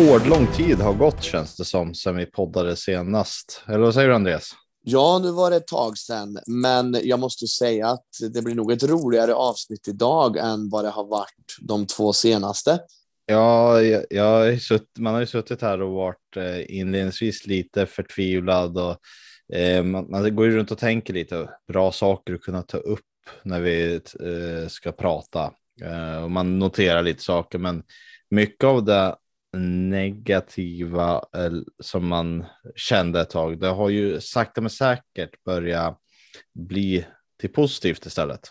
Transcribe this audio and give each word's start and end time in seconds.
Rekordlång 0.00 0.46
tid 0.46 0.78
har 0.78 0.94
gått 0.94 1.22
känns 1.22 1.56
det 1.56 1.64
som 1.64 1.94
sen 1.94 2.16
vi 2.16 2.26
poddade 2.26 2.76
senast. 2.76 3.62
Eller 3.68 3.78
vad 3.78 3.94
säger 3.94 4.08
du 4.08 4.14
Andreas? 4.14 4.52
Ja, 4.82 5.20
nu 5.22 5.30
var 5.30 5.50
det 5.50 5.56
ett 5.56 5.66
tag 5.66 5.98
sedan, 5.98 6.38
men 6.46 6.96
jag 7.02 7.18
måste 7.18 7.46
säga 7.46 7.88
att 7.88 8.06
det 8.34 8.42
blir 8.42 8.54
nog 8.54 8.72
ett 8.72 8.82
roligare 8.82 9.34
avsnitt 9.34 9.88
idag 9.88 10.36
än 10.36 10.70
vad 10.70 10.84
det 10.84 10.90
har 10.90 11.06
varit 11.06 11.56
de 11.60 11.86
två 11.86 12.12
senaste. 12.12 12.80
Ja, 13.26 13.82
jag, 13.82 14.04
jag 14.10 14.58
man 14.98 15.14
har 15.14 15.20
ju 15.20 15.26
suttit 15.26 15.62
här 15.62 15.82
och 15.82 15.92
varit 15.92 16.36
eh, 16.36 16.78
inledningsvis 16.78 17.46
lite 17.46 17.86
förtvivlad 17.86 18.78
och 18.78 18.96
eh, 19.56 19.82
man, 19.82 20.10
man, 20.10 20.36
går 20.36 20.46
ju 20.46 20.56
runt 20.56 20.70
och 20.70 20.78
tänker 20.78 21.14
lite 21.14 21.48
bra 21.68 21.92
saker 21.92 22.34
att 22.34 22.40
kunna 22.40 22.62
ta 22.62 22.78
upp 22.78 23.00
när 23.42 23.60
vi 23.60 23.94
eh, 23.94 24.68
ska 24.68 24.92
prata 24.92 25.52
eh, 25.82 26.22
och 26.22 26.30
man 26.30 26.58
noterar 26.58 27.02
lite 27.02 27.22
saker, 27.22 27.58
men 27.58 27.82
mycket 28.30 28.64
av 28.64 28.84
det 28.84 29.16
negativa 29.58 31.24
eh, 31.36 31.52
som 31.82 32.08
man 32.08 32.44
kände 32.76 33.20
ett 33.20 33.30
tag. 33.30 33.60
Det 33.60 33.68
har 33.68 33.88
ju 33.88 34.20
sakta 34.20 34.60
men 34.60 34.70
säkert 34.70 35.44
börjat 35.44 35.98
bli 36.54 37.06
till 37.40 37.52
positivt 37.52 38.06
istället. 38.06 38.50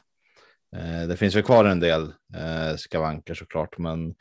Eh, 0.76 1.08
det 1.08 1.18
finns 1.18 1.36
väl 1.36 1.44
kvar 1.44 1.66
en 1.66 1.80
del 1.80 2.02
eh, 2.36 2.76
skavanker 2.78 3.34
såklart, 3.34 3.78
men 3.78 4.16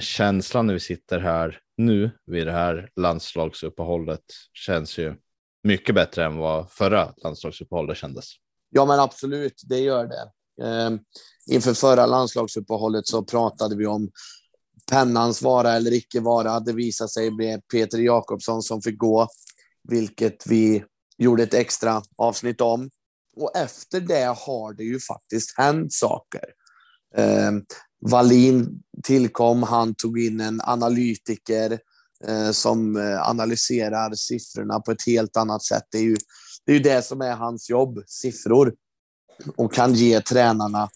känslan 0.00 0.66
när 0.66 0.74
vi 0.74 0.80
sitter 0.80 1.18
här 1.18 1.60
nu 1.76 2.10
vid 2.26 2.46
det 2.46 2.52
här 2.52 2.90
landslagsuppehållet 2.96 4.24
känns 4.52 4.98
ju 4.98 5.14
mycket 5.62 5.94
bättre 5.94 6.24
än 6.24 6.36
vad 6.36 6.70
förra 6.72 7.14
landslagsuppehållet 7.16 7.96
kändes. 7.96 8.24
Ja, 8.70 8.84
men 8.84 9.00
absolut, 9.00 9.62
det 9.64 9.78
gör 9.78 10.06
det. 10.06 10.30
Inför 11.54 11.74
förra 11.74 12.06
landslagsuppehållet 12.06 13.06
så 13.06 13.24
pratade 13.24 13.76
vi 13.76 13.86
om 13.86 14.10
pennans 14.90 15.42
vara 15.42 15.72
eller 15.72 15.92
icke 15.92 16.20
vara. 16.20 16.60
Det 16.60 16.72
visade 16.72 17.10
sig 17.10 17.30
bli 17.30 17.60
Peter 17.72 17.98
Jakobsson 17.98 18.62
som 18.62 18.82
fick 18.82 18.98
gå, 18.98 19.28
vilket 19.88 20.46
vi 20.46 20.84
gjorde 21.18 21.42
ett 21.42 21.54
extra 21.54 22.02
avsnitt 22.16 22.60
om. 22.60 22.90
Och 23.36 23.56
efter 23.56 24.00
det 24.00 24.36
har 24.38 24.72
det 24.72 24.84
ju 24.84 25.00
faktiskt 25.00 25.58
hänt 25.58 25.92
saker. 25.92 26.44
Eh, 27.16 27.52
Wallin 28.10 28.82
tillkom, 29.02 29.62
han 29.62 29.94
tog 29.94 30.20
in 30.20 30.40
en 30.40 30.60
analytiker 30.64 31.78
eh, 32.26 32.50
som 32.50 32.96
eh, 32.96 33.28
analyserar 33.28 34.14
siffrorna 34.14 34.80
på 34.80 34.90
ett 34.90 35.06
helt 35.06 35.36
annat 35.36 35.62
sätt. 35.62 35.84
Det 35.90 35.98
är 35.98 36.02
ju 36.02 36.16
det, 36.64 36.72
är 36.72 36.76
ju 36.76 36.82
det 36.82 37.02
som 37.02 37.20
är 37.20 37.32
hans 37.32 37.70
jobb, 37.70 38.02
siffror. 38.06 38.74
Och 39.56 39.74
kan 39.74 39.94
ge 39.94 40.20
tränarna 40.20 40.88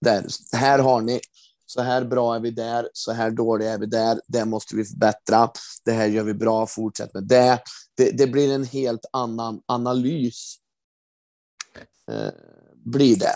där. 0.00 0.26
Här 0.52 0.78
har 0.78 1.00
ni 1.00 1.20
så 1.66 1.82
här 1.82 2.04
bra 2.04 2.34
är 2.34 2.40
vi 2.40 2.50
där, 2.50 2.88
så 2.92 3.12
här 3.12 3.30
dåliga 3.30 3.72
är 3.72 3.78
vi 3.78 3.86
där, 3.86 4.20
det 4.26 4.44
måste 4.44 4.76
vi 4.76 4.84
förbättra, 4.84 5.50
det 5.84 5.92
här 5.92 6.06
gör 6.06 6.24
vi 6.24 6.34
bra, 6.34 6.66
fortsätt 6.66 7.14
med 7.14 7.24
det. 7.24 7.62
Det, 7.96 8.10
det 8.10 8.26
blir 8.26 8.54
en 8.54 8.64
helt 8.64 9.04
annan 9.12 9.62
analys. 9.66 10.56
Eh, 12.10 12.32
blir 12.84 13.16
det. 13.16 13.34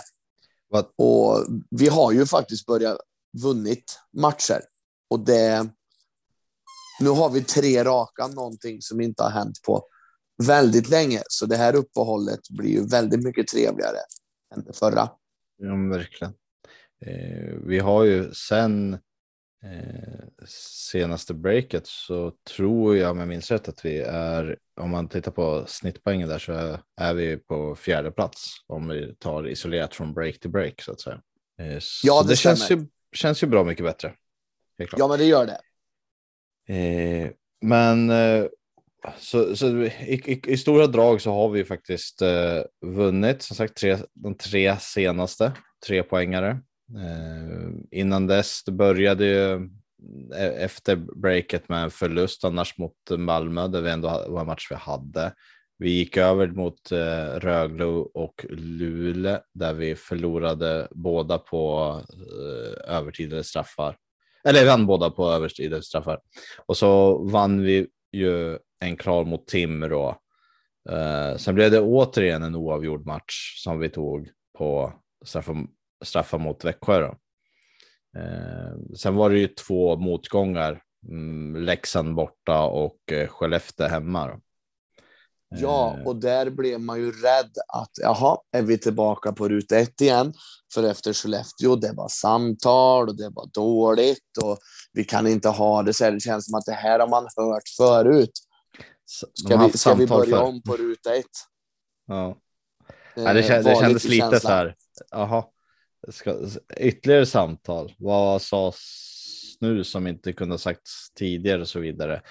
What? 0.73 0.93
Och 0.95 1.45
vi 1.69 1.87
har 1.87 2.11
ju 2.11 2.25
faktiskt 2.25 2.65
börjat 2.65 2.97
vunnit 3.43 3.99
matcher 4.13 4.61
och 5.09 5.19
det. 5.19 5.69
Nu 6.99 7.09
har 7.09 7.29
vi 7.29 7.43
tre 7.43 7.83
raka, 7.83 8.27
någonting 8.27 8.81
som 8.81 9.01
inte 9.01 9.23
har 9.23 9.29
hänt 9.29 9.61
på 9.65 9.83
väldigt 10.43 10.89
länge, 10.89 11.23
så 11.27 11.45
det 11.45 11.57
här 11.57 11.75
uppehållet 11.75 12.49
blir 12.49 12.69
ju 12.69 12.87
väldigt 12.87 13.23
mycket 13.23 13.47
trevligare 13.47 13.97
än 14.55 14.63
det 14.63 14.73
förra. 14.73 15.09
Ja, 15.57 15.75
verkligen. 15.91 16.33
Eh, 17.05 17.53
vi 17.65 17.79
har 17.79 18.03
ju 18.03 18.33
sen 18.33 18.93
eh, 19.63 20.45
senaste 20.91 21.33
breaket 21.33 21.87
så 21.87 22.33
tror 22.55 22.97
jag 22.97 23.15
med 23.15 23.27
minns 23.27 23.51
rätt 23.51 23.67
att 23.67 23.85
vi 23.85 23.99
är, 23.99 24.57
om 24.81 24.89
man 24.89 25.09
tittar 25.09 25.31
på 25.31 25.63
snittpoängen 25.67 26.29
där 26.29 26.39
så 26.39 26.53
är, 26.53 26.79
är 27.01 27.13
vi 27.13 27.37
på 27.37 27.75
fjärde 27.75 28.11
plats 28.11 28.55
om 28.67 28.87
vi 28.87 29.15
tar 29.15 29.47
isolerat 29.47 29.95
från 29.95 30.13
break 30.13 30.39
till 30.39 30.49
break 30.49 30.81
så 30.81 30.91
att 30.91 31.01
säga. 31.01 31.21
Eh, 31.59 31.79
ja, 32.03 32.21
det, 32.21 32.29
det 32.29 32.35
känns, 32.35 32.71
ju, 32.71 32.85
känns 33.13 33.43
ju 33.43 33.47
bra 33.47 33.63
mycket 33.63 33.85
bättre. 33.85 34.13
Ja, 34.97 35.07
men 35.07 35.19
det 35.19 35.25
gör 35.25 35.45
det. 35.45 35.59
Eh, 36.73 37.31
men 37.61 38.09
eh, 38.09 38.45
så, 39.17 39.55
så 39.55 39.67
i, 39.67 40.21
i, 40.25 40.41
i, 40.45 40.57
stora 40.57 40.87
drag 40.87 41.21
så 41.21 41.31
har 41.31 41.49
vi 41.49 41.65
faktiskt 41.65 42.21
eh, 42.21 42.61
vunnit 42.81 43.41
som 43.41 43.55
sagt 43.55 43.77
tre, 43.77 43.97
de 44.13 44.35
tre 44.35 44.77
senaste 44.79 45.51
tre 45.87 46.03
poängare. 46.03 46.61
Eh, 46.97 47.69
innan 47.91 48.27
dess, 48.27 48.63
det 48.63 48.71
började 48.71 49.25
ju 49.25 49.53
eh, 50.35 50.63
efter 50.63 50.95
breaket 50.95 51.69
med 51.69 51.83
en 51.83 51.91
förlust 51.91 52.43
annars 52.43 52.77
mot 52.77 52.95
Malmö, 53.17 53.67
där 53.67 53.81
vi 53.81 53.91
ändå 53.91 54.25
var 54.27 54.41
en 54.41 54.47
match 54.47 54.67
vi 54.69 54.75
hade. 54.75 55.33
Vi 55.77 55.89
gick 55.89 56.17
över 56.17 56.47
mot 56.47 56.91
eh, 56.91 57.39
Rögle 57.39 57.85
och 58.13 58.45
Luleå 58.49 59.39
där 59.53 59.73
vi 59.73 59.95
förlorade 59.95 60.87
båda 60.91 61.37
på 61.37 61.93
eh, 62.13 62.95
övertid 62.95 63.33
eller 63.33 63.43
straffar. 63.43 63.97
Eller 64.43 64.65
vann 64.65 64.85
båda 64.85 65.09
på 65.09 65.29
övertid 65.29 65.73
eller 65.73 65.81
straffar. 65.81 66.19
Och 66.65 66.77
så 66.77 67.17
vann 67.17 67.61
vi 67.61 67.87
ju 68.11 68.57
en 68.79 68.97
klar 68.97 69.25
mot 69.25 69.47
Timrå. 69.47 70.09
Eh, 70.89 71.37
sen 71.37 71.55
blev 71.55 71.71
det 71.71 71.79
återigen 71.79 72.43
en 72.43 72.55
oavgjord 72.55 73.05
match 73.05 73.63
som 73.63 73.79
vi 73.79 73.89
tog 73.89 74.29
på 74.57 74.93
straffar 75.25 75.55
straffar 76.05 76.37
mot 76.37 76.65
Växjö. 76.65 76.99
Då. 76.99 77.15
Eh, 78.19 78.95
sen 78.97 79.15
var 79.15 79.29
det 79.29 79.39
ju 79.39 79.47
två 79.47 79.95
motgångar, 79.95 80.81
mm, 81.07 81.55
Leksand 81.55 82.15
borta 82.15 82.61
och 82.61 83.11
eh, 83.11 83.27
Skellefteå 83.27 83.87
hemma. 83.87 84.27
Då. 84.27 84.39
Ja, 85.49 85.97
eh. 85.97 86.07
och 86.07 86.15
där 86.15 86.49
blev 86.49 86.79
man 86.79 86.99
ju 86.99 87.11
rädd 87.11 87.51
att 87.67 87.91
jaha, 88.01 88.37
är 88.51 88.61
vi 88.61 88.77
tillbaka 88.77 89.31
på 89.31 89.49
ruta 89.49 89.77
ett 89.77 90.01
igen? 90.01 90.33
För 90.73 90.83
efter 90.83 91.13
Skellefteå, 91.13 91.75
det 91.75 91.93
var 91.93 92.07
samtal 92.07 93.09
och 93.09 93.17
det 93.17 93.29
var 93.29 93.47
dåligt 93.53 94.37
och 94.43 94.57
vi 94.93 95.03
kan 95.03 95.27
inte 95.27 95.49
ha 95.49 95.83
det 95.83 95.93
så 95.93 96.03
här. 96.03 96.11
Det 96.11 96.19
känns 96.19 96.45
som 96.45 96.55
att 96.55 96.65
det 96.65 96.73
här 96.73 96.99
har 96.99 97.07
man 97.07 97.27
hört 97.35 97.69
förut. 97.77 98.31
Ska, 99.33 99.57
vi, 99.57 99.77
ska 99.77 99.93
vi 99.93 100.07
börja 100.07 100.37
för. 100.37 100.43
om 100.43 100.61
på 100.61 100.77
ruta 100.77 101.15
ett? 101.15 101.25
Ja. 102.07 102.37
ja 103.15 103.33
det, 103.33 103.43
känd, 103.43 103.65
det 103.65 103.75
kändes 103.75 104.03
lite 104.03 104.39
så 104.39 104.47
här. 104.47 104.75
Jaha, 105.11 105.43
Ska, 106.07 106.35
ytterligare 106.77 107.25
samtal. 107.25 107.93
Vad 107.97 108.41
sades 108.41 108.77
nu 109.61 109.83
som 109.83 110.07
inte 110.07 110.33
kunde 110.33 110.57
sagts 110.57 111.13
tidigare 111.13 111.61
och 111.61 111.67
så 111.67 111.79
vidare. 111.79 112.21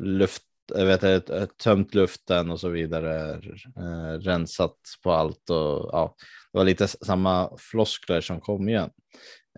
Luft, 0.00 0.42
jag 0.74 1.58
tömt 1.58 1.94
luften 1.94 2.50
och 2.50 2.60
så 2.60 2.68
vidare, 2.68 3.32
eh, 3.76 4.18
rensat 4.20 4.76
på 5.02 5.12
allt 5.12 5.50
och 5.50 5.90
ja, 5.92 6.14
det 6.52 6.58
var 6.58 6.64
lite 6.64 6.88
samma 6.88 7.56
floskler 7.58 8.20
som 8.20 8.40
kom 8.40 8.68
igen. 8.68 8.90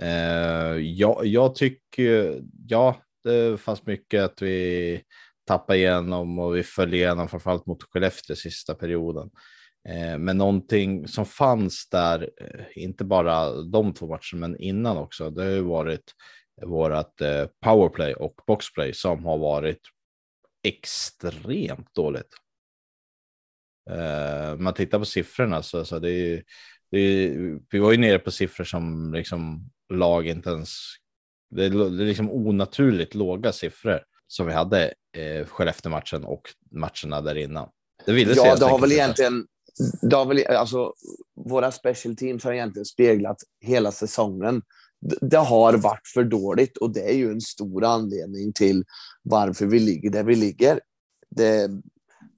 Eh, 0.01 0.77
jag, 0.77 1.27
jag 1.27 1.55
tycker, 1.55 2.43
ja, 2.69 3.03
det 3.25 3.61
fanns 3.61 3.87
mycket 3.87 4.23
att 4.23 4.43
vi 4.43 5.03
tappade 5.47 5.79
igenom 5.79 6.39
och 6.39 6.57
vi 6.57 6.63
föll 6.63 6.95
igenom 6.95 7.29
framförallt 7.29 7.67
mot 7.67 7.83
Skellefteå 7.83 8.37
sista 8.37 8.75
perioden. 8.75 9.31
Eh, 9.89 10.19
men 10.19 10.39
någonting 10.39 11.09
som 11.09 11.27
fanns 11.27 11.89
där, 11.89 12.31
eh, 12.41 12.65
inte 12.75 13.05
bara 13.05 13.53
de 13.63 13.95
två 13.95 14.07
matcherna, 14.07 14.49
men 14.49 14.57
innan 14.57 14.97
också, 14.97 15.31
det 15.31 15.43
har 15.43 15.51
ju 15.51 15.61
varit 15.61 16.15
vårat 16.63 17.21
eh, 17.21 17.47
powerplay 17.65 18.15
och 18.15 18.35
boxplay 18.47 18.95
som 18.95 19.25
har 19.25 19.39
varit 19.39 19.81
extremt 20.63 21.95
dåligt. 21.95 22.35
Man 24.59 24.75
tittar 24.75 24.99
på 24.99 25.05
siffrorna 25.05 25.63
så, 25.63 25.85
så 25.85 25.99
det 25.99 26.11
är, 26.11 26.43
det 26.91 26.99
är, 26.99 27.59
vi 27.71 27.79
var 27.79 27.93
ju 27.93 27.99
nere 27.99 28.19
på 28.19 28.31
siffror 28.31 28.65
som 28.65 29.15
liksom 29.15 29.71
lag 29.93 30.27
inte 30.27 30.51
ens, 30.51 30.79
det 31.51 31.65
är, 31.65 31.71
det 31.71 32.05
är 32.05 32.07
liksom 32.07 32.31
onaturligt 32.31 33.15
låga 33.15 33.53
siffror 33.53 34.01
som 34.27 34.47
vi 34.47 34.53
hade 34.53 34.95
eh, 35.17 35.47
Skellefteå-matchen 35.47 36.25
och 36.25 36.43
matcherna 36.71 37.21
där 37.21 37.35
innan. 37.35 37.69
Det 38.07 38.13
ja, 38.13 38.57
det 38.57 38.67
har 38.67 38.79
väl 38.79 38.93
egentligen 38.93 39.47
väl, 40.29 40.47
alltså, 40.47 40.93
våra 41.35 41.73
special 41.73 42.17
teams 42.17 42.45
har 42.45 42.53
egentligen 42.53 42.87
speglat 42.87 43.37
hela 43.61 43.93
säsongen. 43.93 44.63
Det 45.21 45.37
har 45.37 45.77
varit 45.77 46.09
för 46.15 46.25
dåligt 46.25 46.77
och 46.77 46.93
det 46.93 47.11
är 47.11 47.15
ju 47.15 47.31
en 47.31 47.41
stor 47.41 47.85
anledning 47.85 48.53
till 48.53 48.85
varför 49.23 49.67
vi 49.67 49.79
ligger 49.79 50.11
där 50.11 50.25
vi 50.25 50.35
ligger. 50.35 50.81
Det, 51.31 51.69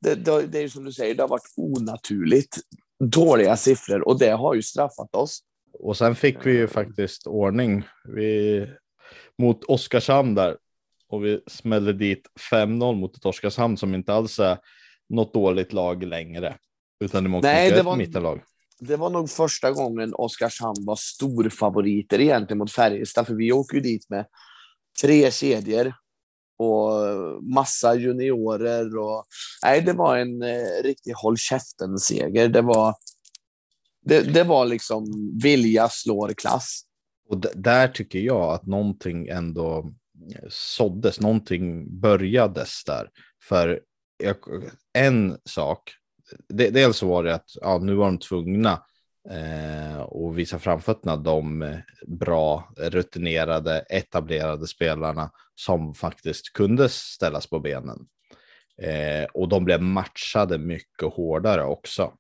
det, 0.01 0.15
det, 0.15 0.47
det 0.47 0.59
är 0.59 0.63
ju 0.63 0.69
som 0.69 0.85
du 0.85 0.93
säger, 0.93 1.15
det 1.15 1.23
har 1.23 1.29
varit 1.29 1.53
onaturligt 1.57 2.57
dåliga 3.05 3.57
siffror 3.57 4.09
och 4.09 4.19
det 4.19 4.31
har 4.31 4.55
ju 4.55 4.63
straffat 4.63 5.15
oss. 5.15 5.43
Och 5.73 5.97
sen 5.97 6.15
fick 6.15 6.47
vi 6.47 6.53
ju 6.53 6.69
faktiskt 6.69 7.27
ordning 7.27 7.83
vi, 8.05 8.67
mot 9.39 9.65
Oskarshamn 9.65 10.35
där 10.35 10.57
och 11.09 11.25
vi 11.25 11.41
smällde 11.47 11.93
dit 11.93 12.23
5-0 12.53 12.95
mot 12.95 13.17
ett 13.17 13.27
Oskarshamn 13.27 13.77
som 13.77 13.95
inte 13.95 14.13
alls 14.13 14.39
är 14.39 14.59
något 15.09 15.35
dåligt 15.35 15.73
lag 15.73 16.03
längre. 16.03 16.57
Utan 17.01 17.25
det 17.25 17.31
måste 17.31 17.49
Nej, 17.49 17.71
det 17.71 17.83
var, 17.83 17.97
mittenlag. 17.97 18.43
Det 18.81 18.97
var 18.97 19.11
nog 19.11 19.31
första 19.31 19.73
gången 19.73 20.15
Oskarshamn 20.15 20.85
var 20.85 20.97
storfavoriter 20.97 22.21
egentligen 22.21 22.59
mot 22.59 22.73
Färjestad, 22.73 23.27
för 23.27 23.35
vi 23.35 23.53
åker 23.53 23.75
ju 23.75 23.81
dit 23.81 24.11
med 24.11 24.27
tre 25.03 25.31
kedjor 25.31 25.95
och 26.59 26.93
massa 27.43 27.95
juniorer. 27.95 28.99
Och, 28.99 29.25
nej, 29.63 29.83
det 29.83 29.93
var 29.93 30.17
en 30.17 30.43
eh, 30.43 30.83
riktig 30.83 31.13
håll 31.13 31.37
käften-seger. 31.37 32.49
Det 32.49 32.63
var, 32.63 32.95
det, 34.05 34.21
det 34.21 34.45
var 34.45 34.67
liksom 34.67 35.05
vilja 35.43 35.89
slår 35.89 36.33
klass. 36.33 36.83
Och 37.29 37.41
där 37.55 37.89
tycker 37.89 38.19
jag 38.19 38.55
att 38.55 38.67
någonting 38.67 39.29
ändå 39.29 39.93
såddes, 40.49 41.21
någonting 41.21 42.01
börjades 42.01 42.85
där. 42.85 43.11
För 43.49 43.81
jag, 44.17 44.37
en 44.93 45.39
sak, 45.45 45.93
det, 46.49 46.71
dels 46.71 46.97
så 46.97 47.09
var 47.09 47.25
det 47.25 47.35
att 47.35 47.51
ja, 47.61 47.79
nu 47.79 47.95
var 47.95 48.07
de 48.07 48.19
tvungna 48.19 48.83
eh, 49.31 50.01
att 50.01 50.35
visa 50.35 50.59
framfötterna 50.59 51.17
de 51.17 51.75
bra, 52.07 52.73
rutinerade, 52.77 53.79
etablerade 53.79 54.67
spelarna 54.67 55.31
som 55.55 55.95
faktiskt 55.95 56.53
kunde 56.53 56.89
ställas 56.89 57.47
på 57.47 57.59
benen. 57.59 58.07
Eh, 58.83 59.25
och 59.35 59.49
de 59.49 59.65
blev 59.65 59.83
matchade 59.83 60.59
mycket 60.59 61.13
hårdare 61.13 61.65
också. 61.65 62.13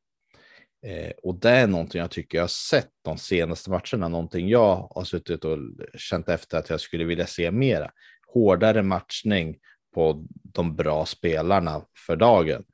Eh, 0.87 1.12
och 1.22 1.34
det 1.34 1.50
är 1.50 1.66
någonting 1.66 2.00
jag 2.00 2.11
tycker 2.11 2.38
jag 2.38 2.43
har 2.43 2.49
sett 2.49 2.90
de 3.04 3.19
senaste 3.19 3.70
matcherna, 3.70 4.08
någonting 4.08 4.49
jag 4.49 4.88
har 4.90 5.04
suttit 5.04 5.44
och 5.44 5.58
känt 5.94 6.28
efter 6.28 6.58
att 6.58 6.70
jag 6.70 6.81
skulle 6.81 7.04
vilja 7.04 7.26
se 7.26 7.50
mera. 7.50 7.90
Hårdare 8.34 8.82
matchning 8.82 9.58
på 9.94 10.26
de 10.43 10.76
bra 10.76 11.06
spelarna 11.06 11.82
för 12.06 12.16
dagen. 12.16 12.64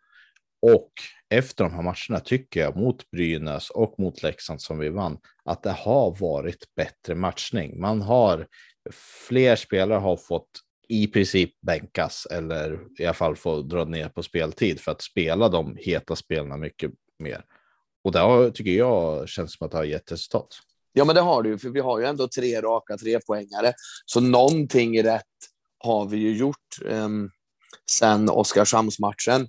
Och 0.63 0.93
efter 1.39 1.65
de 1.65 1.75
här 1.75 1.83
matcherna 1.83 2.21
tycker 2.25 2.61
jag 2.61 2.77
mot 2.77 3.11
Brynäs 3.11 3.71
och 3.71 3.95
mot 3.99 4.23
Leksand 4.23 4.63
som 4.63 4.79
vi 4.79 4.89
vann 4.89 5.19
att 5.45 5.63
det 5.63 5.73
har 5.73 6.17
varit 6.21 6.75
bättre 6.77 7.15
matchning. 7.15 7.81
Man 7.81 8.03
har 8.03 8.47
fler 9.29 9.57
spelare 9.57 9.99
har 9.99 10.17
fått 10.17 10.51
i 10.89 11.07
princip 11.07 11.61
bänkas 11.61 12.27
eller 12.31 12.79
i 12.99 13.05
alla 13.05 13.15
fall 13.15 13.37
få 13.37 13.63
dra 13.63 13.85
ner 13.85 14.09
på 14.09 14.23
speltid 14.23 14.81
för 14.81 14.93
att 14.93 15.03
spela 15.03 15.49
de 15.49 15.77
heta 15.77 16.17
spelarna 16.17 16.57
mycket 16.57 16.91
mer. 17.19 17.45
Och 18.05 18.13
det 18.13 18.19
har, 18.19 18.51
tycker 18.51 18.71
jag 18.71 19.29
känns 19.29 19.57
som 19.57 19.65
att 19.65 19.71
det 19.71 19.77
har 19.77 19.85
gett 19.85 20.13
resultat. 20.13 20.49
Ja, 20.93 21.05
men 21.05 21.15
det 21.15 21.21
har 21.21 21.43
du 21.43 21.51
ju, 21.51 21.59
för 21.59 21.69
vi 21.69 21.81
har 21.81 21.99
ju 21.99 22.07
ändå 22.07 22.29
tre 22.29 22.61
raka 22.61 22.97
trepoängare, 22.97 23.73
så 24.07 24.21
någonting 24.21 25.03
rätt 25.03 25.23
har 25.79 26.07
vi 26.07 26.17
ju 26.17 26.37
gjort 26.37 26.79
um, 26.85 27.31
sen 27.91 28.31
Oskarshamnsmatchen. 28.31 29.49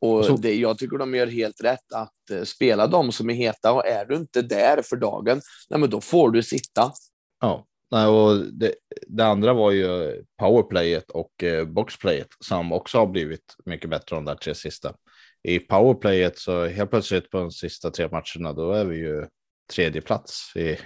Och 0.00 0.24
så... 0.24 0.36
det, 0.36 0.54
jag 0.54 0.78
tycker 0.78 0.98
de 0.98 1.14
gör 1.14 1.26
helt 1.26 1.64
rätt 1.64 1.92
att 1.94 2.14
uh, 2.32 2.42
spela 2.42 2.86
de 2.86 3.12
som 3.12 3.30
är 3.30 3.34
heta 3.34 3.72
och 3.72 3.86
är 3.86 4.04
du 4.04 4.16
inte 4.16 4.42
där 4.42 4.82
för 4.82 4.96
dagen, 4.96 5.40
nej, 5.70 5.80
men 5.80 5.90
då 5.90 6.00
får 6.00 6.30
du 6.30 6.42
sitta. 6.42 6.92
Ja, 7.40 7.66
nej, 7.90 8.06
och 8.06 8.36
det, 8.52 8.74
det 9.06 9.24
andra 9.24 9.52
var 9.52 9.70
ju 9.70 10.22
powerplayet 10.38 11.10
och 11.10 11.30
uh, 11.42 11.64
boxplayet 11.64 12.28
som 12.44 12.72
också 12.72 12.98
har 12.98 13.06
blivit 13.06 13.56
mycket 13.64 13.90
bättre 13.90 14.16
de 14.16 14.24
där 14.24 14.34
tre 14.34 14.54
sista. 14.54 14.94
I 15.42 15.58
powerplayet 15.58 16.38
så 16.38 16.66
helt 16.66 16.90
plötsligt 16.90 17.30
på 17.30 17.38
de 17.38 17.50
sista 17.50 17.90
tre 17.90 18.08
matcherna, 18.08 18.52
då 18.52 18.72
är 18.72 18.84
vi 18.84 18.96
ju 18.96 19.26
tredje 19.72 20.00
plats. 20.00 20.56
I, 20.56 20.78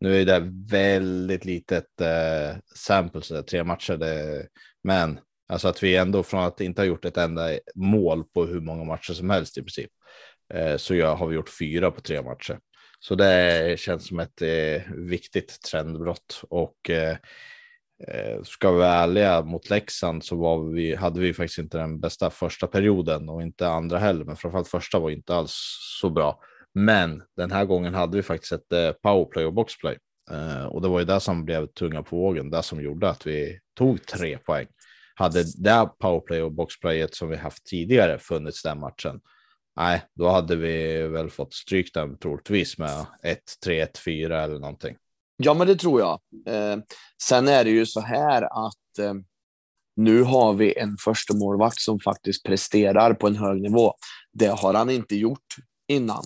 nu 0.00 0.20
är 0.20 0.24
det 0.24 0.52
väldigt 0.70 1.44
litet 1.44 2.00
eh, 2.00 2.58
sample, 2.74 3.22
så 3.22 3.42
tre 3.42 3.64
matcher. 3.64 3.96
Det, 3.96 4.46
men 4.84 5.20
alltså 5.50 5.68
att 5.68 5.82
vi 5.82 5.96
ändå 5.96 6.22
från 6.22 6.44
att 6.44 6.60
inte 6.60 6.80
ha 6.80 6.86
gjort 6.86 7.04
ett 7.04 7.16
enda 7.16 7.48
mål 7.74 8.24
på 8.24 8.44
hur 8.44 8.60
många 8.60 8.84
matcher 8.84 9.12
som 9.12 9.30
helst 9.30 9.58
i 9.58 9.62
princip. 9.62 9.90
Eh, 10.54 10.76
så 10.76 11.04
har 11.04 11.26
vi 11.26 11.34
gjort 11.34 11.58
fyra 11.58 11.90
på 11.90 12.00
tre 12.00 12.22
matcher. 12.22 12.58
Så 13.00 13.14
det 13.14 13.78
känns 13.80 14.06
som 14.06 14.18
ett 14.20 14.42
eh, 14.42 14.82
viktigt 14.94 15.62
trendbrott 15.62 16.42
och 16.50 16.90
eh, 16.90 17.16
ska 18.42 18.70
vi 18.70 18.78
vara 18.78 18.94
ärliga 18.94 19.42
mot 19.42 19.70
Leksand 19.70 20.24
så 20.24 20.36
var 20.36 20.72
vi, 20.72 20.94
hade 20.94 21.20
vi 21.20 21.34
faktiskt 21.34 21.58
inte 21.58 21.78
den 21.78 22.00
bästa 22.00 22.30
första 22.30 22.66
perioden 22.66 23.28
och 23.28 23.42
inte 23.42 23.68
andra 23.68 23.98
heller, 23.98 24.24
men 24.24 24.36
framförallt 24.36 24.68
första 24.68 24.98
var 24.98 25.10
inte 25.10 25.34
alls 25.34 25.52
så 26.00 26.10
bra. 26.10 26.40
Men 26.74 27.22
den 27.36 27.50
här 27.50 27.64
gången 27.64 27.94
hade 27.94 28.16
vi 28.16 28.22
faktiskt 28.22 28.52
ett 28.52 29.02
powerplay 29.02 29.44
och 29.44 29.54
boxplay. 29.54 29.98
Och 30.70 30.82
det 30.82 30.88
var 30.88 30.98
ju 30.98 31.04
det 31.04 31.20
som 31.20 31.44
blev 31.44 31.66
tunga 31.66 32.02
på 32.02 32.16
vågen, 32.16 32.50
det 32.50 32.62
som 32.62 32.82
gjorde 32.82 33.10
att 33.10 33.26
vi 33.26 33.58
tog 33.78 34.06
tre 34.06 34.38
poäng. 34.38 34.66
Hade 35.20 35.44
det 35.56 35.90
powerplay 35.98 36.42
och 36.42 36.52
boxplayet 36.52 37.14
som 37.14 37.28
vi 37.28 37.36
haft 37.36 37.64
tidigare 37.64 38.18
funnits 38.18 38.62
den 38.62 38.80
matchen, 38.80 39.20
nej, 39.76 40.02
då 40.14 40.28
hade 40.28 40.56
vi 40.56 41.02
väl 41.08 41.30
fått 41.30 41.54
stryk 41.54 41.94
den 41.94 42.18
troligtvis 42.18 42.78
med 42.78 43.06
1-3, 43.66 43.86
1-4 44.06 44.44
eller 44.44 44.58
någonting. 44.58 44.96
Ja, 45.36 45.54
men 45.54 45.66
det 45.66 45.76
tror 45.76 46.00
jag. 46.00 46.20
Eh, 46.46 46.78
sen 47.22 47.48
är 47.48 47.64
det 47.64 47.70
ju 47.70 47.86
så 47.86 48.00
här 48.00 48.42
att 48.42 48.98
eh, 48.98 49.14
nu 49.96 50.22
har 50.22 50.52
vi 50.52 50.78
en 50.78 50.96
första 51.04 51.34
målvakt 51.34 51.80
som 51.80 52.00
faktiskt 52.00 52.44
presterar 52.44 53.14
på 53.14 53.26
en 53.26 53.36
hög 53.36 53.60
nivå. 53.60 53.94
Det 54.32 54.46
har 54.46 54.74
han 54.74 54.90
inte 54.90 55.16
gjort 55.16 55.56
innan. 55.88 56.24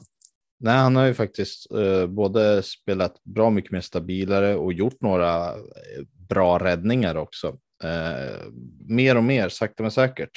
Nej, 0.61 0.77
han 0.77 0.97
har 0.97 1.05
ju 1.05 1.15
faktiskt 1.15 1.73
eh, 1.73 2.07
både 2.07 2.63
spelat 2.63 3.25
bra 3.25 3.51
mycket 3.51 3.73
mer 3.73 3.81
stabilare 3.81 4.57
och 4.57 4.73
gjort 4.73 5.01
några 5.01 5.49
eh, 5.49 6.05
bra 6.29 6.59
räddningar 6.59 7.17
också. 7.17 7.59
Eh, 7.85 8.41
mer 8.89 9.17
och 9.17 9.25
mer, 9.25 9.49
sakta 9.49 9.83
men 9.83 9.93
säkert. 9.93 10.31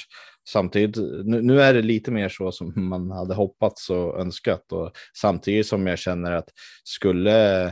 Samtidigt, 0.48 0.96
nu, 1.24 1.42
nu, 1.42 1.60
är 1.60 1.74
det 1.74 1.82
lite 1.82 2.10
mer 2.10 2.28
så 2.28 2.52
som 2.52 2.88
man 2.88 3.10
hade 3.10 3.34
hoppats 3.34 3.90
och 3.90 4.20
önskat 4.20 4.72
och 4.72 4.92
samtidigt 5.16 5.66
som 5.66 5.86
jag 5.86 5.98
känner 5.98 6.32
att 6.32 6.48
skulle 6.84 7.64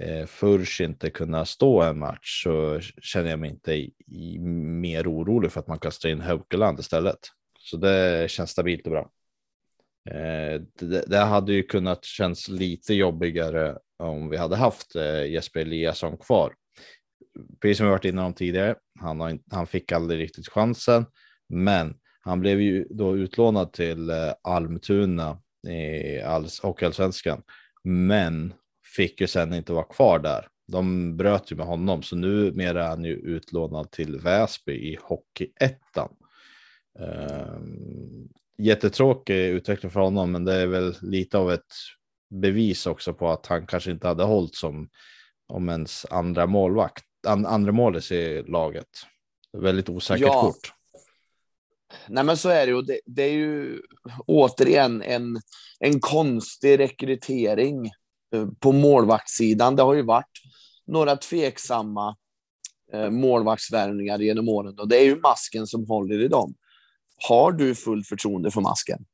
eh, 0.00 0.26
Furs 0.26 0.80
inte 0.80 1.10
kunna 1.10 1.44
stå 1.44 1.82
en 1.82 1.98
match 1.98 2.42
så 2.44 2.80
känner 3.02 3.30
jag 3.30 3.38
mig 3.38 3.50
inte 3.50 3.72
i, 3.72 3.92
i, 4.06 4.38
mer 4.38 5.12
orolig 5.12 5.52
för 5.52 5.60
att 5.60 5.68
man 5.68 5.78
kastar 5.78 6.08
in 6.08 6.20
Haukeland 6.20 6.80
istället. 6.80 7.18
Så 7.58 7.76
det 7.76 8.30
känns 8.30 8.50
stabilt 8.50 8.86
och 8.86 8.90
bra. 8.90 9.10
Eh, 10.10 10.60
det, 10.80 11.04
det, 11.06 11.18
hade 11.18 11.52
ju 11.52 11.62
kunnat 11.62 12.04
känns 12.04 12.48
lite 12.48 12.94
jobbigare 12.94 13.78
om 13.98 14.30
vi 14.30 14.36
hade 14.36 14.56
haft 14.56 14.96
eh, 14.96 15.26
Jesper 15.26 15.60
Eliasson 15.60 16.16
kvar. 16.16 16.52
Precis 17.60 17.76
som 17.78 17.86
vi 17.86 17.90
varit 17.90 18.04
inne 18.04 18.22
om 18.22 18.34
tidigare, 18.34 18.74
han, 19.00 19.20
har, 19.20 19.38
han 19.50 19.66
fick 19.66 19.92
aldrig 19.92 20.20
riktigt 20.20 20.48
chansen, 20.48 21.06
men 21.48 21.94
han 22.20 22.40
blev 22.40 22.60
ju 22.60 22.86
då 22.90 23.16
utlånad 23.16 23.72
till 23.72 24.10
eh, 24.10 24.32
Almtuna 24.42 25.38
i 25.68 26.20
Hockeyallsvenskan, 26.62 27.42
men 27.84 28.54
fick 28.96 29.20
ju 29.20 29.26
sen 29.26 29.54
inte 29.54 29.72
vara 29.72 29.84
kvar 29.84 30.18
där. 30.18 30.46
De 30.72 31.16
bröt 31.16 31.52
ju 31.52 31.56
med 31.56 31.66
honom, 31.66 32.02
så 32.02 32.16
nu 32.16 32.48
är 32.48 32.74
han 32.74 33.04
ju 33.04 33.14
utlånad 33.14 33.90
till 33.90 34.18
Väsby 34.18 34.72
i 34.72 34.98
Hockeyettan. 35.02 36.14
Um, 36.98 38.28
jättetråkig 38.58 39.48
utveckling 39.48 39.90
för 39.90 40.00
honom, 40.00 40.32
men 40.32 40.44
det 40.44 40.54
är 40.54 40.66
väl 40.66 40.94
lite 41.02 41.38
av 41.38 41.52
ett 41.52 41.74
bevis 42.30 42.86
också 42.86 43.14
på 43.14 43.30
att 43.30 43.46
han 43.46 43.66
kanske 43.66 43.90
inte 43.90 44.08
hade 44.08 44.24
hållit 44.24 44.54
som 44.54 44.88
om 45.48 45.68
ens 45.68 46.06
andra 46.10 46.46
målvakt, 46.46 47.04
an, 47.26 47.46
andra 47.46 47.72
målis 47.72 48.12
i 48.12 48.42
laget. 48.42 48.88
Väldigt 49.52 49.88
osäkert 49.88 50.26
ja. 50.26 50.40
kort. 50.40 50.72
Nej, 52.08 52.24
men 52.24 52.36
så 52.36 52.48
är 52.48 52.66
det 52.66 52.72
ju. 52.72 52.82
Det, 52.82 53.00
det 53.06 53.22
är 53.22 53.32
ju 53.32 53.80
återigen 54.26 55.02
en, 55.02 55.40
en 55.80 56.00
konstig 56.00 56.78
rekrytering 56.78 57.86
eh, 58.34 58.46
på 58.60 58.72
målvaktssidan. 58.72 59.76
Det 59.76 59.82
har 59.82 59.94
ju 59.94 60.02
varit 60.02 60.42
några 60.86 61.16
tveksamma 61.16 62.16
eh, 62.92 63.10
målvaktsvärvningar 63.10 64.18
genom 64.18 64.48
åren 64.48 64.78
och 64.78 64.88
det 64.88 64.96
är 64.96 65.04
ju 65.04 65.20
masken 65.20 65.66
som 65.66 65.86
håller 65.86 66.20
i 66.20 66.28
dem. 66.28 66.54
Har 67.28 67.52
du 67.52 67.74
fullt 67.74 68.06
förtroende 68.06 68.50
för 68.50 68.60
masken? 68.60 69.04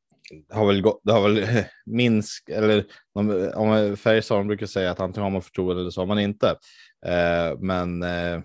Det 0.49 0.54
har 0.54 0.66
väl, 0.66 0.82
gått, 0.82 1.00
det 1.04 1.12
har 1.12 1.28
väl 1.28 1.64
minsk, 1.87 2.49
eller 2.49 2.87
om 3.14 3.96
Färjestad 3.96 4.46
brukar 4.46 4.66
säga 4.66 4.90
att 4.90 5.00
antingen 5.00 5.25
har 5.25 5.30
man 5.30 5.42
förtroende 5.42 5.82
eller 5.82 5.90
så 5.90 6.00
har 6.00 6.06
man 6.06 6.18
inte. 6.18 6.56
Eh, 7.04 7.58
men 7.58 8.02
eh, 8.02 8.40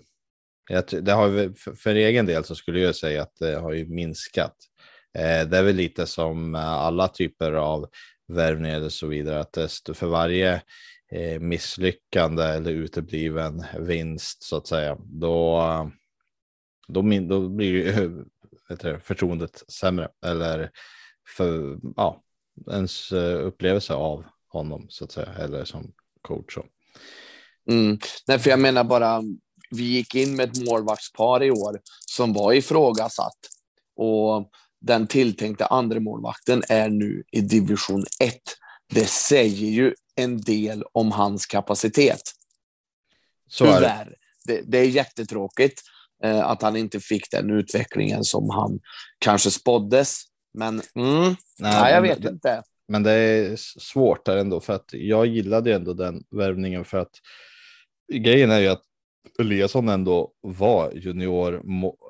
det 1.00 1.12
har 1.12 1.52
för, 1.74 1.94
egen 1.94 2.26
del 2.26 2.44
så 2.44 2.54
skulle 2.54 2.80
jag 2.80 2.96
säga 2.96 3.22
att 3.22 3.36
det 3.38 3.56
har 3.56 3.72
ju 3.72 3.86
minskat. 3.86 4.56
Eh, 5.18 5.48
det 5.48 5.58
är 5.58 5.62
väl 5.62 5.76
lite 5.76 6.06
som 6.06 6.54
alla 6.54 7.08
typer 7.08 7.52
av 7.52 7.88
värvningar 8.28 8.84
och 8.84 8.92
så 8.92 9.06
vidare, 9.06 9.40
att 9.40 9.56
för 9.94 10.06
varje 10.06 10.62
misslyckande 11.40 12.42
eller 12.42 12.70
utebliven 12.70 13.64
vinst 13.78 14.42
så 14.42 14.56
att 14.56 14.66
säga, 14.66 14.96
då, 15.00 15.60
då, 16.88 17.02
då 17.02 17.48
blir 17.48 17.70
ju 17.70 18.24
det, 18.80 19.00
förtroendet 19.00 19.64
sämre 19.68 20.08
eller 20.26 20.70
för 21.36 21.78
ja, 21.96 22.22
ens 22.70 23.12
upplevelse 23.12 23.94
av 23.94 24.24
honom 24.48 24.86
så 24.88 25.04
att 25.04 25.12
säga 25.12 25.32
eller 25.38 25.64
som 25.64 25.92
coach. 26.22 26.58
Mm. 27.70 27.98
Nej, 28.26 28.38
för 28.38 28.50
jag 28.50 28.58
menar 28.58 28.84
bara, 28.84 29.22
vi 29.70 29.82
gick 29.82 30.14
in 30.14 30.36
med 30.36 30.48
ett 30.48 30.68
målvaktspar 30.68 31.42
i 31.42 31.50
år 31.50 31.80
som 32.06 32.32
var 32.32 32.52
ifrågasatt 32.52 33.38
och 33.96 34.50
den 34.80 35.06
tilltänkta 35.06 35.66
andra 35.66 36.00
målvakten 36.00 36.62
är 36.68 36.88
nu 36.88 37.24
i 37.32 37.40
division 37.40 38.04
1. 38.20 38.34
Det 38.94 39.06
säger 39.06 39.66
ju 39.66 39.94
en 40.16 40.40
del 40.40 40.84
om 40.92 41.12
hans 41.12 41.46
kapacitet. 41.46 42.22
Så 43.48 43.64
Tyvärr. 43.64 44.14
det, 44.44 44.62
det 44.66 44.78
är 44.78 44.84
jättetråkigt 44.84 45.82
eh, 46.24 46.46
att 46.46 46.62
han 46.62 46.76
inte 46.76 47.00
fick 47.00 47.30
den 47.30 47.50
utvecklingen 47.50 48.24
som 48.24 48.50
han 48.50 48.80
kanske 49.18 49.50
spåddes. 49.50 50.22
Men 50.54 50.82
mm, 50.94 51.22
nej, 51.22 51.36
nej, 51.58 51.92
jag 51.92 52.02
vet 52.02 52.22
det, 52.22 52.28
inte. 52.28 52.62
Men 52.88 53.02
det 53.02 53.12
är 53.12 53.56
svårt 53.56 54.26
där 54.26 54.36
ändå 54.36 54.60
för 54.60 54.72
att 54.72 54.88
jag 54.92 55.26
gillade 55.26 55.74
ändå 55.74 55.94
den 55.94 56.22
värvningen 56.30 56.84
för 56.84 56.98
att 56.98 57.12
grejen 58.10 58.50
är 58.50 58.60
ju 58.60 58.68
att 58.68 58.82
Eliasson 59.38 59.88
ändå 59.88 60.32
var 60.40 60.92
junior 60.92 61.62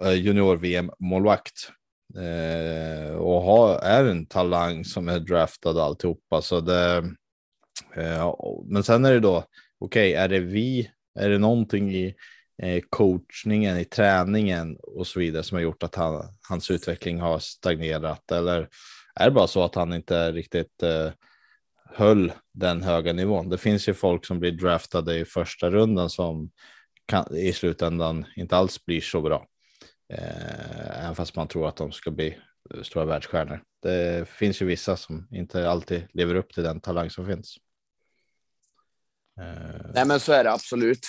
eh, 0.03 0.13
junior 0.13 0.57
VM 0.57 0.91
målvakt 0.99 1.71
eh, 2.17 3.15
och 3.15 3.43
har, 3.43 3.79
är 3.79 4.05
en 4.05 4.27
talang 4.27 4.85
som 4.85 5.09
är 5.09 5.21
draftad 5.21 5.83
alltihopa. 5.83 6.43
Så 6.43 6.61
det, 6.61 6.97
eh, 7.97 8.35
men 8.65 8.83
sen 8.83 9.05
är 9.05 9.13
det 9.13 9.21
då, 9.21 9.45
okej, 9.79 10.11
okay, 10.11 10.13
är 10.13 10.29
det 10.29 10.41
vi, 10.41 10.91
är 11.19 11.31
det 11.31 11.39
någonting 11.39 11.95
i 11.95 12.15
eh, 12.63 12.83
coachningen, 12.91 13.79
i 13.79 13.85
träningen 13.85 14.77
och 14.83 15.07
så 15.07 15.21
vidare 15.21 15.43
som 15.43 15.57
har 15.57 15.63
gjort 15.63 15.83
att 15.83 15.95
han, 15.95 16.25
hans 16.49 16.71
utveckling 16.71 17.21
har 17.21 17.39
stagnerat 17.39 18.33
eller 18.33 18.69
är 19.15 19.25
det 19.25 19.31
bara 19.31 19.47
så 19.47 19.63
att 19.63 19.75
han 19.75 19.93
inte 19.93 20.33
riktigt 20.33 20.83
eh, 20.83 21.11
höll 21.93 22.33
den 22.53 22.83
höga 22.83 23.13
nivån? 23.13 23.49
Det 23.49 23.59
finns 23.59 23.89
ju 23.89 23.95
folk 23.95 24.27
som 24.27 24.41
blir 24.41 24.53
draftade 24.53 25.19
i 25.19 25.25
första 25.25 25.71
rundan 25.71 26.11
som 26.11 26.51
kan, 27.07 27.37
i 27.37 27.53
slutändan 27.53 28.27
inte 28.37 28.57
alls 28.57 28.85
blir 28.85 29.01
så 29.01 29.21
bra. 29.21 29.47
Eh, 30.13 31.05
även 31.05 31.15
fast 31.15 31.37
man 31.37 31.49
tror 31.49 31.69
att 31.69 31.77
de 31.77 31.93
ska 31.93 32.11
bli 32.11 32.39
stora 32.83 33.05
världsstjärnor. 33.05 33.63
Det 33.83 34.29
finns 34.29 34.63
ju 34.63 34.67
vissa 34.67 34.97
som 34.97 35.29
inte 35.31 35.71
alltid 35.71 36.07
lever 36.13 36.35
upp 36.35 36.53
till 36.53 36.63
den 36.63 36.81
talang 36.81 37.11
som 37.11 37.27
finns. 37.27 37.57
Eh, 39.41 39.91
Nej, 39.95 40.07
men 40.07 40.21
så 40.21 40.33
är 40.33 40.45
det 40.45 40.53
absolut. 40.53 41.07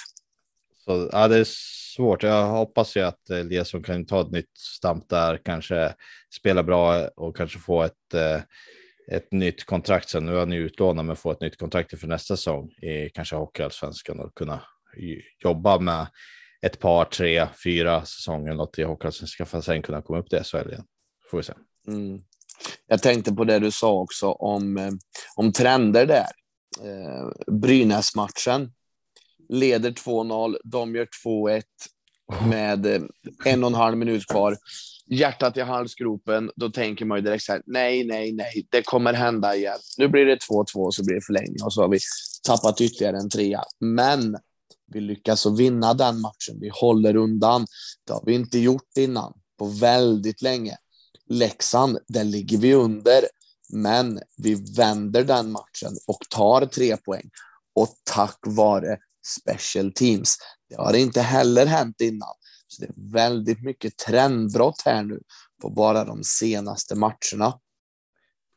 Så 0.86 1.10
ja, 1.12 1.28
det 1.28 1.38
är 1.38 1.48
svårt. 1.96 2.24
Jag 2.24 2.48
hoppas 2.48 2.98
ju 2.98 3.02
att 3.02 3.30
Eliasson 3.30 3.84
kan 3.84 4.06
ta 4.06 4.22
ett 4.22 4.32
nytt 4.32 4.58
stamp 4.58 5.10
där, 5.10 5.38
kanske 5.46 5.96
spela 6.34 6.64
bra 6.64 7.08
och 7.08 7.38
kanske 7.38 7.60
få 7.60 7.84
ett, 7.84 8.14
eh, 8.14 8.42
ett 9.08 9.32
nytt 9.32 9.64
kontrakt 9.64 10.10
sen. 10.10 10.26
Nu 10.26 10.36
är 10.36 10.40
han 10.40 10.52
ju 10.52 10.66
utlånad, 10.66 11.06
men 11.06 11.16
få 11.16 11.32
ett 11.32 11.42
nytt 11.42 11.58
kontrakt 11.58 12.00
för 12.00 12.08
nästa 12.08 12.38
säsong 12.38 12.70
i 12.72 13.10
kanske 13.10 13.36
Hockeyallsvenskan 13.36 14.20
och 14.20 14.36
kunna 14.36 14.62
jobba 15.44 15.80
med 15.80 16.08
ett 16.62 16.80
par, 16.80 17.06
tre, 17.06 17.48
fyra 17.64 18.06
säsonger 18.06 18.54
något 18.54 18.80
i 18.80 18.84
Hockeyallsvenskan 18.84 19.48
för 19.48 19.58
att 19.58 19.66
sen 19.66 19.82
kunna 19.82 20.02
komma 20.02 20.20
upp 20.20 20.30
till 20.30 20.44
SHL 20.44 20.70
igen. 20.70 20.84
Får 21.32 21.38
vi 21.38 21.44
se. 21.44 21.54
Mm. 21.88 22.22
Jag 22.88 23.02
tänkte 23.02 23.34
på 23.34 23.44
det 23.44 23.60
du 23.60 23.72
sa 23.72 23.94
också 23.94 24.32
om, 24.32 24.78
eh, 24.78 24.92
om 25.36 25.52
trender 25.52 26.06
där. 26.06 26.28
Eh, 26.82 27.54
Brynäs-matchen 27.54 28.74
leder 29.50 29.92
2-0, 29.92 30.58
de 30.64 30.96
gör 30.96 31.08
2-1 31.24 31.64
med 32.50 32.86
eh, 32.86 33.02
en 33.46 33.64
och 33.64 33.70
en 33.70 33.76
halv 33.76 33.98
minut 33.98 34.28
kvar. 34.28 34.58
Hjärtat 35.14 35.58
i 35.58 35.62
halsgropen, 35.62 36.52
då 36.56 36.70
tänker 36.70 37.06
man 37.06 37.18
ju 37.18 37.22
direkt 37.22 37.44
så 37.44 37.52
här, 37.52 37.62
nej, 37.66 38.04
nej, 38.04 38.32
nej, 38.32 38.68
det 38.70 38.82
kommer 38.82 39.14
hända 39.14 39.56
igen. 39.56 39.80
Nu 39.98 40.08
blir 40.08 40.26
det 40.26 40.36
2-2 40.36 40.92
så 40.92 41.06
blir 41.06 41.16
det 41.16 41.26
förlängning 41.26 41.64
och 41.64 41.74
så 41.74 41.82
har 41.82 41.90
vi 41.90 42.00
tappat 42.48 42.82
ytterligare 42.82 43.18
en 43.18 43.30
trea. 43.30 43.64
Men 43.80 44.38
vi 44.94 45.02
lyckas 45.02 45.46
vinna 45.46 45.94
den 45.94 46.22
matchen. 46.22 46.60
Vi 46.60 46.70
håller 46.74 47.16
undan. 47.16 47.66
Det 48.08 48.14
har 48.14 48.24
vi 48.26 48.34
inte 48.34 48.60
gjort 48.60 48.98
innan 48.98 49.34
på 49.60 49.66
väldigt 49.66 50.42
länge. 50.42 50.78
Leksand, 51.30 51.98
där 52.08 52.24
ligger 52.24 52.58
vi 52.58 52.74
under, 52.74 53.24
men 53.74 54.20
vi 54.38 54.56
vänder 54.78 55.24
den 55.24 55.52
matchen 55.52 55.98
och 56.08 56.20
tar 56.30 56.66
tre 56.66 56.98
poäng. 56.98 57.30
Och 57.76 57.90
tack 58.04 58.40
vare 58.46 58.98
special 59.26 59.92
teams. 59.94 60.38
Det 60.70 60.76
har 60.76 60.94
inte 60.94 61.22
heller 61.22 61.66
hänt 61.66 62.02
innan. 62.02 62.30
Så 62.72 62.82
det 62.82 62.88
är 62.88 63.12
väldigt 63.12 63.64
mycket 63.64 63.98
trendbrott 63.98 64.82
här 64.86 65.04
nu 65.04 65.20
på 65.62 65.70
bara 65.70 66.06
de 66.06 66.24
senaste 66.24 66.96
matcherna. 66.96 67.60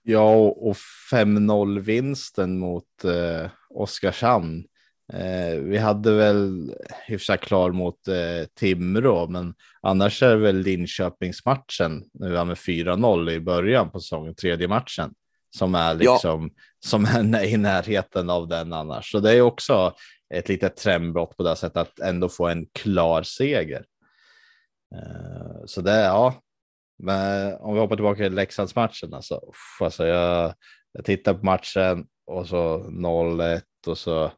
Ja, 0.02 0.34
och 0.36 0.76
5-0 1.12 1.80
vinsten 1.80 2.58
mot 2.58 3.04
eh, 3.04 3.50
Oskarshamn. 3.70 4.64
Eh, 5.12 5.60
vi 5.60 5.78
hade 5.78 6.12
väl 6.14 6.74
hyfsat 7.06 7.40
klar 7.40 7.72
mot 7.72 8.08
eh, 8.08 8.48
Timrå, 8.58 9.26
men 9.28 9.54
annars 9.82 10.22
är 10.22 10.30
det 10.30 10.42
väl 10.42 10.56
Linköpingsmatchen 10.56 12.04
nu 12.12 12.44
med 12.44 12.56
4-0 12.56 13.30
i 13.30 13.40
början 13.40 13.90
på 13.90 14.00
säsongen, 14.00 14.34
tredje 14.34 14.68
matchen 14.68 15.14
som 15.56 15.74
är 15.74 15.94
liksom 15.94 16.50
ja. 16.54 16.62
som 16.88 17.04
är 17.04 17.44
i 17.44 17.56
närheten 17.56 18.30
av 18.30 18.48
den 18.48 18.72
annars. 18.72 19.10
Så 19.10 19.20
det 19.20 19.32
är 19.32 19.40
också 19.40 19.94
ett 20.34 20.48
litet 20.48 20.76
trendbrott 20.76 21.36
på 21.36 21.42
det 21.42 21.56
sättet 21.56 21.76
att 21.76 21.98
ändå 21.98 22.28
få 22.28 22.48
en 22.48 22.66
klar 22.66 23.22
seger. 23.22 23.84
Eh, 24.94 25.64
så 25.66 25.80
det 25.80 26.00
ja, 26.00 26.42
men 26.98 27.54
om 27.56 27.74
vi 27.74 27.80
hoppar 27.80 27.96
tillbaka 27.96 28.22
till 28.22 28.34
Leksandsmatchen 28.34 29.14
alltså, 29.14 29.34
uff, 29.34 29.82
alltså 29.82 30.06
jag, 30.06 30.54
jag 30.92 31.04
tittar 31.04 31.34
på 31.34 31.44
matchen 31.44 32.06
och 32.26 32.48
så 32.48 32.78
0-1 32.78 33.62
och 33.86 33.98
så 33.98 34.30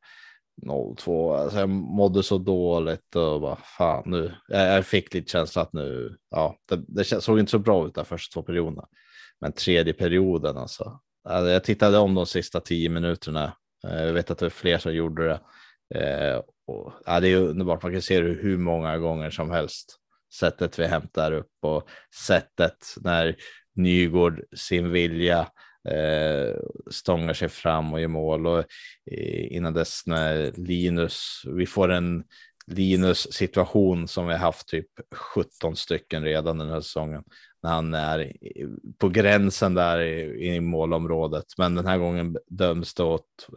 0-2. 0.63 1.37
Alltså 1.37 1.59
jag 1.59 1.69
mådde 1.69 2.23
så 2.23 2.39
dåligt 2.39 3.17
och 3.17 3.41
bara 3.41 3.57
fan 3.57 4.03
nu. 4.07 4.35
Jag, 4.49 4.77
jag 4.77 4.87
fick 4.87 5.15
lite 5.15 5.31
känsla 5.31 5.63
att 5.63 5.73
nu, 5.73 6.17
ja, 6.31 6.57
det, 6.69 6.85
det 6.89 7.05
såg 7.05 7.39
inte 7.39 7.51
så 7.51 7.59
bra 7.59 7.87
ut 7.87 7.95
de 7.95 8.05
första 8.05 8.33
två 8.33 8.43
perioderna. 8.43 8.87
Men 9.41 9.53
tredje 9.53 9.93
perioden 9.93 10.57
alltså. 10.57 11.01
alltså 11.29 11.51
jag 11.51 11.65
tittade 11.65 11.99
om 11.99 12.15
de 12.15 12.27
sista 12.27 12.61
tio 12.61 12.89
minuterna. 12.89 13.57
Eh, 13.89 14.05
jag 14.05 14.13
vet 14.13 14.31
att 14.31 14.39
det 14.39 14.45
var 14.45 14.51
fler 14.51 14.79
som 14.79 14.95
gjorde 14.95 15.29
det. 15.29 15.41
Eh, 16.01 16.43
och, 16.67 16.93
ja, 17.07 17.21
det 17.21 17.29
är 17.29 17.37
underbart, 17.37 17.83
man 17.83 17.93
kan 17.93 18.03
se 18.03 18.21
det 18.21 18.29
hur 18.29 18.59
många 18.59 18.99
gånger 18.99 19.31
som 19.31 19.51
helst. 19.51 19.99
Sättet 20.35 20.79
vi 20.79 20.87
hämtar 20.87 21.33
upp 21.33 21.53
och 21.63 21.89
sättet 22.27 22.95
när 23.01 23.37
Nygård 23.75 24.43
sin 24.57 24.91
vilja 24.91 25.41
eh, 25.89 26.61
stångar 26.91 27.35
sig 27.35 27.49
fram 27.49 27.93
och 27.93 28.01
gör 28.01 28.09
mål 28.09 28.47
och 28.47 28.59
eh, 29.11 29.53
innan 29.53 29.75
dess 29.75 30.03
när 30.07 30.53
Linus, 30.57 31.43
vi 31.47 31.67
får 31.67 31.93
en 31.93 32.25
Linus 32.67 33.33
situation 33.33 34.09
som 34.09 34.27
vi 34.27 34.35
haft 34.35 34.69
typ 34.69 34.89
17 35.35 35.77
stycken 35.77 36.25
redan 36.25 36.59
den 36.59 36.69
här 36.69 36.81
säsongen 36.81 37.25
när 37.63 37.71
han 37.71 37.95
är 37.95 38.33
på 38.99 39.09
gränsen 39.09 39.75
där 39.75 40.01
i, 40.01 40.55
i 40.55 40.61
målområdet. 40.61 41.45
Men 41.59 41.75
den 41.75 41.87
här 41.87 41.99
gången 41.99 42.37
döms 42.47 42.95
det 42.95 43.03
åt 43.03 43.49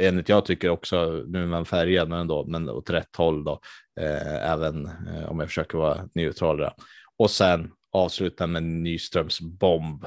enligt 0.00 0.28
jag 0.28 0.44
tycker 0.44 0.68
också, 0.68 1.24
nu 1.26 1.42
är 1.42 1.46
man 1.46 1.66
färgad 1.66 2.08
men 2.08 2.20
ändå, 2.20 2.46
men 2.46 2.68
åt 2.68 2.90
rätt 2.90 3.16
håll 3.16 3.44
då, 3.44 3.60
eh, 4.00 4.50
även 4.50 4.86
eh, 4.86 5.30
om 5.30 5.40
jag 5.40 5.48
försöker 5.48 5.78
vara 5.78 6.08
neutral 6.14 6.56
där. 6.56 6.72
Och 7.18 7.30
sen 7.30 7.72
avsluta 7.92 8.46
med 8.46 8.62
Nyströms 8.62 9.40
bomb. 9.40 10.06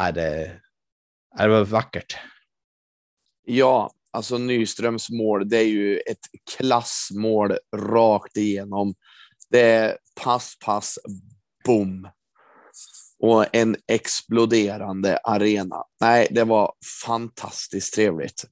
Är 0.00 0.12
det, 0.12 0.60
är 1.38 1.48
det 1.48 1.54
var 1.54 1.64
vackert. 1.64 2.16
Ja, 3.44 3.90
alltså 4.10 4.38
Nyströms 4.38 5.10
mål, 5.10 5.48
det 5.48 5.56
är 5.56 5.68
ju 5.68 5.98
ett 5.98 6.26
klassmål 6.56 7.56
rakt 7.76 8.36
igenom. 8.36 8.94
Det 9.50 9.60
är 9.60 9.98
pass, 10.24 10.58
pass, 10.64 10.98
bom 11.64 12.08
och 13.20 13.56
en 13.56 13.76
exploderande 13.88 15.16
arena. 15.16 15.84
Nej, 16.00 16.28
det 16.30 16.44
var 16.44 16.72
fantastiskt 17.06 17.94
trevligt. 17.94 18.44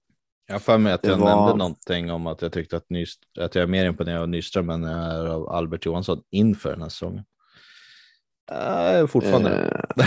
Jag 0.46 0.54
har 0.54 0.60
för 0.60 0.78
mig 0.78 0.92
att 0.92 1.04
jag 1.04 1.16
var... 1.16 1.37
nämnde 1.37 1.54
någonting 1.54 2.10
om 2.10 2.26
att 2.26 2.42
jag 2.42 2.52
tyckte 2.52 2.76
att, 2.76 2.90
Nyst 2.90 3.20
att 3.38 3.54
jag 3.54 3.62
är 3.62 3.66
mer 3.66 3.87
imponerad 3.87 4.22
av 4.22 4.28
Nyström 4.28 4.70
än 4.70 4.82
jag 4.82 5.14
är 5.14 5.26
av 5.26 5.48
Albert 5.48 5.87
Johansson 5.87 6.22
inför 6.30 6.70
den 6.70 6.82
här 6.82 6.88
säsongen. 6.88 7.25
Äh, 8.50 9.06
fortfarande. 9.06 9.50
Uh... 9.50 10.04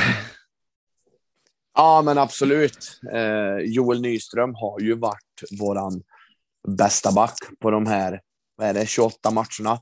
ja, 1.76 2.02
men 2.06 2.18
absolut. 2.18 3.00
Uh, 3.14 3.66
Joel 3.66 4.02
Nyström 4.02 4.56
har 4.56 4.80
ju 4.80 4.96
varit 4.96 5.60
våran 5.60 6.04
bästa 6.68 7.12
back 7.12 7.38
på 7.60 7.72
de 7.72 7.86
här 7.86 8.22
vad 8.56 8.68
är 8.68 8.74
det, 8.74 8.88
28 8.88 9.32
matcherna. 9.32 9.80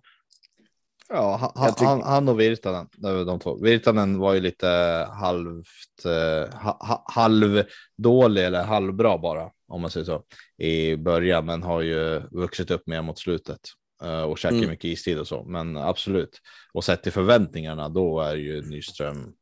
Ja, 1.10 1.52
han, 1.56 1.74
han, 1.78 2.02
han, 2.02 2.30
och 2.30 2.40
Virtanen, 2.40 2.88
de 3.02 3.40
två. 3.40 3.56
Virtanen 3.64 4.20
var 4.20 4.34
ju 4.34 4.40
lite 4.40 4.68
halvt, 5.12 6.06
eh, 6.06 6.60
ha, 6.60 7.06
halvdålig 7.08 8.46
eller 8.46 8.64
halvbra 8.64 9.18
bara, 9.18 9.52
om 9.68 9.82
man 9.82 9.92
säger 9.92 10.06
så, 10.06 10.24
i 10.58 10.96
början, 10.96 11.46
men 11.46 11.64
har 11.64 11.82
ju 11.82 12.22
vuxit 12.32 12.72
upp 12.72 12.88
mer 12.88 13.02
mot 13.02 13.20
slutet 13.20 13.60
eh, 14.04 14.22
och 14.22 14.38
käkar 14.38 14.58
mm. 14.58 14.70
mycket 14.70 14.86
istid 14.86 15.20
och 15.20 15.28
så. 15.28 15.44
Men 15.44 15.78
absolut, 15.78 16.42
och 16.74 16.84
sett 16.84 17.04
till 17.04 17.12
förväntningarna, 17.12 17.90
då 17.90 18.22
är 18.22 18.36
ju 18.36 18.62
Nyström 18.62 19.34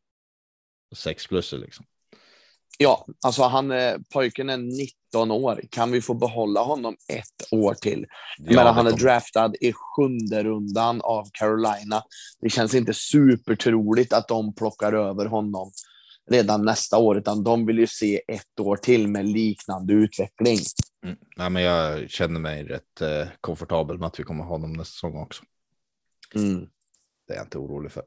6 0.96 1.28
plus 1.28 1.54
liksom. 1.54 1.86
Ja, 2.77 3.05
alltså 3.25 3.43
han, 3.43 3.74
pojken 4.13 4.50
är 4.50 4.57
19 4.57 5.31
år. 5.31 5.62
Kan 5.69 5.91
vi 5.91 6.01
få 6.01 6.13
behålla 6.13 6.62
honom 6.62 6.96
ett 7.13 7.53
år 7.53 7.74
till? 7.74 8.05
Ja, 8.38 8.63
Men 8.63 8.75
han 8.75 8.88
är 8.88 8.91
draftad 8.91 9.53
i 9.62 9.74
sjunde 9.74 10.43
rundan 10.43 11.01
av 11.01 11.29
Carolina. 11.34 12.03
Det 12.41 12.50
känns 12.50 12.74
inte 12.74 12.93
supertroligt 12.93 14.13
att 14.13 14.27
de 14.27 14.55
plockar 14.55 14.93
över 14.93 15.25
honom 15.25 15.72
redan 16.29 16.65
nästa 16.65 16.98
år, 16.98 17.17
utan 17.17 17.43
de 17.43 17.65
vill 17.65 17.79
ju 17.79 17.88
se 17.88 18.22
ett 18.27 18.60
år 18.60 18.77
till 18.77 19.07
med 19.07 19.25
liknande 19.25 19.93
utveckling. 19.93 20.60
Mm. 21.03 21.17
Ja, 21.36 21.50
men 21.50 21.63
jag 21.63 22.10
känner 22.10 22.39
mig 22.39 22.63
rätt 22.63 23.01
eh, 23.01 23.27
komfortabel 23.41 23.98
med 23.98 24.07
att 24.07 24.19
vi 24.19 24.24
kommer 24.24 24.43
ha 24.43 24.51
honom 24.51 24.74
nästa 24.74 24.91
säsong 24.91 25.22
också. 25.22 25.43
Mm. 26.36 26.67
Det 27.27 27.34
är 27.34 27.38
jag 27.38 27.46
inte 27.46 27.57
orolig 27.57 27.91
för. 27.91 28.03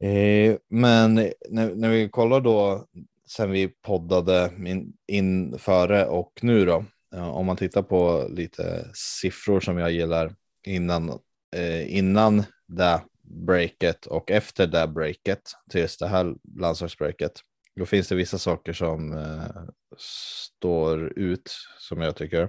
Eh, 0.00 0.56
men 0.68 1.14
när, 1.50 1.74
när 1.74 1.88
vi 1.90 2.08
kollar 2.08 2.40
då 2.40 2.86
sen 3.30 3.50
vi 3.50 3.68
poddade 3.68 4.52
in, 4.66 4.92
in 5.06 5.58
före 5.58 6.06
och 6.06 6.32
nu 6.42 6.64
då. 6.64 6.84
Eh, 7.14 7.28
om 7.28 7.46
man 7.46 7.56
tittar 7.56 7.82
på 7.82 8.28
lite 8.30 8.90
siffror 8.94 9.60
som 9.60 9.78
jag 9.78 9.92
gillar 9.92 10.34
innan, 10.66 11.08
eh, 11.56 11.96
innan 11.96 12.44
det 12.66 13.00
breaket 13.22 14.06
och 14.06 14.30
efter 14.30 14.66
det 14.66 14.88
breaket 14.88 15.42
tills 15.70 15.98
det 15.98 16.06
här 16.06 16.34
landslagsbreaket. 16.58 17.32
Då 17.76 17.86
finns 17.86 18.08
det 18.08 18.14
vissa 18.14 18.38
saker 18.38 18.72
som 18.72 19.12
eh, 19.12 19.62
står 19.98 21.18
ut 21.18 21.50
som 21.78 22.00
jag 22.00 22.16
tycker. 22.16 22.48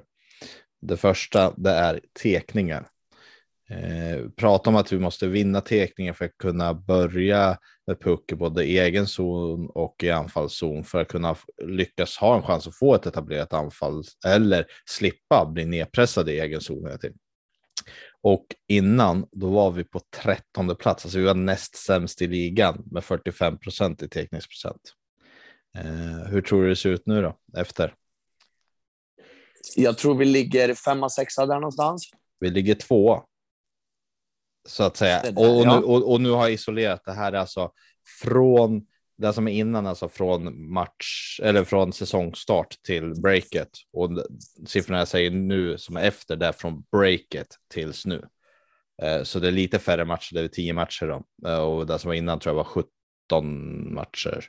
Det 0.82 0.98
första 0.98 1.54
det 1.58 1.72
är 1.72 2.00
tekningar. 2.24 2.88
Eh, 3.72 4.30
prata 4.30 4.70
om 4.70 4.76
att 4.76 4.94
vi 4.94 5.00
måste 5.00 5.28
vinna 5.28 5.62
tekningen 5.62 6.16
för 6.16 6.26
att 6.26 6.38
kunna 6.38 6.74
börja 6.74 7.58
med 7.88 8.00
puck 8.00 8.32
i 8.32 8.36
både 8.36 8.64
egen 8.64 9.08
zon 9.08 9.70
och 9.70 10.04
i 10.04 10.10
anfallszon 10.10 10.84
för 10.84 11.02
att 11.02 11.08
kunna 11.08 11.36
lyckas 11.64 12.18
ha 12.18 12.36
en 12.36 12.44
chans 12.44 12.68
att 12.68 12.78
få 12.78 12.96
ett 12.96 13.06
etablerat 13.06 13.54
anfall 13.54 14.04
eller 14.28 14.66
slippa 14.86 15.46
bli 15.46 15.66
nedpressad 15.66 16.30
i 16.30 16.40
egen 16.40 16.62
zon 16.62 16.86
hela 16.86 16.98
tiden. 16.98 17.18
Och 18.22 18.46
innan 18.68 19.28
då 19.32 19.50
var 19.50 19.72
vi 19.72 19.84
på 19.84 20.02
trettonde 20.22 20.76
plats, 20.76 21.06
alltså 21.06 21.20
vi 21.20 21.26
var 21.26 21.34
näst 21.34 21.76
sämst 21.76 22.22
i 22.22 22.28
ligan 22.28 22.84
med 22.92 23.04
45 23.04 23.60
procent 23.60 24.04
i 24.04 24.10
tekningsprocent. 24.10 24.82
Eh, 25.78 26.30
hur 26.30 26.42
tror 26.42 26.64
du 26.64 26.70
det 26.70 26.76
ser 26.76 26.90
ut 26.90 27.06
nu 27.06 27.22
då 27.22 27.38
efter? 27.58 27.94
Jag 29.76 29.98
tror 29.98 30.16
vi 30.16 30.26
ligger 30.26 30.74
femma, 30.74 31.10
sexa 31.10 31.46
där 31.46 31.56
någonstans. 31.56 32.12
Vi 32.40 32.50
ligger 32.50 32.76
två 32.76 33.24
så 34.66 34.84
att 34.84 34.98
säga. 34.98 35.22
Där, 35.22 35.38
och, 35.38 35.60
och, 35.60 35.68
nu, 35.68 35.74
och, 35.74 36.12
och, 36.12 36.22
nu, 36.22 36.30
har 36.30 36.42
jag 36.42 36.52
isolerat 36.52 37.06
det 37.06 37.14
här 37.14 37.34
alltså 37.34 37.72
från 38.22 38.86
det 39.18 39.34
som 39.34 39.48
är 39.48 39.52
innan, 39.52 39.88
alltså 39.88 40.10
från 40.10 40.72
match 40.74 41.40
eller 41.44 41.64
från 41.64 41.94
säsongstart 41.94 42.76
till 42.84 43.22
breaket. 43.22 43.70
Och 43.94 44.10
siffrorna 44.66 45.00
jag 45.00 45.08
säger 45.08 45.32
nu 45.32 45.78
som 45.78 45.98
är 45.98 46.02
efter 46.02 46.36
det 46.36 46.54
från 46.54 46.84
breaket 46.92 47.48
tills 47.74 48.06
nu. 48.06 48.26
Eh, 49.02 49.24
så 49.24 49.40
det 49.40 49.48
är 49.48 49.52
lite 49.52 49.80
färre 49.80 50.06
matcher, 50.06 50.34
det 50.34 50.42
är 50.42 50.48
tio 50.48 50.74
matcher 50.74 51.06
då. 51.06 51.50
Eh, 51.50 51.60
och 51.60 51.88
det 51.88 52.00
som 52.00 52.08
var 52.08 52.16
innan 52.16 52.40
tror 52.40 52.56
jag 52.56 52.64
var 52.64 52.86
17 53.32 53.94
matcher. 53.94 54.46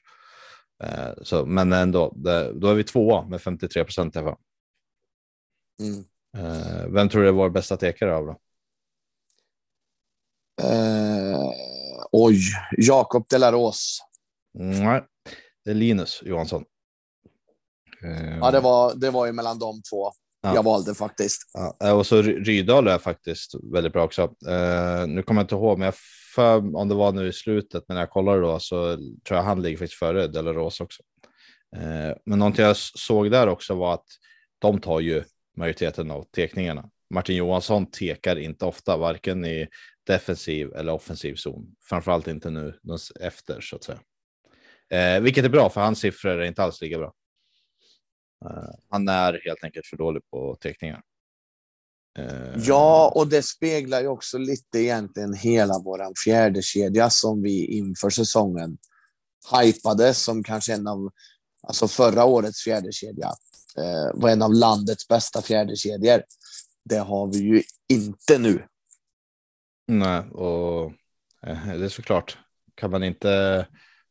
Eh, 0.84 1.10
så, 1.22 1.46
men 1.46 1.72
ändå, 1.72 2.12
då 2.54 2.68
är 2.68 2.74
vi 2.74 2.84
tvåa 2.84 3.26
med 3.26 3.42
53 3.42 3.84
procent 3.84 4.16
i 4.16 4.18
alla 4.18 4.30
fall. 4.30 4.40
Mm. 5.80 6.04
Vem 6.94 7.08
tror 7.08 7.22
du 7.22 7.28
är 7.28 7.32
vår 7.32 7.50
bästa 7.50 7.76
tekare 7.76 8.14
av 8.14 8.26
då? 8.26 8.40
Eh, 10.62 11.50
oj, 12.12 12.40
Jakob 12.76 13.28
Delaros. 13.28 13.98
Nej, 14.54 15.04
det 15.64 15.70
är 15.70 15.74
Linus 15.74 16.22
Johansson. 16.24 16.64
Eh, 18.04 18.38
ja, 18.38 18.50
det 18.50 18.60
var, 18.60 18.94
det 18.94 19.10
var 19.10 19.26
ju 19.26 19.32
mellan 19.32 19.58
de 19.58 19.82
två. 19.90 20.12
Ja. 20.42 20.54
Jag 20.54 20.62
valde 20.62 20.94
faktiskt. 20.94 21.42
Ja, 21.78 21.92
och 21.92 22.06
så 22.06 22.22
Rydahl 22.22 22.88
är 22.88 22.98
faktiskt 22.98 23.54
väldigt 23.72 23.92
bra 23.92 24.04
också. 24.04 24.22
Uh, 24.22 25.06
nu 25.06 25.22
kommer 25.22 25.40
jag 25.40 25.44
inte 25.44 25.54
ihåg, 25.54 25.78
men 25.78 25.84
jag 25.84 25.94
för, 26.34 26.76
om 26.76 26.88
det 26.88 26.94
var 26.94 27.12
nu 27.12 27.28
i 27.28 27.32
slutet, 27.32 27.84
men 27.88 27.94
när 27.94 28.02
jag 28.02 28.10
kollade 28.10 28.40
då 28.40 28.58
så 28.58 28.96
tror 28.96 29.38
jag 29.38 29.42
han 29.42 29.62
ligger 29.62 29.78
faktiskt 29.78 29.98
före 29.98 30.26
Delaros 30.26 30.80
också. 30.80 31.02
Uh, 31.76 32.14
men 32.26 32.38
någonting 32.38 32.64
jag 32.64 32.76
såg 32.76 33.30
där 33.30 33.46
också 33.46 33.74
var 33.74 33.94
att 33.94 34.06
de 34.58 34.80
tar 34.80 35.00
ju 35.00 35.24
majoriteten 35.56 36.10
av 36.10 36.24
tekningarna. 36.36 36.90
Martin 37.14 37.36
Johansson 37.36 37.90
tekar 37.90 38.38
inte 38.38 38.64
ofta, 38.64 38.96
varken 38.96 39.44
i 39.44 39.68
defensiv 40.06 40.72
eller 40.72 40.92
offensiv 40.92 41.34
zon. 41.34 41.74
Framförallt 41.80 42.26
inte 42.26 42.50
nu 42.50 42.78
efter 43.20 43.60
så 43.60 43.76
att 43.76 43.84
säga. 43.84 44.00
Eh, 44.90 45.20
vilket 45.20 45.44
är 45.44 45.48
bra 45.48 45.70
för 45.70 45.80
hans 45.80 45.98
siffror 45.98 46.30
är 46.30 46.44
inte 46.44 46.62
alls 46.62 46.80
lika 46.80 46.98
bra. 46.98 47.12
Eh, 48.44 48.74
han 48.88 49.08
är 49.08 49.40
helt 49.44 49.64
enkelt 49.64 49.86
för 49.86 49.96
dålig 49.96 50.22
på 50.30 50.56
teckningar. 50.60 51.02
Eh, 52.18 52.56
ja, 52.56 53.12
och 53.14 53.28
det 53.28 53.42
speglar 53.42 54.00
ju 54.00 54.08
också 54.08 54.38
lite 54.38 54.78
egentligen 54.78 55.34
hela 55.34 55.78
våran 55.78 56.12
fjärde 56.24 56.62
kedja 56.62 57.10
som 57.10 57.42
vi 57.42 57.66
inför 57.66 58.10
säsongen 58.10 58.78
hypade 59.60 60.14
som 60.14 60.44
kanske 60.44 60.74
en 60.74 60.86
av, 60.86 61.10
alltså 61.62 61.88
förra 61.88 62.24
årets 62.24 62.64
fjärde 62.64 62.92
kedja 62.92 63.30
eh, 63.78 64.20
var 64.20 64.30
en 64.30 64.42
av 64.42 64.52
landets 64.54 65.08
bästa 65.08 65.42
fjärde 65.42 65.76
kedjor. 65.76 66.22
Det 66.84 66.98
har 66.98 67.26
vi 67.26 67.38
ju 67.38 67.62
inte 67.88 68.38
nu. 68.38 68.66
Nej, 69.86 70.22
och 70.30 70.92
eh, 71.46 71.66
det 71.66 71.84
är 71.84 71.88
såklart. 71.88 72.38
Kan 72.74 72.90
man 72.90 73.02
inte 73.02 73.66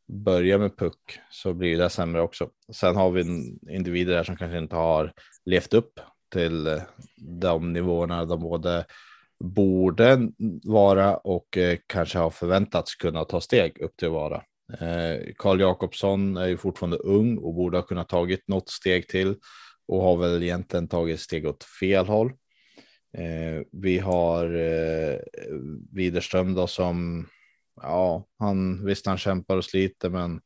börja 0.08 0.58
med 0.58 0.78
puck 0.78 1.20
så 1.30 1.54
blir 1.54 1.78
det 1.78 1.90
sämre 1.90 2.22
också. 2.22 2.50
Sen 2.74 2.96
har 2.96 3.12
vi 3.12 3.22
individer 3.70 4.14
där 4.14 4.24
som 4.24 4.38
kanske 4.38 4.58
inte 4.58 4.76
har 4.76 5.14
levt 5.46 5.74
upp 5.74 6.00
till 6.34 6.68
eh, 6.68 6.82
de 7.18 7.74
nivåerna 7.74 8.26
de 8.26 8.40
både 8.40 8.86
borde 9.40 10.32
vara 10.64 11.18
och 11.18 11.58
eh, 11.58 11.78
kanske 11.88 12.20
har 12.20 12.30
förväntats 12.30 12.96
kunna 12.96 13.26
ta 13.26 13.42
steg 13.42 13.82
upp 13.82 13.98
till 13.98 14.08
att 14.08 14.14
vara. 14.14 14.44
Karl 15.38 15.62
Jakobsson 15.62 16.38
är 16.38 16.48
ju 16.48 16.58
fortfarande 16.58 16.98
ung 16.98 17.38
och 17.38 17.54
borde 17.54 17.78
ha 17.78 17.82
kunnat 17.82 18.10
tagit 18.10 18.48
något 18.48 18.70
steg 18.70 19.08
till 19.08 19.36
och 19.88 20.04
har 20.04 20.18
väl 20.18 20.44
egentligen 20.44 20.88
tagit 20.88 21.20
steg 21.20 21.48
åt 21.48 21.64
fel 21.64 22.08
håll. 22.08 22.34
Eh, 23.18 23.64
vi 23.72 24.00
har 24.00 24.46
eh, 24.46 25.20
Widerström 25.92 26.54
då 26.54 26.68
som, 26.68 27.28
ja, 27.82 28.26
han 28.40 28.86
visst 28.86 29.06
han 29.06 29.18
kämpar 29.18 29.58
och 29.58 29.66
sliter, 29.66 30.10
men 30.10 30.42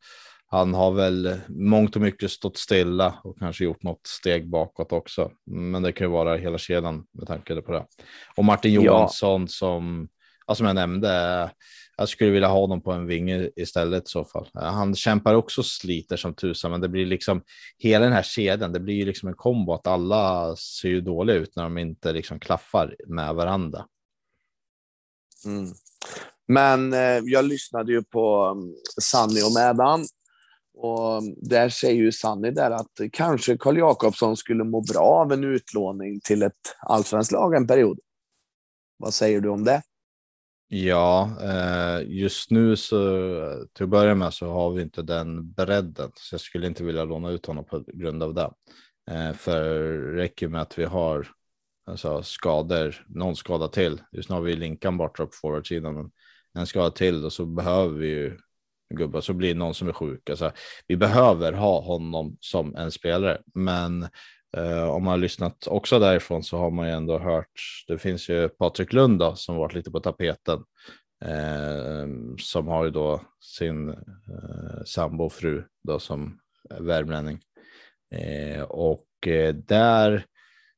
han 0.47 0.73
har 0.73 0.91
väl 0.91 1.39
mångt 1.47 1.95
och 1.95 2.01
mycket 2.01 2.31
stått 2.31 2.57
stilla 2.57 3.19
och 3.23 3.39
kanske 3.39 3.63
gjort 3.63 3.83
något 3.83 4.07
steg 4.07 4.49
bakåt 4.49 4.91
också. 4.91 5.31
Men 5.45 5.83
det 5.83 5.91
kan 5.91 6.07
ju 6.07 6.11
vara 6.11 6.37
hela 6.37 6.57
kedjan 6.57 7.05
med 7.13 7.27
tanke 7.27 7.61
på 7.61 7.71
det. 7.71 7.85
Och 8.37 8.45
Martin 8.45 8.73
Johansson 8.73 9.41
ja. 9.41 9.47
som, 9.47 10.07
ja, 10.47 10.55
som 10.55 10.65
jag 10.65 10.75
nämnde, 10.75 11.51
jag 11.97 12.09
skulle 12.09 12.31
vilja 12.31 12.47
ha 12.47 12.59
honom 12.59 12.81
på 12.81 12.91
en 12.91 13.07
vinge 13.07 13.49
istället 13.55 14.03
i 14.03 14.09
så 14.09 14.25
fall. 14.25 14.49
Eh, 14.55 14.61
han 14.61 14.95
kämpar 14.95 15.33
också 15.33 15.63
sliter 15.63 16.17
som 16.17 16.33
tusan, 16.33 16.71
men 16.71 16.81
det 16.81 16.89
blir 16.89 17.05
liksom 17.05 17.41
hela 17.77 18.05
den 18.05 18.13
här 18.13 18.23
kedjan. 18.23 18.73
Det 18.73 18.79
blir 18.79 18.95
ju 18.95 19.05
liksom 19.05 19.29
en 19.29 19.35
kombo 19.35 19.73
att 19.73 19.87
alla 19.87 20.55
ser 20.55 20.89
ju 20.89 21.01
dåliga 21.01 21.35
ut 21.35 21.55
när 21.55 21.63
de 21.63 21.77
inte 21.77 22.13
liksom 22.13 22.39
klaffar 22.39 22.95
med 23.07 23.35
varandra. 23.35 23.85
Mm. 25.45 25.73
Men 26.47 26.93
eh, 26.93 27.19
jag 27.23 27.45
lyssnade 27.45 27.91
ju 27.91 28.03
på 28.03 28.45
um, 28.45 28.75
Sanny 29.01 29.41
och 29.41 29.53
Mädan 29.53 30.05
och 30.77 31.17
mm, 31.17 31.35
där 31.37 31.69
säger 31.69 32.01
ju 32.01 32.11
Sanny 32.11 32.51
där 32.51 32.71
att 32.71 32.91
kanske 33.11 33.57
Karl 33.57 33.77
Jakobsson 33.77 34.37
skulle 34.37 34.63
må 34.63 34.81
bra 34.81 35.01
av 35.01 35.33
en 35.33 35.43
utlåning 35.43 36.19
till 36.23 36.43
ett 36.43 36.75
allsvenskt 36.79 37.31
lag 37.31 37.55
en 37.55 37.67
period. 37.67 37.99
Vad 38.97 39.13
säger 39.13 39.41
du 39.41 39.49
om 39.49 39.63
det? 39.63 39.81
Ja, 40.77 41.37
eh, 41.41 42.07
just 42.07 42.51
nu 42.51 42.75
så 42.75 42.97
till 43.73 43.83
att 43.83 43.89
börja 43.89 44.15
med 44.15 44.33
så 44.33 44.51
har 44.51 44.71
vi 44.71 44.81
inte 44.81 45.01
den 45.01 45.51
bredden, 45.51 46.11
så 46.15 46.33
jag 46.33 46.41
skulle 46.41 46.67
inte 46.67 46.83
vilja 46.83 47.05
låna 47.05 47.29
ut 47.29 47.45
honom 47.45 47.65
på 47.65 47.83
grund 47.87 48.23
av 48.23 48.33
det. 48.33 48.51
Eh, 49.11 49.33
för 49.33 49.63
det 49.63 50.15
räcker 50.15 50.47
med 50.47 50.61
att 50.61 50.79
vi 50.79 50.83
har 50.83 51.27
alltså, 51.85 52.23
skador, 52.23 53.05
någon 53.07 53.35
skada 53.35 53.67
till. 53.67 54.01
Just 54.11 54.29
nu 54.29 54.35
har 54.35 54.41
vi 54.41 54.55
Linkan 54.55 54.97
borta 54.97 55.25
på 55.25 55.31
forwardsidan, 55.41 55.93
men 55.95 56.11
en 56.53 56.67
skada 56.67 56.91
till 56.91 57.25
och 57.25 57.33
så 57.33 57.45
behöver 57.45 57.97
vi 57.99 58.07
ju 58.07 58.37
gubbar 58.93 59.21
så 59.21 59.33
blir 59.33 59.53
det 59.53 59.59
någon 59.59 59.73
som 59.73 59.87
är 59.87 59.93
sjuk. 59.93 60.29
Alltså, 60.29 60.51
vi 60.87 60.97
behöver 60.97 61.53
ha 61.53 61.81
honom 61.81 62.37
som 62.39 62.75
en 62.75 62.91
spelare, 62.91 63.41
men 63.53 64.07
Eh, 64.57 64.89
om 64.89 65.03
man 65.03 65.11
har 65.11 65.17
lyssnat 65.17 65.67
också 65.67 65.99
därifrån 65.99 66.43
så 66.43 66.57
har 66.57 66.71
man 66.71 66.87
ju 66.87 66.93
ändå 66.93 67.19
hört, 67.19 67.51
det 67.87 67.97
finns 67.97 68.29
ju 68.29 68.49
Patrik 68.49 68.93
Lund 68.93 69.19
då, 69.19 69.35
som 69.35 69.55
varit 69.55 69.73
lite 69.73 69.91
på 69.91 69.99
tapeten. 69.99 70.63
eh, 71.25 72.07
som 72.39 72.67
har 72.67 72.85
ju 72.85 72.91
då 72.91 73.21
sin 73.41 73.89
eh, 73.89 74.83
sambo 74.85 75.29
fru 75.29 75.63
då 75.83 75.99
som 75.99 76.39
värmlänning. 76.79 77.39
Eh, 78.15 78.61
och 78.61 79.07
eh, 79.27 79.55
där 79.55 80.25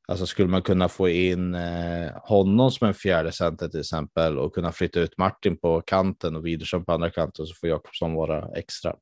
alltså 0.08 0.26
skulle 0.26 0.48
man 0.50 0.62
kunna 0.62 0.90
få 0.90 1.10
in 1.10 1.56
eh, 1.56 2.12
honom 2.24 2.72
som 2.72 2.88
en 2.88 2.94
fjärde 2.94 3.32
center 3.32 3.68
till 3.68 3.80
exempel 3.80 4.38
och 4.40 4.56
kunna 4.56 4.72
flytta 4.72 5.00
ut 5.00 5.18
Martin 5.18 5.58
på 5.58 5.82
kanten 5.82 6.36
och 6.36 6.46
Widerström 6.46 6.86
på 6.86 6.92
andra 6.94 7.10
kanten 7.10 7.46
så 7.46 7.54
får 7.54 7.70
Jakobsson 7.70 8.14
vara 8.14 8.50
extra. 8.56 8.96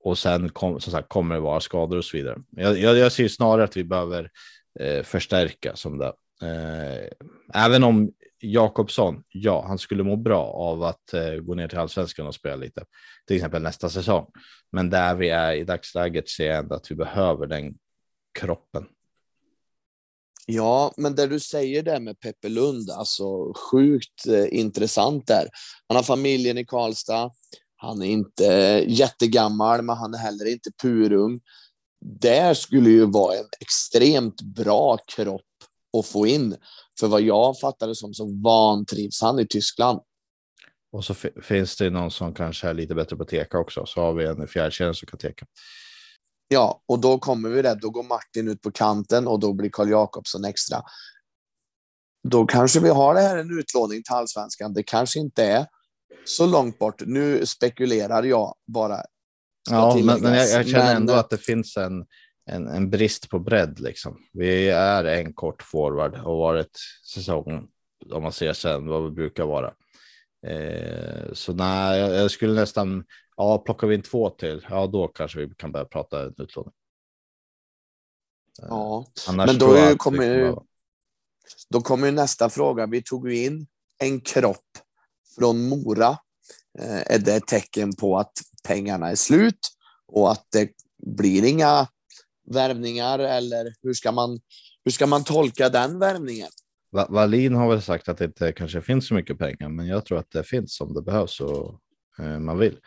Och 0.00 0.18
sen 0.18 0.48
kom, 0.48 0.80
som 0.80 0.92
sagt, 0.92 1.08
kommer 1.08 1.34
det 1.34 1.40
vara 1.40 1.60
skador 1.60 1.96
och 1.96 2.04
så 2.04 2.16
vidare. 2.16 2.38
Jag, 2.50 2.78
jag, 2.78 2.96
jag 2.96 3.12
ser 3.12 3.28
snarare 3.28 3.64
att 3.64 3.76
vi 3.76 3.84
behöver 3.84 4.30
eh, 4.80 5.02
förstärka 5.02 5.76
som 5.76 5.98
det. 5.98 6.12
Eh, 6.42 7.08
även 7.64 7.84
om 7.84 8.12
Jakobsson, 8.40 9.22
ja, 9.28 9.64
han 9.66 9.78
skulle 9.78 10.02
må 10.02 10.16
bra 10.16 10.44
av 10.44 10.82
att 10.82 11.14
eh, 11.14 11.34
gå 11.34 11.54
ner 11.54 11.68
till 11.68 11.78
allsvenskan 11.78 12.26
och 12.26 12.34
spela 12.34 12.56
lite, 12.56 12.84
till 13.26 13.36
exempel 13.36 13.62
nästa 13.62 13.90
säsong. 13.90 14.26
Men 14.72 14.90
där 14.90 15.14
vi 15.14 15.28
är 15.28 15.52
i 15.52 15.64
dagsläget 15.64 16.28
ser 16.28 16.46
jag 16.46 16.58
ändå 16.58 16.74
att 16.74 16.90
vi 16.90 16.94
behöver 16.94 17.46
den 17.46 17.74
kroppen. 18.38 18.86
Ja, 20.46 20.94
men 20.96 21.14
det 21.14 21.26
du 21.26 21.40
säger 21.40 21.82
där 21.82 22.00
med 22.00 22.20
Peppe 22.20 22.48
Lund, 22.48 22.90
alltså 22.90 23.52
sjukt 23.54 24.26
eh, 24.26 24.58
intressant 24.58 25.26
där. 25.26 25.48
Han 25.88 25.96
har 25.96 26.02
familjen 26.02 26.58
i 26.58 26.64
Karlstad. 26.64 27.30
Han 27.80 28.02
är 28.02 28.06
inte 28.06 28.44
jättegammal, 28.88 29.82
men 29.82 29.96
han 29.96 30.14
är 30.14 30.18
heller 30.18 30.52
inte 30.52 30.70
purung. 30.82 31.40
Det 32.00 32.58
skulle 32.58 32.90
ju 32.90 33.04
vara 33.04 33.34
en 33.34 33.48
extremt 33.60 34.42
bra 34.42 34.98
kropp 35.16 35.42
att 35.98 36.06
få 36.06 36.26
in. 36.26 36.56
För 37.00 37.06
vad 37.06 37.20
jag 37.20 37.60
fattade 37.60 37.94
som 37.94 38.14
så 38.14 38.40
vantrivs 38.42 39.22
han 39.22 39.38
i 39.38 39.46
Tyskland. 39.46 40.00
Och 40.92 41.04
så 41.04 41.14
finns 41.42 41.76
det 41.76 41.90
någon 41.90 42.10
som 42.10 42.34
kanske 42.34 42.68
är 42.68 42.74
lite 42.74 42.94
bättre 42.94 43.16
på 43.16 43.24
teka 43.24 43.58
också, 43.58 43.86
så 43.86 44.00
har 44.00 44.12
vi 44.12 44.26
en 44.26 44.48
fjärrkedja 44.48 44.94
som 44.94 45.06
kan 45.06 45.18
teka. 45.18 45.46
Ja, 46.48 46.82
och 46.86 46.98
då 46.98 47.18
kommer 47.18 47.48
vi 47.48 47.62
där. 47.62 47.74
Då 47.74 47.90
går 47.90 48.02
Martin 48.02 48.48
ut 48.48 48.62
på 48.62 48.70
kanten 48.70 49.28
och 49.28 49.40
då 49.40 49.52
blir 49.52 49.70
Karl 49.70 49.90
Jakobsson 49.90 50.44
extra. 50.44 50.82
Då 52.28 52.46
kanske 52.46 52.80
vi 52.80 52.88
har 52.88 53.14
det 53.14 53.20
här 53.20 53.38
en 53.38 53.58
utlåning 53.58 54.02
till 54.02 54.14
allsvenskan. 54.14 54.72
Det 54.72 54.82
kanske 54.82 55.18
inte 55.18 55.44
är 55.44 55.66
så 56.24 56.46
långt 56.46 56.78
bort. 56.78 57.02
Nu 57.06 57.46
spekulerar 57.46 58.22
jag 58.22 58.54
bara. 58.66 59.02
Ja, 59.70 60.00
men, 60.04 60.20
men 60.20 60.34
jag, 60.34 60.48
jag, 60.48 60.68
känner 60.68 60.84
men, 60.84 60.96
ändå 60.96 61.12
att 61.12 61.30
det 61.30 61.38
finns 61.38 61.76
en, 61.76 62.06
en, 62.46 62.68
en, 62.68 62.90
brist 62.90 63.28
på 63.28 63.38
bredd. 63.38 63.80
Liksom. 63.80 64.18
Vi 64.32 64.68
är 64.68 65.04
en 65.04 65.32
kort 65.32 65.62
forward 65.62 66.14
och 66.14 66.38
varit 66.38 66.78
säsongen 67.14 67.66
om 68.12 68.22
man 68.22 68.32
ser 68.32 68.52
sen 68.52 68.86
vad 68.86 69.04
vi 69.04 69.10
brukar 69.10 69.44
vara. 69.44 69.74
Eh, 70.46 71.32
så 71.32 71.52
nej, 71.52 72.00
jag, 72.00 72.14
jag 72.14 72.30
skulle 72.30 72.60
nästan 72.60 73.04
Ja, 73.40 73.58
plockar 73.58 73.86
vi 73.86 73.94
in 73.94 74.02
två 74.02 74.30
till, 74.30 74.66
ja 74.70 74.86
då 74.86 75.08
kanske 75.08 75.40
vi 75.40 75.54
kan 75.54 75.72
börja 75.72 75.84
prata 75.84 76.22
utlåning. 76.22 76.72
Ja, 78.62 79.06
Annars 79.28 79.46
men 79.46 79.58
då 79.58 79.96
kommer 79.96 80.56
då 81.68 81.80
kommer 81.80 82.12
nästa 82.12 82.50
fråga. 82.50 82.86
Vi 82.86 83.02
tog 83.02 83.30
ju 83.30 83.44
in 83.44 83.66
en 83.98 84.20
kropp 84.20 84.78
från 85.38 85.68
Mora. 85.68 86.08
Eh, 86.78 87.14
är 87.14 87.18
det 87.18 87.34
ett 87.34 87.46
tecken 87.46 87.96
på 87.96 88.18
att 88.18 88.32
pengarna 88.68 89.10
är 89.10 89.14
slut 89.14 89.58
och 90.12 90.32
att 90.32 90.46
det 90.52 90.68
blir 91.16 91.44
inga 91.44 91.86
värvningar 92.50 93.18
eller 93.18 93.74
hur 93.82 93.94
ska 93.94 94.12
man, 94.12 94.40
hur 94.84 94.92
ska 94.92 95.06
man 95.06 95.24
tolka 95.24 95.68
den 95.68 95.98
värvningen? 95.98 96.48
Wallin 97.08 97.54
har 97.54 97.68
väl 97.68 97.82
sagt 97.82 98.08
att 98.08 98.18
det 98.18 98.24
inte 98.24 98.52
kanske 98.52 98.80
finns 98.80 99.08
så 99.08 99.14
mycket 99.14 99.38
pengar, 99.38 99.68
men 99.68 99.86
jag 99.86 100.04
tror 100.04 100.18
att 100.18 100.30
det 100.30 100.44
finns 100.44 100.80
om 100.80 100.94
det 100.94 101.02
behövs 101.02 101.40
och 101.40 101.80
eh, 102.18 102.38
man 102.38 102.58
vill. 102.58 102.78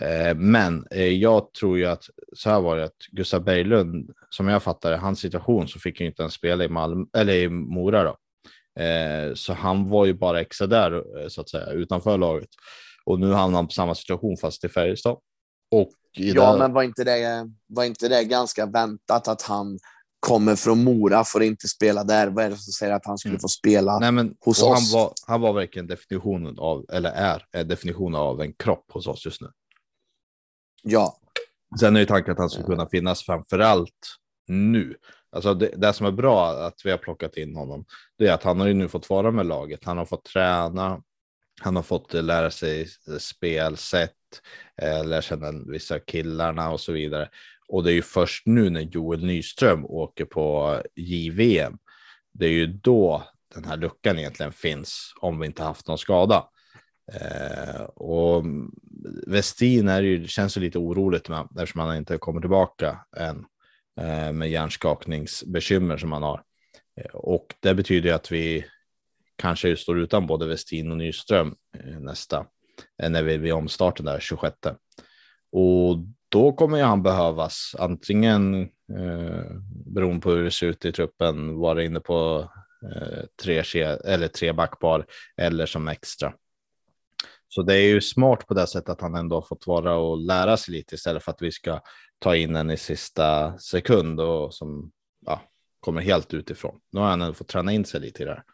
Eh, 0.00 0.34
men 0.34 0.86
jag 1.20 1.52
tror 1.52 1.78
ju 1.78 1.86
att 1.86 2.04
så 2.32 2.50
här 2.50 2.60
var 2.60 2.76
det 2.76 2.84
att 2.84 3.06
Gustav 3.12 3.44
Berglund, 3.44 4.10
som 4.30 4.48
jag 4.48 4.62
fattar 4.62 4.96
hans 4.96 5.20
situation, 5.20 5.68
så 5.68 5.78
fick 5.78 6.00
han 6.00 6.06
inte 6.06 6.22
ens 6.22 6.34
spela 6.34 6.64
i, 6.64 6.68
Malmö, 6.68 7.04
eller 7.16 7.34
i 7.34 7.48
Mora. 7.48 8.04
Då. 8.04 8.16
Eh, 8.80 9.34
så 9.34 9.52
han 9.52 9.88
var 9.88 10.04
ju 10.04 10.14
bara 10.14 10.40
extra 10.40 10.66
där 10.66 11.28
så 11.28 11.40
att 11.40 11.48
säga 11.48 11.66
utanför 11.66 12.18
laget. 12.18 12.48
Och 13.04 13.20
nu 13.20 13.32
hamnar 13.32 13.58
han 13.58 13.66
på 13.66 13.72
samma 13.72 13.94
situation 13.94 14.36
fast 14.36 14.64
i 14.64 14.68
Färjestad. 14.68 15.16
Och 15.70 15.90
ja, 16.12 16.52
där... 16.52 16.58
men 16.58 16.72
var 16.72 16.82
inte, 16.82 17.04
det, 17.04 17.50
var 17.66 17.84
inte 17.84 18.08
det 18.08 18.24
ganska 18.24 18.66
väntat 18.66 19.28
att 19.28 19.42
han 19.42 19.78
kommer 20.20 20.56
från 20.56 20.84
Mora, 20.84 21.24
får 21.24 21.42
inte 21.42 21.68
spela 21.68 22.04
där. 22.04 22.26
Vad 22.26 22.44
är 22.44 22.50
det 22.50 22.56
som 22.56 22.72
säger 22.72 22.92
att 22.92 23.06
han 23.06 23.18
skulle 23.18 23.32
mm. 23.32 23.40
få 23.40 23.48
spela 23.48 23.98
Nej, 23.98 24.12
men, 24.12 24.34
hos 24.44 24.62
oss? 24.62 24.92
Han 24.92 25.00
var, 25.00 25.12
han 25.26 25.40
var 25.40 25.52
verkligen 25.52 25.86
definitionen 25.86 26.58
av, 26.58 26.84
eller 26.92 27.10
är 27.10 27.64
definitionen 27.64 28.14
av 28.14 28.40
en 28.40 28.52
kropp 28.52 28.84
hos 28.92 29.06
oss 29.06 29.24
just 29.24 29.40
nu. 29.40 29.48
Ja. 30.82 31.18
Sen 31.80 31.96
är 31.96 32.00
ju 32.00 32.06
tanken 32.06 32.32
att 32.32 32.38
han 32.38 32.50
ska 32.50 32.62
kunna 32.62 32.88
finnas 32.88 33.22
framför 33.22 33.58
allt 33.58 34.18
nu. 34.48 34.96
Alltså 35.36 35.54
det, 35.54 35.70
det, 35.76 35.92
som 35.92 36.06
är 36.06 36.10
bra 36.10 36.50
att 36.50 36.80
vi 36.84 36.90
har 36.90 36.98
plockat 36.98 37.36
in 37.36 37.56
honom, 37.56 37.84
det 38.18 38.26
är 38.26 38.32
att 38.32 38.42
han 38.42 38.60
har 38.60 38.66
ju 38.66 38.74
nu 38.74 38.88
fått 38.88 39.10
vara 39.10 39.30
med 39.30 39.46
laget. 39.46 39.84
Han 39.84 39.98
har 39.98 40.04
fått 40.04 40.24
träna, 40.24 41.02
han 41.60 41.76
har 41.76 41.82
fått 41.82 42.12
lära 42.12 42.50
sig 42.50 42.88
spelsätt, 43.18 44.12
eh, 44.82 45.04
lära 45.04 45.22
känna 45.22 45.52
vissa 45.66 45.98
killarna 45.98 46.70
och 46.70 46.80
så 46.80 46.92
vidare. 46.92 47.28
Och 47.68 47.84
det 47.84 47.92
är 47.92 47.94
ju 47.94 48.02
först 48.02 48.46
nu 48.46 48.70
när 48.70 48.80
Joel 48.80 49.24
Nyström 49.24 49.86
åker 49.86 50.24
på 50.24 50.76
JVM, 50.94 51.78
det 52.32 52.46
är 52.46 52.50
ju 52.50 52.66
då 52.66 53.22
den 53.54 53.64
här 53.64 53.76
luckan 53.76 54.18
egentligen 54.18 54.52
finns 54.52 55.12
om 55.20 55.38
vi 55.38 55.46
inte 55.46 55.62
haft 55.62 55.88
någon 55.88 55.98
skada. 55.98 56.48
Eh, 57.12 57.82
och 57.82 58.44
Westin 59.26 59.88
är 59.88 60.02
ju, 60.02 60.26
känns 60.26 60.56
ju 60.56 60.60
lite 60.60 60.78
oroligt 60.78 61.28
med 61.28 61.48
eftersom 61.56 61.80
han 61.80 61.96
inte 61.96 62.18
kommer 62.18 62.40
tillbaka 62.40 62.98
än 63.16 63.44
Eh, 64.00 64.32
med 64.32 64.50
hjärnskakningsbekymmer 64.50 65.96
som 65.96 66.12
han 66.12 66.22
har. 66.22 66.42
Eh, 67.00 67.14
och 67.14 67.54
det 67.60 67.74
betyder 67.74 68.12
att 68.12 68.32
vi 68.32 68.64
kanske 69.36 69.76
står 69.76 69.98
utan 69.98 70.26
både 70.26 70.46
Westin 70.46 70.90
och 70.90 70.96
Nyström 70.96 71.54
eh, 71.78 72.00
nästa 72.00 72.46
när 73.08 73.22
vi 73.22 73.36
vid 73.36 73.52
omstarten 73.52 74.06
där 74.06 74.20
26. 74.20 74.56
Och 75.52 75.96
då 76.28 76.52
kommer 76.52 76.78
ju 76.78 76.84
han 76.84 77.02
behövas 77.02 77.76
antingen 77.78 78.62
eh, 78.98 79.44
beroende 79.86 80.20
på 80.20 80.30
hur 80.30 80.44
det 80.44 80.50
ser 80.50 80.66
ut 80.66 80.84
i 80.84 80.92
truppen 80.92 81.58
vara 81.58 81.84
inne 81.84 82.00
på 82.00 82.50
eh, 82.82 83.24
tre, 83.42 83.62
eller 84.04 84.28
tre 84.28 84.52
backpar 84.52 85.06
eller 85.36 85.66
som 85.66 85.88
extra. 85.88 86.34
Så 87.56 87.62
det 87.62 87.74
är 87.74 87.88
ju 87.88 88.00
smart 88.00 88.46
på 88.46 88.54
det 88.54 88.66
sättet 88.66 88.88
att 88.88 89.00
han 89.00 89.14
ändå 89.14 89.36
har 89.36 89.42
fått 89.42 89.66
vara 89.66 89.96
och 89.96 90.18
lära 90.18 90.56
sig 90.56 90.74
lite 90.74 90.94
istället 90.94 91.22
för 91.22 91.32
att 91.32 91.42
vi 91.42 91.52
ska 91.52 91.80
ta 92.18 92.36
in 92.36 92.56
en 92.56 92.70
i 92.70 92.76
sista 92.76 93.58
sekund 93.58 94.20
och 94.20 94.54
som 94.54 94.90
ja, 95.26 95.40
kommer 95.80 96.00
helt 96.00 96.34
utifrån. 96.34 96.80
Nu 96.92 97.00
har 97.00 97.06
han 97.06 97.22
ändå 97.22 97.34
fått 97.34 97.48
träna 97.48 97.72
in 97.72 97.84
sig 97.84 98.00
lite 98.00 98.22
i 98.22 98.26
det 98.26 98.32
här. 98.32 98.44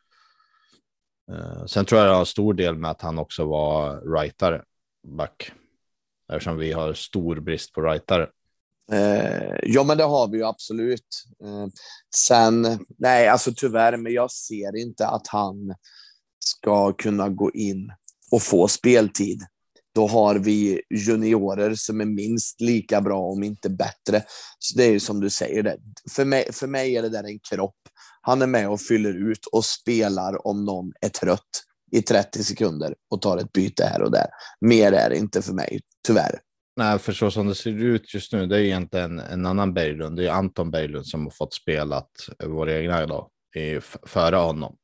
Uh, 1.36 1.66
sen 1.66 1.84
tror 1.84 2.00
jag 2.00 2.10
det 2.10 2.14
har 2.14 2.24
stor 2.24 2.54
del 2.54 2.74
med 2.74 2.90
att 2.90 3.02
han 3.02 3.18
också 3.18 3.44
var 3.44 4.00
rightare 4.14 4.62
back. 5.06 5.52
Eftersom 6.32 6.56
vi 6.56 6.72
har 6.72 6.94
stor 6.94 7.40
brist 7.40 7.72
på 7.72 7.80
rightare. 7.80 8.28
Uh, 8.92 9.58
ja, 9.62 9.84
men 9.84 9.98
det 9.98 10.04
har 10.04 10.28
vi 10.28 10.38
ju 10.38 10.44
absolut. 10.44 11.24
Uh, 11.44 11.66
sen, 12.14 12.86
nej, 12.98 13.28
alltså 13.28 13.52
tyvärr, 13.56 13.96
men 13.96 14.12
jag 14.12 14.30
ser 14.30 14.76
inte 14.76 15.06
att 15.06 15.26
han 15.26 15.74
ska 16.38 16.92
kunna 16.92 17.28
gå 17.28 17.50
in 17.50 17.92
och 18.32 18.42
få 18.42 18.68
speltid. 18.68 19.42
Då 19.94 20.06
har 20.06 20.34
vi 20.34 20.80
juniorer 20.90 21.74
som 21.74 22.00
är 22.00 22.04
minst 22.04 22.60
lika 22.60 23.00
bra, 23.00 23.18
om 23.18 23.42
inte 23.42 23.70
bättre. 23.70 24.22
Så 24.58 24.78
det 24.78 24.84
är 24.84 24.90
ju 24.90 25.00
som 25.00 25.20
du 25.20 25.30
säger, 25.30 25.62
det. 25.62 25.76
För, 26.10 26.24
mig, 26.24 26.52
för 26.52 26.66
mig 26.66 26.96
är 26.96 27.02
det 27.02 27.08
där 27.08 27.24
en 27.24 27.38
kropp. 27.38 27.76
Han 28.22 28.42
är 28.42 28.46
med 28.46 28.68
och 28.68 28.80
fyller 28.80 29.30
ut 29.30 29.46
och 29.52 29.64
spelar 29.64 30.46
om 30.46 30.64
någon 30.64 30.92
är 31.00 31.08
trött 31.08 31.62
i 31.92 32.02
30 32.02 32.44
sekunder 32.44 32.94
och 33.10 33.22
tar 33.22 33.38
ett 33.38 33.52
byte 33.52 33.84
här 33.84 34.02
och 34.02 34.10
där. 34.10 34.26
Mer 34.60 34.92
är 34.92 35.10
det 35.10 35.16
inte 35.16 35.42
för 35.42 35.52
mig, 35.52 35.80
tyvärr. 36.06 36.38
Nej, 36.76 36.98
för 36.98 37.12
så 37.12 37.30
som 37.30 37.46
det 37.46 37.54
ser 37.54 37.70
ut 37.70 38.14
just 38.14 38.32
nu, 38.32 38.46
det 38.46 38.56
är 38.56 38.60
egentligen 38.60 39.18
en 39.18 39.46
annan 39.46 39.74
Berglund. 39.74 40.16
Det 40.16 40.26
är 40.26 40.30
Anton 40.30 40.70
Berglund 40.70 41.06
som 41.06 41.22
har 41.24 41.30
fått 41.30 41.54
spelat 41.54 42.10
vår 42.44 42.70
egna 42.70 43.02
idag, 43.02 43.28
före 44.06 44.36
honom. 44.36 44.76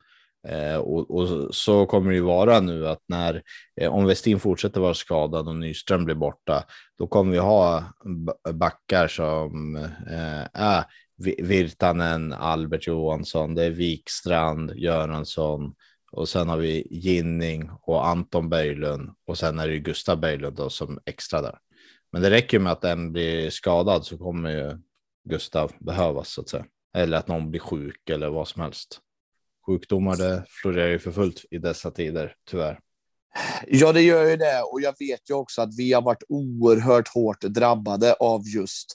Eh, 0.46 0.76
och, 0.76 1.10
och, 1.10 1.54
så 1.54 1.86
kommer 1.86 2.10
det 2.10 2.16
ju 2.16 2.22
vara 2.22 2.60
nu 2.60 2.88
att 2.88 3.02
när 3.08 3.42
eh, 3.80 3.94
om 3.94 4.06
Westin 4.06 4.40
fortsätter 4.40 4.80
vara 4.80 4.94
skadad 4.94 5.48
och 5.48 5.56
Nyström 5.56 6.04
blir 6.04 6.14
borta, 6.14 6.64
då 6.98 7.06
kommer 7.06 7.32
vi 7.32 7.38
ha 7.38 7.84
backar 8.52 9.08
som 9.08 9.76
eh, 10.10 10.46
är 10.52 10.84
Virtanen, 11.38 12.32
Albert 12.32 12.86
Johansson, 12.86 13.54
det 13.54 13.64
är 13.64 13.70
Wikstrand, 13.70 14.72
Göransson 14.76 15.74
och 16.12 16.28
sen 16.28 16.48
har 16.48 16.56
vi 16.56 16.86
Ginning 16.90 17.70
och 17.82 18.06
Anton 18.06 18.48
Berglund 18.48 19.10
och 19.26 19.38
sen 19.38 19.58
är 19.58 19.68
det 19.68 19.78
Gustav 19.78 20.20
Berglund 20.20 20.56
då 20.56 20.70
som 20.70 20.98
extra 21.06 21.42
där. 21.42 21.58
Men 22.12 22.22
det 22.22 22.30
räcker 22.30 22.58
med 22.58 22.72
att 22.72 22.84
en 22.84 23.12
blir 23.12 23.50
skadad 23.50 24.04
så 24.04 24.18
kommer 24.18 24.50
ju 24.50 24.78
Gustav 25.28 25.72
behövas 25.78 26.32
så 26.32 26.40
att 26.40 26.48
säga. 26.48 26.64
Eller 26.94 27.18
att 27.18 27.28
någon 27.28 27.50
blir 27.50 27.60
sjuk 27.60 28.10
eller 28.10 28.28
vad 28.28 28.48
som 28.48 28.62
helst 28.62 29.00
sjukdomar 29.68 30.16
det 30.16 30.44
florerar 30.48 30.88
ju 30.88 30.98
för 30.98 31.12
fullt 31.12 31.44
i 31.50 31.58
dessa 31.58 31.90
tider, 31.90 32.34
tyvärr. 32.50 32.80
Ja, 33.66 33.92
det 33.92 34.02
gör 34.02 34.24
ju 34.24 34.36
det. 34.36 34.62
Och 34.62 34.80
jag 34.80 34.94
vet 34.98 35.30
ju 35.30 35.34
också 35.34 35.62
att 35.62 35.78
vi 35.78 35.92
har 35.92 36.02
varit 36.02 36.22
oerhört 36.28 37.08
hårt 37.08 37.40
drabbade 37.40 38.12
av 38.12 38.48
just 38.48 38.86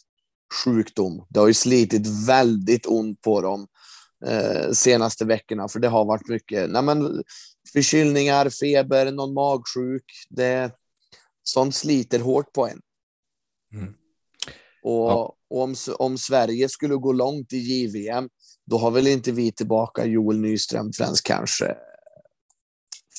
sjukdom. 0.66 1.26
Det 1.30 1.40
har 1.40 1.48
ju 1.48 1.54
slitit 1.54 2.28
väldigt 2.28 2.86
ont 2.86 3.22
på 3.22 3.42
dem 3.42 3.68
eh, 4.26 4.72
senaste 4.72 5.26
veckorna, 5.26 5.68
för 5.68 5.80
det 5.80 5.88
har 5.88 6.06
varit 6.06 6.28
mycket 6.28 6.70
nej 6.70 6.84
men, 6.84 7.24
förkylningar, 7.74 8.50
feber, 8.50 9.12
någon 9.12 9.34
magsjuk. 9.34 10.06
Det, 10.30 10.72
sånt 11.44 11.76
sliter 11.76 12.20
hårt 12.20 12.54
på 12.54 12.68
en. 12.68 12.82
Mm. 13.74 13.94
Och, 14.84 15.10
ja. 15.10 15.36
och 15.50 15.62
om, 15.62 15.76
om 15.98 16.18
Sverige 16.18 16.70
skulle 16.70 16.96
gå 16.96 17.12
långt 17.12 17.54
i 17.54 17.58
JVM, 17.58 18.30
då 18.66 18.78
har 18.78 18.92
väl 18.92 19.08
inte 19.08 19.32
vi 19.32 19.52
tillbaka 19.52 20.06
Joel 20.06 20.40
Nyström 20.40 20.94
förrän 20.94 21.16
kanske 21.24 21.76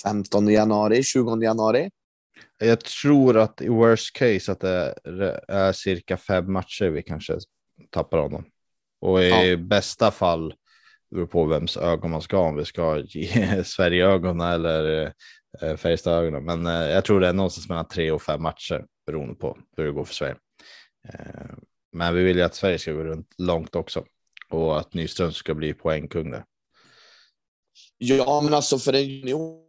15 0.04 0.48
januari, 0.48 1.02
20 1.02 1.42
januari. 1.42 1.90
Jag 2.59 2.80
tror 2.80 3.38
att 3.38 3.62
i 3.62 3.68
worst 3.68 4.16
case 4.16 4.52
att 4.52 4.61
det 4.61 4.94
är 5.48 5.72
cirka 5.72 6.16
fem 6.16 6.52
matcher 6.52 6.85
vi 6.85 7.02
kanske 7.02 7.38
tappar 7.90 8.18
honom. 8.18 8.44
Och 9.00 9.22
i 9.22 9.50
ja. 9.50 9.57
bästa 9.57 10.11
fall 10.11 10.54
beror 11.11 11.26
på 11.26 11.44
vems 11.44 11.76
ögon 11.76 12.11
man 12.11 12.22
ska 12.22 12.38
om 12.38 12.57
vi 12.57 12.64
ska 12.64 12.98
ge 12.98 13.64
Sverige 13.64 14.07
ögonen 14.07 14.48
eller 14.48 15.12
eh, 15.61 15.76
Färjestad 15.76 16.24
ögonen. 16.24 16.44
Men 16.44 16.66
eh, 16.66 16.90
jag 16.90 17.04
tror 17.04 17.20
det 17.20 17.28
är 17.28 17.33
någonstans 17.33 17.68
mellan 17.68 17.88
tre 17.88 18.11
och 18.11 18.22
fem 18.22 18.42
matcher 18.42 18.85
beroende 19.07 19.35
på 19.35 19.59
hur 19.76 19.85
det 19.85 19.92
går 19.92 20.04
för 20.04 20.14
Sverige. 20.14 20.37
Eh, 21.09 21.57
men 21.92 22.14
vi 22.14 22.24
vill 22.24 22.37
ju 22.37 22.42
att 22.42 22.54
Sverige 22.54 22.78
ska 22.78 22.92
gå 22.92 23.04
runt 23.04 23.35
långt 23.38 23.74
också 23.74 24.04
och 24.55 24.79
att 24.79 24.95
Nyström 24.95 25.33
ska 25.33 25.55
bli 25.55 25.75
poängkung 25.75 26.31
där. 26.31 26.45
Ja, 27.99 28.40
men 28.45 28.55
alltså 28.55 28.79
för 28.79 28.93
en 28.93 29.09
junior 29.09 29.64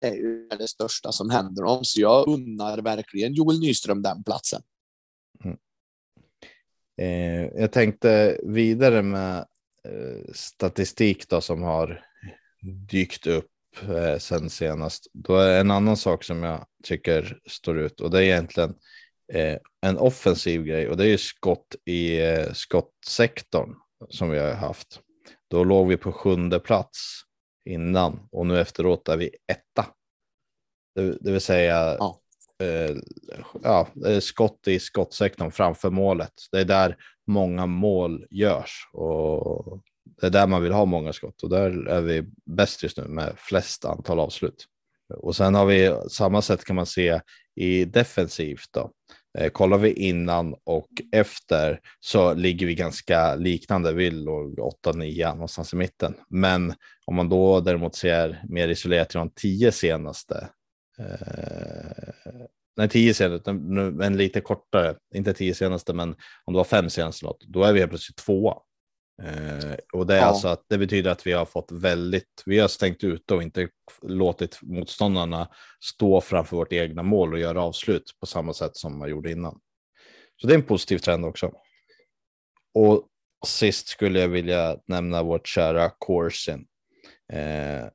är 0.00 0.14
ju 0.14 0.48
det 0.48 0.68
största 0.68 1.12
som 1.12 1.30
händer 1.30 1.64
om, 1.64 1.84
så 1.84 2.00
jag 2.00 2.28
unnar 2.28 2.78
verkligen 2.78 3.34
Joel 3.34 3.60
Nyström 3.60 4.02
den 4.02 4.24
platsen. 4.24 4.62
Mm. 5.44 5.56
Eh, 7.00 7.60
jag 7.60 7.72
tänkte 7.72 8.40
vidare 8.42 9.02
med 9.02 9.38
eh, 9.84 10.32
statistik 10.32 11.28
då 11.28 11.40
som 11.40 11.62
har 11.62 12.04
dykt 12.90 13.26
upp 13.26 13.50
eh, 13.82 14.18
sen 14.18 14.50
senast. 14.50 15.06
Då 15.12 15.36
är 15.36 15.60
en 15.60 15.70
annan 15.70 15.96
sak 15.96 16.24
som 16.24 16.42
jag 16.42 16.66
tycker 16.82 17.38
står 17.46 17.78
ut 17.78 18.00
och 18.00 18.10
det 18.10 18.18
är 18.18 18.22
egentligen 18.22 18.74
eh, 19.32 19.58
en 19.80 19.98
offensiv 19.98 20.64
grej 20.64 20.88
och 20.88 20.96
det 20.96 21.04
är 21.04 21.08
ju 21.08 21.18
skott 21.18 21.74
i 21.84 22.20
eh, 22.20 22.52
skottsektorn 22.52 23.74
som 24.08 24.30
vi 24.30 24.38
har 24.38 24.52
haft. 24.52 25.00
Då 25.50 25.64
låg 25.64 25.88
vi 25.88 25.96
på 25.96 26.12
sjunde 26.12 26.60
plats 26.60 27.22
innan 27.64 28.28
och 28.32 28.46
nu 28.46 28.60
efteråt 28.60 29.08
är 29.08 29.16
vi 29.16 29.30
etta. 29.52 29.86
Det, 30.94 31.18
det 31.20 31.32
vill 31.32 31.40
säga 31.40 31.96
ja. 31.98 32.20
Eh, 32.62 32.96
ja, 33.62 33.88
skott 34.20 34.68
i 34.68 34.78
skottsektorn 34.78 35.50
framför 35.50 35.90
målet. 35.90 36.32
Det 36.52 36.60
är 36.60 36.64
där 36.64 36.96
många 37.26 37.66
mål 37.66 38.26
görs 38.30 38.88
och 38.92 39.82
det 40.20 40.26
är 40.26 40.30
där 40.30 40.46
man 40.46 40.62
vill 40.62 40.72
ha 40.72 40.84
många 40.84 41.12
skott 41.12 41.42
och 41.42 41.50
där 41.50 41.88
är 41.88 42.00
vi 42.00 42.24
bäst 42.44 42.82
just 42.82 42.96
nu 42.96 43.04
med 43.04 43.34
flest 43.36 43.84
antal 43.84 44.20
avslut. 44.20 44.66
Och 45.14 45.36
sen 45.36 45.54
har 45.54 45.66
vi 45.66 45.96
samma 46.10 46.42
sätt 46.42 46.64
kan 46.64 46.76
man 46.76 46.86
se 46.86 47.20
i 47.54 47.84
defensivt 47.84 48.68
då. 48.70 48.90
Eh, 49.38 49.48
kollar 49.48 49.78
vi 49.78 49.92
innan 49.92 50.54
och 50.64 50.88
efter 51.12 51.80
så 52.00 52.34
ligger 52.34 52.66
vi 52.66 52.74
ganska 52.74 53.34
liknande. 53.34 53.92
Vi 53.92 54.10
låg 54.10 54.58
8-9 54.58 55.34
någonstans 55.34 55.72
i 55.72 55.76
mitten. 55.76 56.14
Men 56.28 56.74
om 57.06 57.14
man 57.14 57.28
då 57.28 57.60
däremot 57.60 57.94
ser 57.94 58.42
mer 58.48 58.68
isolerat 58.68 59.08
till 59.08 59.18
de 59.18 59.30
tio 59.30 59.72
senaste. 59.72 60.48
Eh, 60.98 62.32
nej, 62.76 62.88
tio 62.88 63.14
senaste, 63.14 63.52
men 63.52 64.16
lite 64.16 64.40
kortare. 64.40 64.96
Inte 65.14 65.34
tio 65.34 65.54
senaste, 65.54 65.92
men 65.92 66.08
om 66.44 66.54
det 66.54 66.56
var 66.56 66.64
fem 66.64 66.90
senaste 66.90 67.26
något, 67.26 67.44
då 67.48 67.64
är 67.64 67.72
vi 67.72 67.78
helt 67.78 67.90
plötsligt 67.90 68.16
tvåa. 68.16 68.54
Eh, 69.22 69.74
och 69.92 70.06
det 70.06 70.14
är 70.14 70.18
ja. 70.18 70.24
alltså 70.24 70.48
att 70.48 70.64
det 70.68 70.78
betyder 70.78 71.10
att 71.10 71.26
vi 71.26 71.32
har 71.32 71.44
fått 71.44 71.72
väldigt, 71.72 72.42
vi 72.46 72.58
har 72.58 72.68
stängt 72.68 73.04
ute 73.04 73.34
och 73.34 73.42
inte 73.42 73.68
låtit 74.02 74.58
motståndarna 74.62 75.48
stå 75.80 76.20
framför 76.20 76.56
vårt 76.56 76.72
egna 76.72 77.02
mål 77.02 77.32
och 77.32 77.38
göra 77.38 77.62
avslut 77.62 78.16
på 78.20 78.26
samma 78.26 78.52
sätt 78.52 78.76
som 78.76 78.98
man 78.98 79.08
gjorde 79.08 79.30
innan. 79.30 79.60
Så 80.40 80.46
det 80.46 80.54
är 80.54 80.58
en 80.58 80.62
positiv 80.62 80.98
trend 80.98 81.24
också. 81.24 81.52
Och 82.74 83.08
sist 83.46 83.88
skulle 83.88 84.20
jag 84.20 84.28
vilja 84.28 84.78
nämna 84.86 85.22
vårt 85.22 85.48
kära 85.48 85.90
Corsin. 85.98 86.66
Eh, 87.32 87.86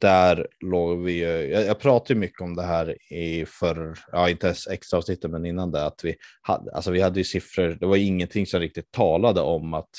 där 0.00 0.46
låg 0.60 1.04
vi 1.04 1.12
ju, 1.12 1.26
jag, 1.26 1.66
jag 1.66 1.78
pratar 1.78 2.14
ju 2.14 2.20
mycket 2.20 2.40
om 2.40 2.56
det 2.56 2.62
här 2.62 3.12
i 3.12 3.46
för, 3.46 3.98
ja 4.12 4.30
inte 4.30 4.46
ens 4.46 4.66
extra 4.66 4.98
avsnittet 4.98 5.30
men 5.30 5.46
innan 5.46 5.70
det, 5.70 5.86
att 5.86 6.00
vi 6.04 6.16
hade, 6.42 6.72
alltså 6.72 6.90
vi 6.90 7.00
hade 7.00 7.20
ju 7.20 7.24
siffror, 7.24 7.76
det 7.80 7.86
var 7.86 7.96
ingenting 7.96 8.46
som 8.46 8.60
riktigt 8.60 8.90
talade 8.90 9.40
om 9.40 9.74
att 9.74 9.90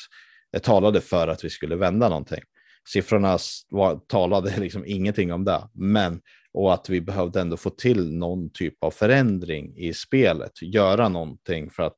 Eh, 0.55 0.62
talade 0.62 1.01
för 1.01 1.27
att 1.27 1.43
vi 1.43 1.49
skulle 1.49 1.75
vända 1.75 2.09
någonting. 2.09 2.41
Siffrorna 2.88 3.38
var, 3.69 3.95
talade 3.95 4.57
liksom 4.59 4.83
ingenting 4.85 5.33
om 5.33 5.45
det, 5.45 5.69
men 5.73 6.21
och 6.53 6.73
att 6.73 6.89
vi 6.89 7.01
behövde 7.01 7.41
ändå 7.41 7.57
få 7.57 7.69
till 7.69 8.13
någon 8.13 8.49
typ 8.49 8.83
av 8.83 8.91
förändring 8.91 9.77
i 9.77 9.93
spelet, 9.93 10.62
göra 10.62 11.09
någonting 11.09 11.69
för 11.69 11.83
att 11.83 11.97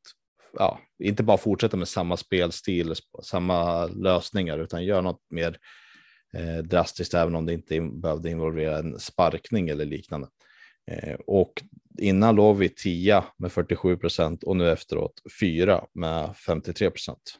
ja, 0.53 0.79
inte 1.03 1.23
bara 1.23 1.37
fortsätta 1.37 1.77
med 1.77 1.87
samma 1.87 2.17
spelstil, 2.17 2.93
samma 3.23 3.85
lösningar, 3.85 4.57
utan 4.59 4.85
göra 4.85 5.01
något 5.01 5.21
mer 5.29 5.57
eh, 6.33 6.63
drastiskt, 6.63 7.13
även 7.13 7.35
om 7.35 7.45
det 7.45 7.53
inte 7.53 7.81
behövde 7.81 8.29
involvera 8.29 8.77
en 8.77 8.99
sparkning 8.99 9.69
eller 9.69 9.85
liknande. 9.85 10.27
Eh, 10.91 11.15
och 11.27 11.53
innan 11.99 12.35
låg 12.35 12.57
vi 12.57 12.69
10 12.69 13.23
med 13.37 13.51
47 13.51 13.97
procent 13.97 14.43
och 14.43 14.57
nu 14.57 14.71
efteråt 14.71 15.21
4 15.39 15.85
med 15.93 16.37
53 16.37 16.89
procent. 16.89 17.39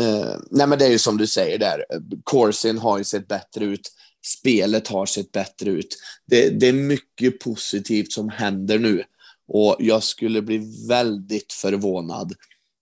Uh, 0.00 0.36
nej, 0.50 0.66
men 0.66 0.78
det 0.78 0.86
är 0.86 0.90
ju 0.90 0.98
som 0.98 1.16
du 1.16 1.26
säger 1.26 1.58
där. 1.58 1.84
Corsin 2.24 2.78
har 2.78 2.98
ju 2.98 3.04
sett 3.04 3.28
bättre 3.28 3.64
ut. 3.64 3.92
Spelet 4.26 4.88
har 4.88 5.06
sett 5.06 5.32
bättre 5.32 5.70
ut. 5.70 5.98
Det, 6.26 6.50
det, 6.50 6.68
är 6.68 6.72
mycket 6.72 7.40
positivt 7.40 8.12
som 8.12 8.28
händer 8.28 8.78
nu 8.78 9.04
och 9.48 9.76
jag 9.78 10.02
skulle 10.02 10.42
bli 10.42 10.86
väldigt 10.88 11.52
förvånad 11.52 12.32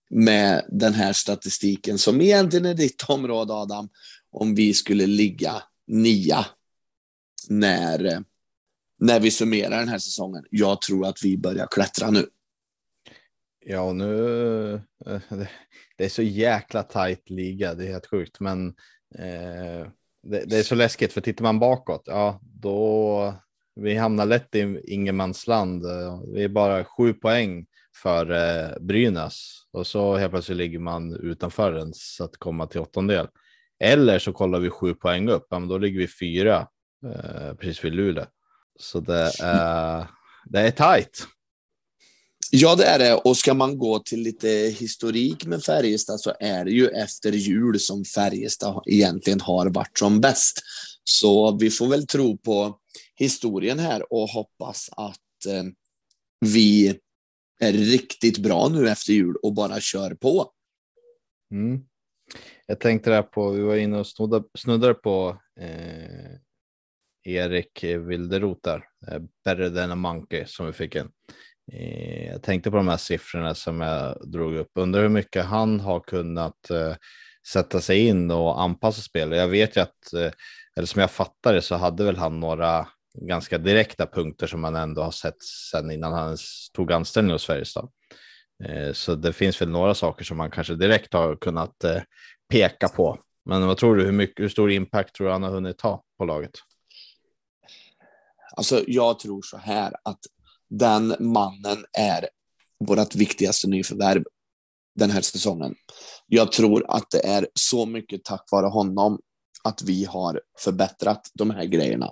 med 0.09 0.65
den 0.69 0.93
här 0.93 1.13
statistiken 1.13 1.97
som 1.97 2.21
egentligen 2.21 2.65
är 2.65 2.73
ditt 2.73 3.03
område 3.09 3.53
Adam. 3.53 3.89
Om 4.31 4.55
vi 4.55 4.73
skulle 4.73 5.05
ligga 5.05 5.63
nia 5.87 6.45
när, 7.49 8.05
eh, 8.05 8.19
när 8.99 9.19
vi 9.19 9.31
summerar 9.31 9.79
den 9.79 9.89
här 9.89 9.99
säsongen. 9.99 10.45
Jag 10.49 10.81
tror 10.81 11.07
att 11.07 11.23
vi 11.23 11.37
börjar 11.37 11.67
klättra 11.71 12.11
nu. 12.11 12.25
Ja, 13.65 13.93
nu. 13.93 14.81
Eh, 15.05 15.21
det 15.97 16.05
är 16.05 16.09
så 16.09 16.21
jäkla 16.21 16.83
tajt 16.83 17.29
liga. 17.29 17.73
Det 17.73 17.87
är 17.87 17.91
helt 17.91 18.07
sjukt, 18.07 18.39
men 18.39 18.67
eh, 19.15 19.87
det, 20.23 20.45
det, 20.45 20.57
är 20.57 20.63
så 20.63 20.75
läskigt 20.75 21.13
för 21.13 21.21
tittar 21.21 21.43
man 21.43 21.59
bakåt, 21.59 22.03
ja, 22.05 22.39
då 22.41 23.33
vi 23.75 23.95
hamnar 23.95 24.25
lätt 24.25 24.55
i 24.55 24.81
ingenmansland. 24.87 25.85
Vi 26.33 26.43
är 26.43 26.49
bara 26.49 26.83
sju 26.83 27.13
poäng 27.13 27.65
för 28.03 28.31
eh, 28.31 28.79
Brynäs 28.79 29.67
och 29.71 29.87
så 29.87 30.15
helt 30.15 30.31
plötsligt 30.31 30.57
ligger 30.57 30.79
man 30.79 31.13
utanför 31.13 31.77
ens 31.77 32.21
att 32.21 32.37
komma 32.37 32.67
till 32.67 32.81
åttondel. 32.81 33.27
Eller 33.79 34.19
så 34.19 34.33
kollar 34.33 34.59
vi 34.59 34.69
sju 34.69 34.93
poäng 34.93 35.29
upp, 35.29 35.47
ja, 35.49 35.59
men 35.59 35.69
då 35.69 35.77
ligger 35.77 35.99
vi 35.99 36.07
fyra 36.07 36.67
eh, 37.05 37.53
precis 37.53 37.85
vid 37.85 37.93
Luleå. 37.93 38.25
Så 38.79 38.99
det 38.99 39.31
är, 39.41 40.07
det 40.45 40.59
är 40.59 40.71
tajt. 40.71 41.27
Ja, 42.51 42.75
det 42.75 42.85
är 42.85 42.99
det. 42.99 43.13
Och 43.13 43.37
ska 43.37 43.53
man 43.53 43.77
gå 43.77 43.99
till 43.99 44.19
lite 44.19 44.47
historik 44.79 45.45
med 45.45 45.63
Färjestad 45.63 46.19
så 46.19 46.33
är 46.39 46.65
det 46.65 46.71
ju 46.71 46.87
efter 46.87 47.31
jul 47.31 47.79
som 47.79 48.05
Färjestad 48.05 48.83
egentligen 48.85 49.41
har 49.41 49.69
varit 49.69 49.97
som 49.97 50.21
bäst. 50.21 50.61
Så 51.03 51.57
vi 51.57 51.69
får 51.69 51.87
väl 51.87 52.07
tro 52.07 52.37
på 52.37 52.79
historien 53.15 53.79
här 53.79 54.13
och 54.13 54.29
hoppas 54.29 54.89
att 54.91 55.45
eh, 55.47 55.63
vi 56.39 56.99
är 57.59 57.73
riktigt 57.73 58.37
bra 58.37 58.69
nu 58.69 58.89
efter 58.89 59.13
jul 59.13 59.35
och 59.43 59.53
bara 59.53 59.79
kör 59.79 60.13
på. 60.15 60.51
Mm. 61.51 61.79
Jag 62.65 62.79
tänkte 62.79 63.09
där 63.09 63.23
på, 63.23 63.49
vi 63.49 63.61
var 63.61 63.75
inne 63.75 63.97
och 63.97 64.07
snuddade, 64.07 64.45
snuddade 64.57 64.93
på 64.93 65.41
eh, 65.59 66.31
Erik 67.23 67.83
Wilderoth 67.83 68.61
där, 68.63 68.85
eh, 69.07 69.21
Better 69.45 69.69
than 69.69 69.91
a 69.91 69.95
monkey 69.95 70.45
som 70.45 70.65
vi 70.65 70.73
fick 70.73 70.95
in. 70.95 71.09
Eh, 71.73 72.25
jag 72.25 72.43
tänkte 72.43 72.71
på 72.71 72.77
de 72.77 72.87
här 72.87 72.97
siffrorna 72.97 73.55
som 73.55 73.81
jag 73.81 74.31
drog 74.31 74.55
upp. 74.55 74.71
Undrar 74.75 75.01
hur 75.01 75.09
mycket 75.09 75.45
han 75.45 75.79
har 75.79 75.99
kunnat 75.99 76.69
eh, 76.69 76.95
sätta 77.47 77.81
sig 77.81 78.07
in 78.07 78.31
och 78.31 78.61
anpassa 78.61 79.01
spelet. 79.01 79.39
Jag 79.39 79.47
vet 79.47 79.77
ju 79.77 79.81
att, 79.81 80.13
eh, 80.13 80.31
eller 80.77 80.85
som 80.85 81.01
jag 81.01 81.11
fattar 81.11 81.53
det, 81.53 81.61
så 81.61 81.75
hade 81.75 82.03
väl 82.03 82.17
han 82.17 82.39
några 82.39 82.87
ganska 83.21 83.57
direkta 83.57 84.07
punkter 84.07 84.47
som 84.47 84.61
man 84.61 84.75
ändå 84.75 85.01
har 85.01 85.11
sett 85.11 85.43
sedan 85.43 85.91
innan 85.91 86.13
han 86.13 86.37
tog 86.73 86.91
anställning 86.91 87.31
hos 87.31 87.45
Färjestad. 87.45 87.89
Eh, 88.63 88.93
så 88.93 89.15
det 89.15 89.33
finns 89.33 89.61
väl 89.61 89.69
några 89.69 89.93
saker 89.93 90.25
som 90.25 90.37
man 90.37 90.51
kanske 90.51 90.75
direkt 90.75 91.13
har 91.13 91.35
kunnat 91.35 91.83
eh, 91.83 92.01
peka 92.49 92.87
på. 92.87 93.19
Men 93.45 93.67
vad 93.67 93.77
tror 93.77 93.95
du, 93.95 94.05
hur, 94.05 94.11
mycket, 94.11 94.43
hur 94.43 94.49
stor 94.49 94.71
impact 94.71 95.15
tror 95.15 95.27
du 95.27 95.33
han 95.33 95.43
har 95.43 95.49
hunnit 95.49 95.77
ta 95.77 96.03
på 96.17 96.25
laget? 96.25 96.51
Alltså, 98.55 98.83
jag 98.87 99.19
tror 99.19 99.41
så 99.41 99.57
här 99.57 99.93
att 100.03 100.19
den 100.69 101.15
mannen 101.19 101.85
är 101.97 102.29
vårt 102.79 103.15
viktigaste 103.15 103.67
nyförvärv 103.67 104.23
den 104.95 105.11
här 105.11 105.21
säsongen. 105.21 105.75
Jag 106.27 106.51
tror 106.51 106.85
att 106.87 107.11
det 107.11 107.25
är 107.25 107.47
så 107.53 107.85
mycket 107.85 108.23
tack 108.23 108.47
vare 108.51 108.67
honom 108.67 109.19
att 109.63 109.81
vi 109.81 110.05
har 110.05 110.41
förbättrat 110.59 111.31
de 111.33 111.51
här 111.51 111.65
grejerna. 111.65 112.11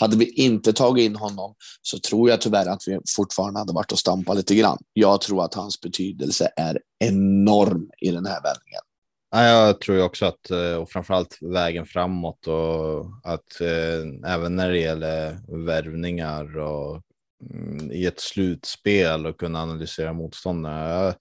Hade 0.00 0.16
vi 0.16 0.30
inte 0.30 0.72
tagit 0.72 1.04
in 1.04 1.16
honom 1.16 1.54
så 1.82 1.98
tror 1.98 2.30
jag 2.30 2.40
tyvärr 2.40 2.66
att 2.66 2.82
vi 2.86 2.98
fortfarande 3.16 3.60
hade 3.60 3.72
varit 3.72 3.92
och 3.92 3.98
stampat 3.98 4.36
lite 4.36 4.54
grann. 4.54 4.78
Jag 4.92 5.20
tror 5.20 5.44
att 5.44 5.54
hans 5.54 5.80
betydelse 5.80 6.52
är 6.56 6.80
enorm 6.98 7.90
i 7.98 8.10
den 8.10 8.26
här 8.26 8.42
vändningen. 8.42 8.82
jag 9.30 9.80
tror 9.80 10.02
också 10.02 10.26
att, 10.26 10.50
eh, 10.50 10.74
och 10.74 10.90
framförallt 10.90 11.38
vägen 11.40 11.86
framåt 11.86 12.46
och 12.46 13.06
att 13.22 13.60
eh, 13.60 14.32
även 14.32 14.56
när 14.56 14.70
det 14.70 14.78
gäller 14.78 15.38
värvningar 15.66 16.58
och 16.58 17.02
Mm, 17.50 17.92
i 17.92 18.06
ett 18.06 18.20
slutspel 18.20 19.26
och 19.26 19.38
kunna 19.38 19.62
analysera 19.62 20.12
motståndarna. 20.12 20.88
Jag 20.88 21.14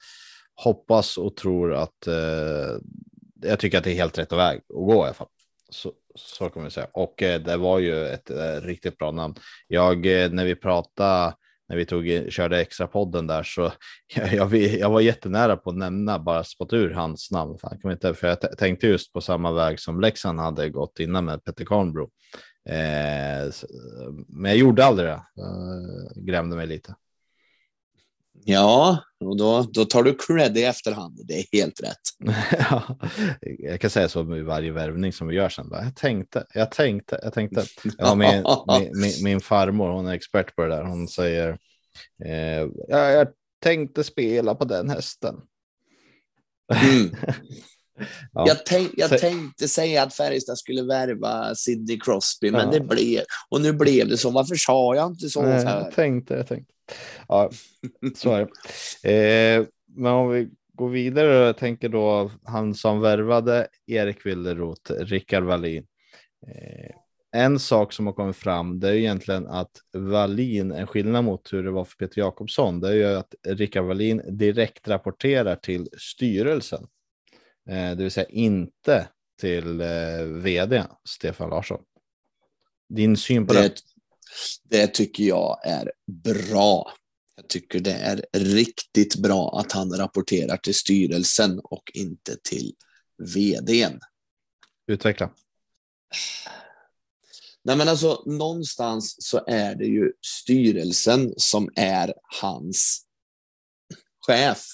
hoppas 0.55 1.17
och 1.17 1.35
tror 1.35 1.73
att 1.73 2.07
eh, 2.07 2.77
jag 3.41 3.59
tycker 3.59 3.77
att 3.77 3.83
det 3.83 3.91
är 3.91 3.95
helt 3.95 4.17
rätt 4.17 4.31
väg 4.31 4.57
att 4.57 4.67
gå 4.67 4.95
i 4.95 5.05
alla 5.05 5.13
fall. 5.13 5.27
Så, 5.69 5.93
så 6.15 6.49
kan 6.49 6.63
vi 6.63 6.69
säga. 6.69 6.87
Och 6.93 7.23
eh, 7.23 7.41
det 7.41 7.57
var 7.57 7.79
ju 7.79 8.07
ett 8.07 8.29
eh, 8.29 8.61
riktigt 8.61 8.97
bra 8.97 9.11
namn. 9.11 9.35
Jag, 9.67 10.05
eh, 10.05 10.31
när 10.31 10.45
vi 10.45 10.55
pratade 10.55 11.33
när 11.69 11.75
vi 11.75 11.85
tog, 11.85 12.09
eh, 12.09 12.27
körde 12.27 12.61
extra 12.61 12.87
podden 12.87 13.27
där 13.27 13.43
så 13.43 13.71
jag, 14.15 14.33
jag, 14.33 14.55
jag 14.55 14.89
var 14.89 15.01
jättenära 15.01 15.57
på 15.57 15.69
att 15.69 15.77
nämna 15.77 16.19
bara 16.19 16.43
spott 16.43 16.73
ur 16.73 16.91
hans 16.91 17.31
namn. 17.31 17.57
Fan, 17.57 17.79
kan 17.81 17.91
inte, 17.91 18.13
för 18.13 18.27
jag 18.27 18.57
tänkte 18.57 18.87
just 18.87 19.13
på 19.13 19.21
samma 19.21 19.51
väg 19.51 19.79
som 19.79 20.01
Leksand 20.01 20.39
hade 20.39 20.69
gått 20.69 20.99
innan 20.99 21.25
med 21.25 21.43
Petter 21.43 21.65
Karnbro. 21.65 22.09
Eh, 22.69 23.51
men 24.27 24.51
jag 24.51 24.57
gjorde 24.57 24.85
aldrig 24.85 25.07
det. 25.07 25.13
Eh, 25.13 26.23
grämde 26.23 26.55
mig 26.55 26.67
lite. 26.67 26.95
Ja, 28.47 29.03
och 29.19 29.37
då, 29.37 29.61
då 29.61 29.85
tar 29.85 30.03
du 30.03 30.15
cred 30.15 30.57
i 30.57 30.63
efterhand. 30.63 31.19
Det 31.23 31.33
är 31.33 31.45
helt 31.51 31.81
rätt. 31.83 32.35
ja, 32.69 32.97
jag 33.41 33.81
kan 33.81 33.89
säga 33.89 34.09
så 34.09 34.23
med 34.23 34.45
varje 34.45 34.71
värvning 34.71 35.13
som 35.13 35.27
vi 35.27 35.35
gör 35.35 35.49
sen. 35.49 35.67
Jag 35.71 35.95
tänkte, 35.95 36.45
jag 36.53 36.71
tänkte, 36.71 37.19
jag 37.23 37.33
tänkte. 37.33 37.65
Ja, 37.97 38.15
min, 38.15 38.29
min, 38.67 39.01
min, 39.01 39.23
min 39.23 39.39
farmor, 39.39 39.89
hon 39.89 40.07
är 40.07 40.13
expert 40.13 40.55
på 40.55 40.61
det 40.61 40.67
där. 40.67 40.83
Hon 40.83 41.07
säger, 41.07 41.57
eh, 42.25 42.67
ja, 42.87 43.09
jag 43.09 43.27
tänkte 43.59 44.03
spela 44.03 44.55
på 44.55 44.65
den 44.65 44.89
hästen. 44.89 45.35
Mm. 46.73 47.15
Ja. 48.33 48.45
Jag, 48.47 48.65
tänk, 48.65 48.91
jag 48.97 49.19
tänkte 49.19 49.67
säga 49.67 50.03
att 50.03 50.13
Färjestad 50.13 50.57
skulle 50.57 50.83
värva 50.83 51.55
Sidney 51.55 51.99
Crosby, 51.99 52.51
men 52.51 52.65
ja. 52.65 52.71
det 52.71 52.79
blev 52.79 53.21
och 53.49 53.61
nu 53.61 53.73
blev 53.73 54.07
det 54.07 54.17
så. 54.17 54.29
Varför 54.29 54.55
sa 54.55 54.95
jag 54.95 55.11
inte 55.11 55.29
så? 55.29 55.41
Nej, 55.41 55.63
jag 55.63 55.91
tänkte, 55.91 56.33
jag 56.33 56.47
tänkte. 56.47 56.73
Ja, 57.27 57.49
så 58.15 58.33
är 58.33 58.39
det. 58.39 58.49
Eh, 59.05 59.65
men 59.95 60.11
om 60.11 60.29
vi 60.29 60.49
går 60.73 60.89
vidare 60.89 61.49
och 61.49 61.57
tänker 61.57 61.89
då 61.89 62.31
han 62.43 62.73
som 62.73 63.01
värvade 63.01 63.67
Erik 63.87 64.25
Wilderot, 64.25 64.91
Rickard 64.99 65.43
Wallin. 65.43 65.85
Eh, 66.47 66.95
en 67.35 67.59
sak 67.59 67.93
som 67.93 68.05
har 68.05 68.13
kommit 68.13 68.37
fram, 68.37 68.79
det 68.79 68.89
är 68.89 68.93
egentligen 68.93 69.47
att 69.47 69.71
Wallin, 69.93 70.71
en 70.71 70.87
skillnad 70.87 71.23
mot 71.23 71.53
hur 71.53 71.63
det 71.63 71.71
var 71.71 71.85
för 71.85 71.95
Peter 71.95 72.21
Jakobsson, 72.21 72.79
det 72.79 72.87
är 72.87 72.93
ju 72.93 73.05
att 73.05 73.35
Rickard 73.47 73.85
Wallin 73.85 74.21
direkt 74.37 74.87
rapporterar 74.87 75.55
till 75.55 75.89
styrelsen. 75.97 76.87
Eh, 77.69 77.89
det 77.89 78.03
vill 78.03 78.11
säga 78.11 78.29
inte 78.29 79.07
till 79.39 79.81
eh, 79.81 80.23
vd 80.23 80.83
Stefan 81.03 81.49
Larsson. 81.49 81.81
Din 82.89 83.17
syn 83.17 83.47
på 83.47 83.53
det? 83.53 83.61
Det, 83.61 83.81
det 84.63 84.87
tycker 84.87 85.23
jag 85.23 85.59
är 85.65 85.91
bra. 86.07 86.93
Jag 87.35 87.47
tycker 87.47 87.79
det 87.79 87.93
är 87.93 88.25
riktigt 88.33 89.15
bra 89.15 89.59
att 89.59 89.71
han 89.71 89.93
rapporterar 89.93 90.57
till 90.57 90.75
styrelsen 90.75 91.59
och 91.59 91.91
inte 91.93 92.37
till 92.43 92.75
vdn. 93.17 93.99
Utveckla. 94.87 95.29
Nej, 97.63 97.77
men 97.77 97.87
alltså 97.87 98.23
någonstans 98.25 99.15
så 99.19 99.43
är 99.47 99.75
det 99.75 99.85
ju 99.85 100.11
styrelsen 100.21 101.33
som 101.37 101.69
är 101.75 102.13
hans 102.41 103.05
chef 104.27 104.65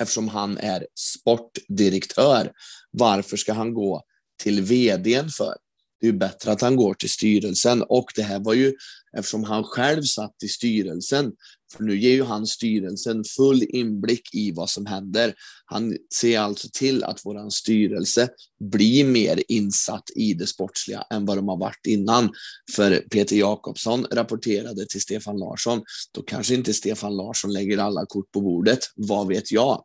eftersom 0.00 0.28
han 0.28 0.58
är 0.58 0.86
sportdirektör. 0.94 2.52
Varför 2.90 3.36
ska 3.36 3.52
han 3.52 3.74
gå 3.74 4.02
till 4.42 4.62
vdn 4.62 5.28
för? 5.28 5.56
Det 6.00 6.06
är 6.06 6.12
ju 6.12 6.18
bättre 6.18 6.52
att 6.52 6.60
han 6.60 6.76
går 6.76 6.94
till 6.94 7.10
styrelsen 7.10 7.82
och 7.82 8.06
det 8.16 8.22
här 8.22 8.40
var 8.40 8.54
ju 8.54 8.74
eftersom 9.16 9.44
han 9.44 9.64
själv 9.64 10.02
satt 10.02 10.42
i 10.42 10.48
styrelsen. 10.48 11.32
För 11.72 11.84
nu 11.84 11.98
ger 11.98 12.12
ju 12.12 12.24
han 12.24 12.46
styrelsen 12.46 13.24
full 13.24 13.62
inblick 13.68 14.34
i 14.34 14.52
vad 14.52 14.70
som 14.70 14.86
händer. 14.86 15.34
Han 15.64 15.96
ser 16.14 16.38
alltså 16.38 16.68
till 16.72 17.04
att 17.04 17.20
vår 17.24 17.50
styrelse 17.50 18.28
blir 18.60 19.04
mer 19.04 19.42
insatt 19.48 20.10
i 20.16 20.34
det 20.34 20.46
sportsliga 20.46 21.04
än 21.10 21.26
vad 21.26 21.38
de 21.38 21.48
har 21.48 21.56
varit 21.56 21.86
innan. 21.86 22.30
För 22.72 22.96
Peter 23.10 23.36
Jakobsson 23.36 24.06
rapporterade 24.12 24.86
till 24.86 25.00
Stefan 25.00 25.38
Larsson. 25.38 25.82
Då 26.12 26.22
kanske 26.22 26.54
inte 26.54 26.74
Stefan 26.74 27.16
Larsson 27.16 27.52
lägger 27.52 27.78
alla 27.78 28.06
kort 28.06 28.30
på 28.30 28.40
bordet. 28.40 28.78
Vad 28.94 29.28
vet 29.28 29.52
jag? 29.52 29.84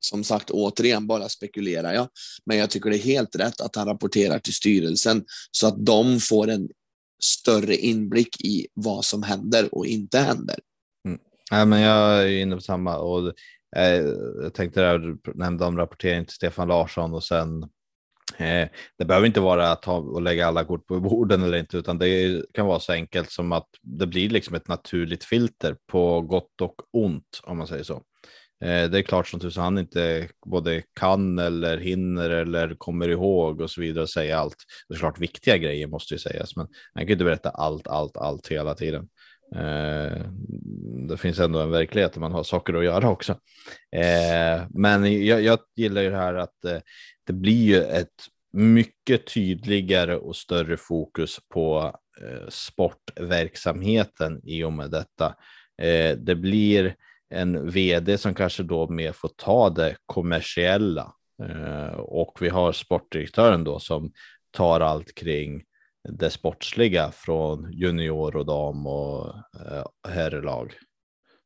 Som 0.00 0.24
sagt, 0.24 0.50
återigen 0.50 1.06
bara 1.06 1.28
spekulerar 1.28 1.94
jag. 1.94 2.08
Men 2.46 2.56
jag 2.56 2.70
tycker 2.70 2.90
det 2.90 2.96
är 2.96 3.02
helt 3.02 3.36
rätt 3.36 3.60
att 3.60 3.76
han 3.76 3.86
rapporterar 3.86 4.38
till 4.38 4.54
styrelsen 4.54 5.24
så 5.50 5.66
att 5.66 5.86
de 5.86 6.20
får 6.20 6.50
en 6.50 6.68
större 7.22 7.76
inblick 7.76 8.40
i 8.44 8.66
vad 8.74 9.04
som 9.04 9.22
händer 9.22 9.74
och 9.74 9.86
inte 9.86 10.18
händer. 10.18 10.58
Ja, 11.52 11.64
men 11.64 11.80
jag 11.80 12.22
är 12.22 12.28
inne 12.28 12.54
på 12.54 12.60
samma 12.60 12.96
och 12.96 13.32
eh, 13.76 14.02
jag 14.42 14.54
tänkte 14.54 14.80
där 14.80 14.98
du 14.98 15.18
nämnde 15.34 15.64
om 15.64 15.78
rapportering 15.78 16.24
till 16.24 16.34
Stefan 16.34 16.68
Larsson 16.68 17.14
och 17.14 17.24
sen 17.24 17.62
eh, 18.38 18.68
det 18.98 19.04
behöver 19.04 19.26
inte 19.26 19.40
vara 19.40 19.70
att 19.72 19.82
ta 19.82 19.96
och 19.96 20.22
lägga 20.22 20.46
alla 20.46 20.64
kort 20.64 20.86
på 20.86 21.00
borden 21.00 21.42
eller 21.42 21.58
inte, 21.58 21.76
utan 21.76 21.98
det 21.98 22.42
kan 22.54 22.66
vara 22.66 22.80
så 22.80 22.92
enkelt 22.92 23.30
som 23.30 23.52
att 23.52 23.68
det 23.82 24.06
blir 24.06 24.30
liksom 24.30 24.54
ett 24.54 24.68
naturligt 24.68 25.24
filter 25.24 25.76
på 25.90 26.20
gott 26.20 26.60
och 26.60 26.74
ont 26.92 27.40
om 27.42 27.58
man 27.58 27.66
säger 27.66 27.84
så. 27.84 27.94
Eh, 28.64 28.90
det 28.90 28.98
är 28.98 29.02
klart 29.02 29.28
som 29.28 29.40
tusan 29.40 29.64
han 29.64 29.78
inte 29.78 30.28
både 30.46 30.82
kan 31.00 31.38
eller 31.38 31.78
hinner 31.78 32.30
eller 32.30 32.74
kommer 32.74 33.08
ihåg 33.08 33.60
och 33.60 33.70
så 33.70 33.80
vidare 33.80 34.02
och 34.02 34.10
säga 34.10 34.38
allt. 34.38 34.56
Det 34.88 34.94
är 34.94 34.98
klart 34.98 35.20
viktiga 35.20 35.56
grejer 35.56 35.86
måste 35.86 36.14
ju 36.14 36.18
sägas, 36.18 36.56
men 36.56 36.66
han 36.94 37.04
kan 37.04 37.12
inte 37.12 37.24
berätta 37.24 37.50
allt, 37.50 37.88
allt, 37.88 38.16
allt 38.16 38.48
hela 38.48 38.74
tiden. 38.74 39.08
Eh, 39.54 40.26
det 41.08 41.16
finns 41.16 41.38
ändå 41.38 41.60
en 41.60 41.70
verklighet 41.70 42.12
där 42.12 42.20
man 42.20 42.32
har 42.32 42.42
saker 42.42 42.74
att 42.74 42.84
göra 42.84 43.10
också. 43.10 43.32
Eh, 43.96 44.62
men 44.70 45.24
jag, 45.24 45.42
jag 45.42 45.58
gillar 45.76 46.02
ju 46.02 46.10
det 46.10 46.16
här 46.16 46.34
att 46.34 46.64
eh, 46.64 46.78
det 47.26 47.32
blir 47.32 47.64
ju 47.64 47.82
ett 47.82 48.26
mycket 48.52 49.26
tydligare 49.26 50.16
och 50.16 50.36
större 50.36 50.76
fokus 50.76 51.38
på 51.48 51.96
eh, 52.20 52.48
sportverksamheten 52.48 54.40
i 54.44 54.64
och 54.64 54.72
med 54.72 54.90
detta. 54.90 55.34
Eh, 55.82 56.16
det 56.16 56.34
blir 56.34 56.94
en 57.30 57.70
vd 57.70 58.18
som 58.18 58.34
kanske 58.34 58.62
då 58.62 58.88
mer 58.88 59.12
får 59.12 59.30
ta 59.36 59.70
det 59.70 59.96
kommersiella. 60.06 61.12
Eh, 61.42 61.94
och 61.94 62.38
vi 62.40 62.48
har 62.48 62.72
sportdirektören 62.72 63.64
då 63.64 63.78
som 63.78 64.12
tar 64.50 64.80
allt 64.80 65.14
kring 65.14 65.62
det 66.08 66.30
sportsliga 66.30 67.12
från 67.12 67.72
junior 67.72 68.36
och 68.36 68.46
dam 68.46 68.86
och 68.86 69.34
eh, 69.36 69.84
herrlag. 70.08 70.74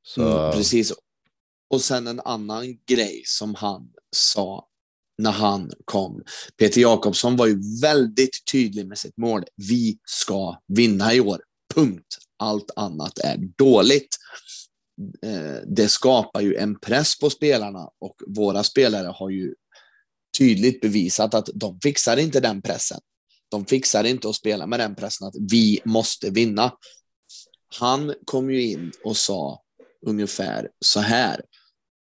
Så... 0.03 0.39
Mm, 0.39 0.53
precis. 0.53 0.93
Och 1.71 1.81
sen 1.81 2.07
en 2.07 2.21
annan 2.21 2.79
grej 2.87 3.23
som 3.25 3.55
han 3.55 3.89
sa 4.17 4.69
när 5.19 5.31
han 5.31 5.73
kom. 5.85 6.23
Peter 6.57 6.81
Jakobsson 6.81 7.37
var 7.37 7.47
ju 7.47 7.81
väldigt 7.81 8.47
tydlig 8.53 8.87
med 8.87 8.99
sitt 8.99 9.17
mål. 9.17 9.45
Vi 9.57 9.99
ska 10.05 10.61
vinna 10.67 11.15
i 11.15 11.21
år. 11.21 11.41
Punkt. 11.75 12.19
Allt 12.39 12.71
annat 12.77 13.19
är 13.19 13.39
dåligt. 13.59 14.17
Eh, 15.23 15.63
det 15.67 15.89
skapar 15.89 16.41
ju 16.41 16.55
en 16.55 16.79
press 16.79 17.19
på 17.19 17.31
spelarna 17.31 17.89
och 17.99 18.17
våra 18.27 18.63
spelare 18.63 19.07
har 19.07 19.31
ju 19.31 19.55
tydligt 20.39 20.81
bevisat 20.81 21.35
att 21.35 21.49
de 21.55 21.81
fixar 21.83 22.17
inte 22.17 22.41
den 22.41 22.63
pressen. 22.63 23.01
De 23.49 23.67
fixar 23.67 24.05
inte 24.05 24.29
att 24.29 24.37
spela 24.37 24.67
med 24.67 24.81
den 24.81 24.95
pressen 24.95 25.29
att 25.29 25.35
vi 25.51 25.81
måste 25.85 26.31
vinna. 26.31 26.73
Han 27.79 28.15
kom 28.25 28.51
ju 28.51 28.63
in 28.63 28.93
och 29.05 29.17
sa 29.17 29.63
ungefär 30.07 30.71
så 30.85 31.01
här. 31.01 31.43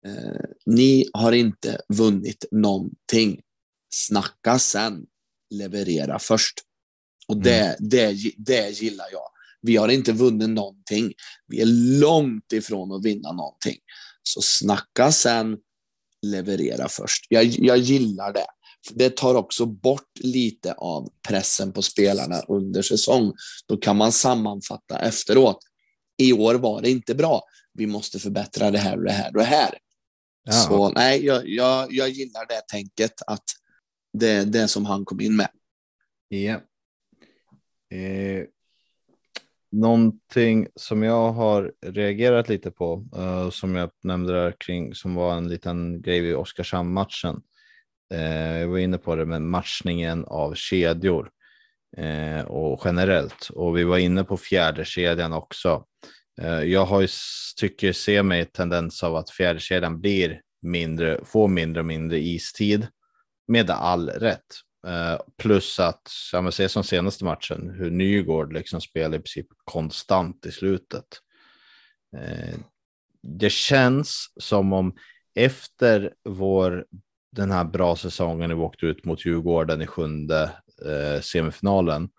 Eh, 0.05 0.45
ni 0.65 1.05
har 1.13 1.31
inte 1.31 1.81
vunnit 1.89 2.45
någonting. 2.51 3.41
Snacka 3.89 4.59
sen, 4.59 5.05
leverera 5.49 6.19
först. 6.19 6.61
Och 7.27 7.37
det, 7.37 7.61
mm. 7.61 7.75
det, 7.79 8.15
det 8.37 8.69
gillar 8.81 9.07
jag. 9.11 9.27
Vi 9.61 9.75
har 9.75 9.89
inte 9.89 10.11
vunnit 10.11 10.49
någonting. 10.49 11.13
Vi 11.47 11.61
är 11.61 11.99
långt 11.99 12.53
ifrån 12.53 12.91
att 12.91 13.05
vinna 13.05 13.31
någonting. 13.31 13.77
Så 14.23 14.41
snacka 14.41 15.11
sen, 15.11 15.57
leverera 16.21 16.89
först. 16.89 17.25
Jag, 17.29 17.45
jag 17.45 17.77
gillar 17.77 18.33
det. 18.33 18.47
Det 18.93 19.17
tar 19.17 19.35
också 19.35 19.65
bort 19.65 20.19
lite 20.19 20.73
av 20.73 21.09
pressen 21.27 21.73
på 21.73 21.81
spelarna 21.81 22.39
under 22.47 22.81
säsong. 22.81 23.33
Då 23.67 23.77
kan 23.77 23.97
man 23.97 24.11
sammanfatta 24.11 24.99
efteråt. 24.99 25.59
I 26.17 26.33
år 26.33 26.55
var 26.55 26.81
det 26.81 26.89
inte 26.89 27.15
bra. 27.15 27.41
Vi 27.73 27.87
måste 27.87 28.19
förbättra 28.19 28.71
det 28.71 28.77
här 28.77 28.97
och 28.97 29.03
det 29.03 29.11
här 29.11 29.27
och 29.27 29.37
det 29.37 29.43
här. 29.43 29.77
Ja. 30.43 30.51
Så 30.51 30.89
nej, 30.89 31.25
jag, 31.25 31.47
jag, 31.47 31.93
jag 31.93 32.09
gillar 32.09 32.45
det 32.47 32.61
tänket 32.71 33.21
att 33.27 33.43
det 34.13 34.29
är 34.29 34.45
det 34.45 34.67
som 34.67 34.85
han 34.85 35.05
kom 35.05 35.21
in 35.21 35.35
med. 35.35 35.49
Ja. 36.27 36.61
Eh, 37.97 38.45
Någonting 39.71 40.67
som 40.75 41.03
jag 41.03 41.31
har 41.31 41.73
reagerat 41.81 42.49
lite 42.49 42.71
på, 42.71 43.05
uh, 43.17 43.49
som 43.49 43.75
jag 43.75 43.89
nämnde 44.03 44.33
där 44.33 44.55
kring, 44.59 44.95
som 44.95 45.15
var 45.15 45.37
en 45.37 45.47
liten 45.47 46.01
grej 46.01 46.19
vid 46.19 46.35
Oskarshamn-matchen. 46.35 47.41
Eh, 48.13 48.59
jag 48.59 48.67
var 48.67 48.77
inne 48.77 48.97
på 48.97 49.15
det 49.15 49.25
med 49.25 49.41
matchningen 49.41 50.25
av 50.25 50.55
kedjor 50.55 51.29
eh, 51.97 52.41
och 52.41 52.81
generellt 52.85 53.49
och 53.49 53.77
vi 53.77 53.83
var 53.83 53.97
inne 53.97 54.23
på 54.23 54.37
fjärde 54.37 54.85
kedjan 54.85 55.33
också. 55.33 55.85
Eh, 56.41 56.63
jag 56.63 56.85
har 56.85 57.01
ju, 57.01 57.07
tycker 57.59 57.93
se 57.93 58.23
mig 58.23 58.45
tendens 58.45 59.03
av 59.03 59.15
att 59.15 59.29
fjärde 59.29 59.59
kedjan 59.59 60.01
blir 60.01 60.41
mindre, 60.61 61.19
får 61.25 61.47
mindre 61.47 61.79
och 61.79 61.85
mindre 61.85 62.19
istid 62.19 62.87
med 63.47 63.69
all 63.69 64.09
rätt. 64.09 64.45
Eh, 64.87 65.19
plus 65.37 65.79
att, 65.79 66.11
ja, 66.33 66.41
men 66.41 66.51
se 66.51 66.69
som 66.69 66.83
senaste 66.83 67.25
matchen, 67.25 67.69
hur 67.69 67.91
Nygård 67.91 68.53
liksom 68.53 68.81
spelar 68.81 69.17
i 69.17 69.21
princip 69.21 69.47
konstant 69.63 70.45
i 70.45 70.51
slutet. 70.51 71.05
Eh, 72.17 72.55
det 73.23 73.51
känns 73.51 74.33
som 74.39 74.73
om 74.73 74.95
efter 75.35 76.13
vår, 76.23 76.85
den 77.31 77.51
här 77.51 77.63
bra 77.63 77.95
säsongen 77.95 78.49
när 78.49 78.55
vi 78.55 78.61
åkte 78.61 78.85
ut 78.85 79.05
mot 79.05 79.25
Djurgården 79.25 79.81
i 79.81 79.87
sjunde 79.87 80.43
eh, 80.85 81.21
semifinalen, 81.21 82.09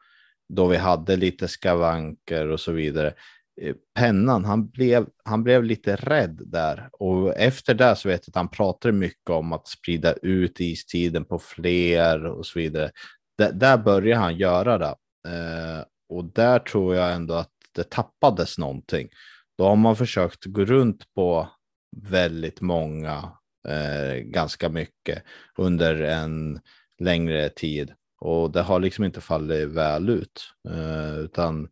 då 0.49 0.67
vi 0.67 0.77
hade 0.77 1.17
lite 1.17 1.49
skavanker 1.49 2.49
och 2.49 2.61
så 2.61 2.73
vidare. 2.73 3.15
Eh, 3.61 3.75
pennan, 3.95 4.45
han 4.45 4.69
blev, 4.69 5.07
han 5.25 5.43
blev 5.43 5.65
lite 5.65 5.97
rädd 5.97 6.41
där 6.47 6.89
och 6.93 7.37
efter 7.37 7.75
det 7.75 7.97
så 7.97 8.09
vet 8.09 8.23
jag 8.27 8.31
att 8.31 8.37
han 8.37 8.49
pratade 8.49 8.93
mycket 8.93 9.31
om 9.31 9.53
att 9.53 9.69
sprida 9.69 10.13
ut 10.13 10.61
istiden 10.61 11.25
på 11.25 11.39
fler 11.39 12.27
och 12.27 12.47
så 12.47 12.59
vidare. 12.59 12.91
D 13.39 13.51
där 13.53 13.79
började 13.79 14.21
han 14.21 14.37
göra 14.37 14.79
det 14.79 14.95
eh, 15.29 15.85
och 16.09 16.25
där 16.25 16.59
tror 16.59 16.95
jag 16.95 17.13
ändå 17.13 17.35
att 17.35 17.53
det 17.75 17.91
tappades 17.91 18.59
någonting. 18.59 19.09
Då 19.59 19.65
har 19.65 19.77
man 19.77 19.97
försökt 19.97 20.45
gå 20.45 20.65
runt 20.65 21.15
på 21.15 21.49
väldigt 21.97 22.61
många, 22.61 23.33
eh, 23.69 24.15
ganska 24.15 24.69
mycket 24.69 25.23
under 25.57 26.03
en 26.03 26.61
längre 26.99 27.49
tid 27.49 27.93
och 28.21 28.53
det 28.53 28.63
har 28.63 28.81
liksom 28.81 29.05
inte 29.05 29.21
fallit 29.21 29.69
väl 29.69 30.09
ut 30.09 30.43
eh, 30.69 31.19
utan 31.19 31.69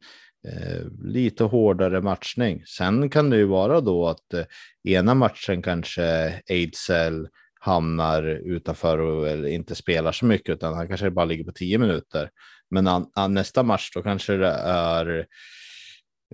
eh, 0.48 0.86
lite 1.04 1.44
hårdare 1.44 2.00
matchning. 2.00 2.62
Sen 2.66 3.10
kan 3.10 3.30
det 3.30 3.36
ju 3.36 3.44
vara 3.44 3.80
då 3.80 4.08
att 4.08 4.34
eh, 4.34 4.44
ena 4.84 5.14
matchen 5.14 5.62
kanske 5.62 6.34
Ejdsell 6.46 7.28
hamnar 7.60 8.22
utanför 8.22 8.98
och 8.98 9.24
väl 9.24 9.46
inte 9.46 9.74
spelar 9.74 10.12
så 10.12 10.24
mycket 10.24 10.48
utan 10.48 10.74
han 10.74 10.88
kanske 10.88 11.10
bara 11.10 11.24
ligger 11.24 11.44
på 11.44 11.52
tio 11.52 11.78
minuter. 11.78 12.30
Men 12.70 12.86
an, 12.86 13.10
an, 13.14 13.34
nästa 13.34 13.62
match 13.62 13.90
då 13.94 14.02
kanske 14.02 14.36
det 14.36 14.52
är 14.64 15.26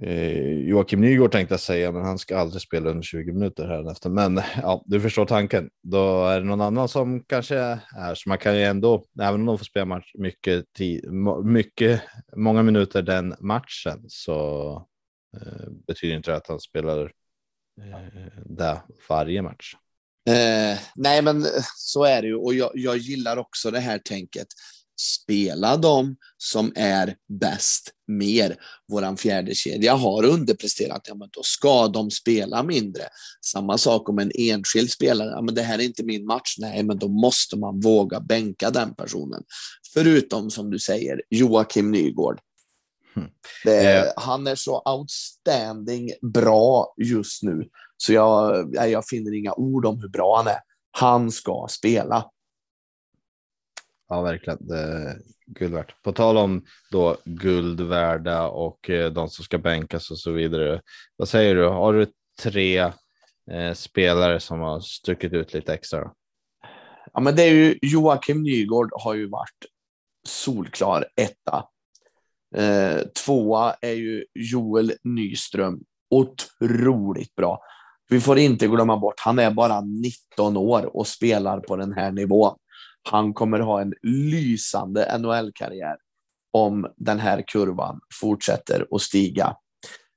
Eh, 0.01 0.68
Joakim 0.68 1.01
Nygård 1.01 1.32
tänkte 1.32 1.53
jag 1.53 1.61
säga, 1.61 1.93
men 1.93 2.03
han 2.03 2.18
ska 2.18 2.38
aldrig 2.38 2.62
spela 2.62 2.90
under 2.90 3.03
20 3.03 3.32
minuter 3.32 3.68
här 3.68 3.90
efter. 3.93 4.11
Men 4.11 4.40
ja, 4.62 4.82
du 4.86 5.01
förstår 5.01 5.26
tanken. 5.26 5.70
Då 5.82 6.26
är 6.26 6.40
det 6.40 6.47
någon 6.47 6.61
annan 6.61 6.88
som 6.88 7.24
kanske 7.24 7.57
är 7.97 8.14
så 8.14 8.28
man 8.28 8.38
kan 8.38 8.57
ju 8.57 8.62
ändå, 8.62 9.05
även 9.20 9.40
om 9.40 9.47
de 9.47 9.59
får 9.59 9.64
spela 9.64 9.86
match 9.86 10.11
mycket, 10.14 10.64
mycket, 11.45 12.03
många 12.36 12.62
minuter 12.62 13.03
den 13.03 13.34
matchen 13.40 14.05
så 14.09 14.72
eh, 15.36 15.70
betyder 15.86 16.16
inte 16.16 16.30
det 16.30 16.36
att 16.36 16.49
han 16.49 16.61
spelar 16.61 17.12
eh, 17.80 18.43
där 18.45 18.80
varje 19.09 19.43
match. 19.43 19.74
Eh, 20.28 20.78
nej, 20.95 21.22
men 21.22 21.47
så 21.76 22.05
är 22.05 22.22
det 22.22 22.28
ju 22.28 22.34
och 22.34 22.55
jag, 22.55 22.70
jag 22.74 22.97
gillar 22.97 23.36
också 23.36 23.70
det 23.70 23.80
här 23.80 23.99
tänket 23.99 24.47
spela 25.01 25.76
de 25.76 26.16
som 26.38 26.72
är 26.76 27.16
bäst 27.40 27.90
mer. 28.09 28.57
Våran 28.88 29.16
fjärde 29.16 29.55
kedja 29.55 29.95
har 29.95 30.24
underpresterat, 30.24 31.03
ja, 31.09 31.14
men 31.14 31.28
då 31.32 31.43
ska 31.43 31.88
de 31.88 32.11
spela 32.11 32.62
mindre. 32.62 33.03
Samma 33.45 33.78
sak 33.78 34.09
om 34.09 34.18
en 34.18 34.30
enskild 34.38 34.90
spelare, 34.90 35.30
ja, 35.30 35.43
men 35.43 35.55
det 35.55 35.62
här 35.62 35.78
är 35.78 35.82
inte 35.82 36.05
min 36.05 36.26
match, 36.26 36.55
nej, 36.59 36.82
men 36.82 36.99
då 36.99 37.09
måste 37.09 37.57
man 37.57 37.80
våga 37.80 38.20
bänka 38.20 38.70
den 38.70 38.95
personen. 38.95 39.43
Förutom 39.95 40.51
som 40.51 40.70
du 40.70 40.78
säger, 40.78 41.22
Joakim 41.30 41.90
Nygård. 41.90 42.40
Hmm. 43.14 43.28
Det, 43.64 43.99
eh. 43.99 44.12
Han 44.16 44.47
är 44.47 44.55
så 44.55 44.82
outstanding 44.84 46.11
bra 46.34 46.95
just 46.97 47.43
nu, 47.43 47.68
så 47.97 48.12
jag, 48.12 48.68
jag 48.74 49.07
finner 49.07 49.38
inga 49.38 49.53
ord 49.53 49.86
om 49.86 50.01
hur 50.01 50.09
bra 50.09 50.36
han 50.36 50.47
är. 50.47 50.61
Han 50.90 51.30
ska 51.30 51.66
spela. 51.70 52.30
Ja, 54.13 54.23
verkligen. 54.23 54.59
Det 54.61 55.17
guld 55.47 55.75
värt. 55.75 56.03
På 56.03 56.13
tal 56.13 56.37
om 56.37 56.65
då 56.91 57.17
guldvärda 57.25 58.49
och 58.49 58.91
eh, 58.91 59.13
de 59.13 59.29
som 59.29 59.45
ska 59.45 59.59
bänkas 59.59 60.11
och 60.11 60.19
så 60.19 60.33
vidare. 60.33 60.81
Vad 61.17 61.29
säger 61.29 61.55
du? 61.55 61.67
Har 61.67 61.93
du 61.93 62.07
tre 62.43 62.79
eh, 63.51 63.73
spelare 63.75 64.41
som 64.41 64.61
har 64.61 64.81
stuckit 64.81 65.33
ut 65.33 65.55
lite 65.55 65.75
extra? 65.75 66.13
Ja, 67.13 67.21
men 67.21 67.37
det 67.37 67.43
är 67.43 67.53
ju 67.53 67.79
Joakim 67.83 68.43
Nygård 68.43 68.91
har 68.93 69.15
ju 69.15 69.29
varit 69.29 69.67
solklar 70.29 71.07
etta. 71.17 71.65
Eh, 72.57 73.01
tvåa 73.25 73.75
är 73.81 73.95
ju 73.95 74.25
Joel 74.35 74.93
Nyström. 75.05 75.81
Otroligt 76.11 77.35
bra. 77.35 77.61
Vi 78.09 78.21
får 78.21 78.39
inte 78.39 78.67
glömma 78.67 78.97
bort, 78.97 79.21
han 79.21 79.39
är 79.39 79.51
bara 79.51 79.81
19 79.81 80.57
år 80.57 80.97
och 80.97 81.07
spelar 81.07 81.61
på 81.61 81.77
den 81.77 81.93
här 81.93 82.13
nivån. 82.13 82.57
Han 83.11 83.35
kommer 83.35 83.61
ha 83.61 83.81
en 83.81 83.95
lysande 84.03 85.19
NHL-karriär 85.19 85.97
om 86.53 86.87
den 86.97 87.21
här 87.21 87.45
kurvan 87.47 88.01
fortsätter 88.21 88.87
att 88.91 89.03
stiga. 89.03 89.57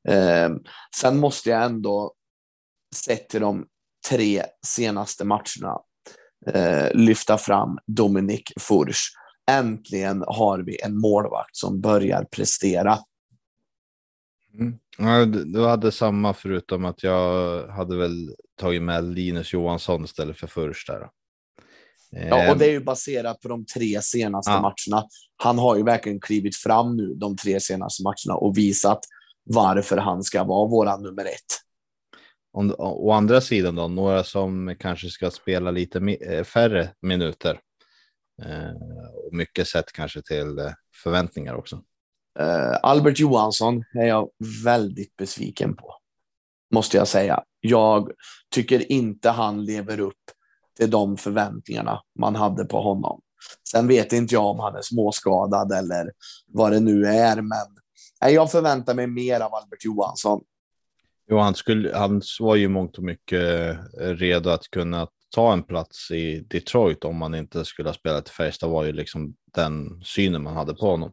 Eh, 0.08 0.50
sen 0.96 1.18
måste 1.18 1.50
jag 1.50 1.64
ändå, 1.64 2.14
sett 2.96 3.30
till 3.30 3.42
de 3.42 3.66
tre 4.10 4.44
senaste 4.66 5.26
matcherna, 5.26 5.80
eh, 6.48 6.94
lyfta 6.94 7.38
fram 7.38 7.78
Dominik 7.88 8.52
Furch. 8.60 9.02
Äntligen 9.52 10.24
har 10.28 10.60
vi 10.60 10.82
en 10.82 11.00
målvakt 11.00 11.56
som 11.56 11.82
börjar 11.82 12.24
prestera. 12.32 13.00
Mm. 14.60 14.80
Ja, 14.98 15.26
du 15.26 15.66
hade 15.66 15.92
samma 15.92 16.34
förutom 16.34 16.86
att 16.86 17.04
jag 17.04 17.68
hade 17.68 17.98
väl 17.98 18.36
tagit 18.60 18.82
med 18.82 19.04
Linus 19.04 19.54
Johansson 19.54 20.04
istället 20.04 20.38
för 20.38 20.48
Furch 20.48 20.86
där. 20.88 21.10
Ja, 22.16 22.36
och 22.36 22.42
ehm. 22.42 22.58
det 22.58 22.66
är 22.66 22.72
ju 22.72 22.84
baserat 22.84 23.42
på 23.42 23.48
de 23.48 23.66
tre 23.66 24.02
senaste 24.02 24.52
ja. 24.52 24.62
matcherna. 24.62 25.08
Han 25.38 25.60
har 25.60 25.76
ju 25.76 25.84
verkligen 25.84 26.20
klivit 26.20 26.56
fram 26.56 26.98
nu 26.98 27.14
de 27.14 27.38
tre 27.38 27.60
senaste 27.60 28.04
matcherna 28.04 28.38
och 28.40 28.58
visat 28.58 29.00
varför 29.44 29.98
han 29.98 30.24
ska 30.24 30.44
vara 30.44 30.70
våran 30.70 31.04
nummer 31.04 31.26
ett. 31.26 31.62
Å, 32.54 32.74
å 32.78 33.12
andra 33.12 33.42
sidan 33.42 33.76
då, 33.76 33.88
några 33.88 34.24
som 34.24 34.76
kanske 34.80 35.10
ska 35.10 35.32
spela 35.32 35.72
lite 35.72 36.00
eh, 36.00 36.44
färre 36.44 36.90
minuter. 37.02 37.60
Eh, 38.44 38.72
och 39.26 39.34
mycket 39.34 39.68
sett 39.68 39.92
kanske 39.92 40.22
till 40.22 40.60
eh, 40.60 40.72
förväntningar 41.04 41.54
också. 41.54 41.84
Eh, 42.40 42.78
Albert 42.84 43.20
Johansson 43.20 43.84
är 43.94 44.06
jag 44.06 44.30
väldigt 44.64 45.16
besviken 45.16 45.76
på, 45.76 45.96
måste 46.74 46.98
jag 46.98 47.08
säga. 47.08 47.44
Jag 47.60 48.12
tycker 48.54 48.92
inte 48.92 49.30
han 49.30 49.66
lever 49.66 50.00
upp 50.00 50.32
till 50.78 50.90
de 50.90 51.18
förväntningarna 51.18 52.02
man 52.20 52.36
hade 52.36 52.66
på 52.66 52.82
honom. 52.82 53.22
Sen 53.70 53.88
vet 53.88 54.14
inte 54.14 54.34
jag 54.34 54.46
om 54.46 54.60
han 54.60 54.76
är 54.76 54.82
småskadad 54.82 55.72
eller 55.72 56.12
vad 56.48 56.72
det 56.72 56.80
nu 56.80 57.06
är, 57.06 57.42
men 57.42 57.68
jag 58.34 58.52
förväntar 58.52 58.94
mig 58.94 59.08
mer 59.08 59.40
av 59.40 59.54
Albert 59.54 59.86
Johansson. 59.86 60.42
Jo, 61.30 61.38
han, 61.38 61.56
skulle, 61.56 61.98
han 61.98 62.22
var 62.40 62.56
ju 62.56 62.68
mångt 62.68 62.98
och 62.98 63.04
mycket 63.04 63.70
eh, 64.02 64.08
redo 64.08 64.50
att 64.50 64.70
kunna 64.70 65.08
ta 65.30 65.54
en 65.54 65.64
plats 65.64 66.12
i 66.12 66.40
Detroit 66.40 67.04
om 67.04 67.18
man 67.18 67.36
inte 67.36 67.66
skulle 67.66 67.90
ha 67.90 67.94
spelat 67.94 68.30
i 68.30 68.32
Färjestad 68.32 68.70
var 68.70 68.84
ju 68.84 68.92
liksom 68.92 69.36
den 69.54 70.02
synen 70.04 70.44
man 70.44 70.56
hade 70.56 70.74
på 70.74 70.86
honom. 70.86 71.12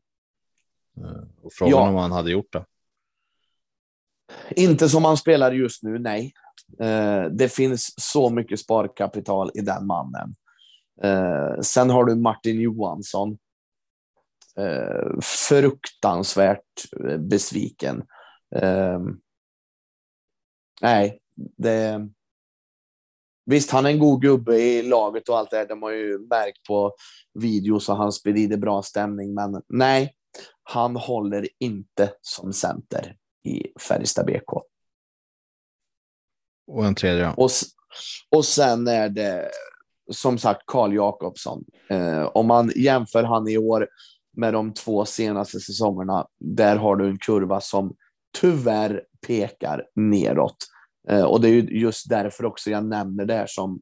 Eh, 0.97 1.45
och 1.45 1.53
frågan 1.53 1.73
ja. 1.73 1.89
om 1.89 1.95
han 1.95 2.13
hade 2.13 2.31
gjort 2.31 2.53
det. 2.53 2.65
Inte 4.51 4.89
som 4.89 5.05
han 5.05 5.17
spelar 5.17 5.53
just 5.53 5.83
nu, 5.83 5.99
nej. 5.99 6.33
Eh, 6.81 7.25
det 7.25 7.49
finns 7.49 7.95
så 7.97 8.31
mycket 8.31 8.61
sparkapital 8.61 9.51
i 9.55 9.61
den 9.61 9.87
mannen. 9.87 10.35
Eh, 11.03 11.61
sen 11.61 11.91
har 11.91 12.05
du 12.05 12.15
Martin 12.15 12.61
Johansson. 12.61 13.39
Eh, 14.57 15.21
fruktansvärt 15.49 16.91
besviken. 17.19 18.03
nej, 20.81 21.19
det... 21.57 22.09
Visst, 23.45 23.71
han 23.71 23.87
är 23.87 23.91
en 23.91 23.99
god 23.99 24.23
gubbe 24.23 24.57
i 24.57 24.83
laget 24.83 25.29
och 25.29 25.39
allt 25.39 25.51
det 25.51 25.57
här. 25.57 25.67
De 25.67 25.83
har 25.83 25.91
ju 25.91 26.19
märkt 26.19 26.63
på 26.69 26.93
videos 27.35 27.89
och 27.89 27.97
han 27.97 28.13
sprider 28.13 28.57
bra 28.57 28.83
stämning, 28.83 29.35
men 29.35 29.63
nej, 29.69 30.15
han 30.63 30.97
håller 30.97 31.49
inte 31.59 32.13
som 32.21 32.53
center 32.53 33.17
i 33.45 33.67
Färjestad 33.81 34.27
BK. 34.27 34.72
Och 36.73 36.87
en 36.87 36.95
tredje. 36.95 37.33
Och, 37.37 37.51
och 38.31 38.45
sen 38.45 38.89
är 38.89 39.09
det 39.09 39.51
som 40.13 40.39
sagt 40.39 40.63
Karl 40.67 40.95
Jakobsson. 40.95 41.65
Eh, 41.91 42.23
om 42.23 42.47
man 42.47 42.73
jämför 42.77 43.23
han 43.23 43.49
i 43.49 43.59
år 43.59 43.89
med 44.37 44.53
de 44.53 44.75
två 44.75 45.05
senaste 45.05 45.61
säsongerna, 45.61 46.27
där 46.41 46.77
har 46.77 46.97
du 46.97 47.09
en 47.09 47.19
kurva 47.19 47.61
som 47.61 47.95
tyvärr 48.41 49.03
pekar 49.27 49.85
neråt. 49.95 50.57
Eh, 51.09 51.25
och 51.25 51.41
det 51.41 51.49
är 51.49 51.63
just 51.63 52.09
därför 52.09 52.45
också 52.45 52.71
jag 52.71 52.85
nämner 52.85 53.25
det 53.25 53.35
här 53.35 53.47
som 53.49 53.81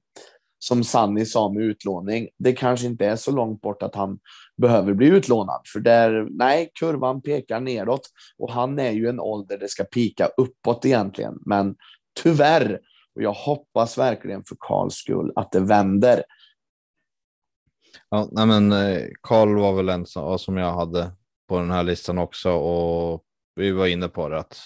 som 0.62 0.84
Sanni 0.84 1.26
sa 1.26 1.52
med 1.52 1.62
utlåning, 1.62 2.28
det 2.38 2.52
kanske 2.52 2.86
inte 2.86 3.06
är 3.06 3.16
så 3.16 3.30
långt 3.30 3.60
bort 3.60 3.82
att 3.82 3.94
han 3.94 4.18
behöver 4.56 4.94
bli 4.94 5.06
utlånad. 5.06 5.60
För 5.72 5.80
där, 5.80 6.28
nej, 6.30 6.70
kurvan 6.74 7.22
pekar 7.22 7.60
neråt 7.60 8.00
och 8.38 8.52
han 8.52 8.78
är 8.78 8.90
ju 8.90 9.08
en 9.08 9.20
ålder 9.20 9.58
det 9.58 9.68
ska 9.68 9.84
pika 9.84 10.26
uppåt 10.36 10.84
egentligen. 10.84 11.38
Men 11.46 11.74
tyvärr, 12.22 12.80
och 13.14 13.22
jag 13.22 13.32
hoppas 13.32 13.98
verkligen 13.98 14.44
för 14.44 14.56
Karls 14.60 14.94
skull 14.94 15.32
att 15.36 15.52
det 15.52 15.60
vänder. 15.60 16.22
Ja, 18.08 18.28
nej 18.32 18.46
men 18.46 18.72
eh, 18.72 19.02
Karl 19.22 19.58
var 19.58 19.72
väl 19.72 19.88
en 19.88 20.06
som, 20.06 20.38
som 20.38 20.56
jag 20.56 20.72
hade 20.72 21.12
på 21.48 21.58
den 21.58 21.70
här 21.70 21.82
listan 21.82 22.18
också 22.18 22.50
och 22.50 23.24
vi 23.54 23.70
var 23.70 23.86
inne 23.86 24.08
på 24.08 24.28
det 24.28 24.38
att 24.38 24.58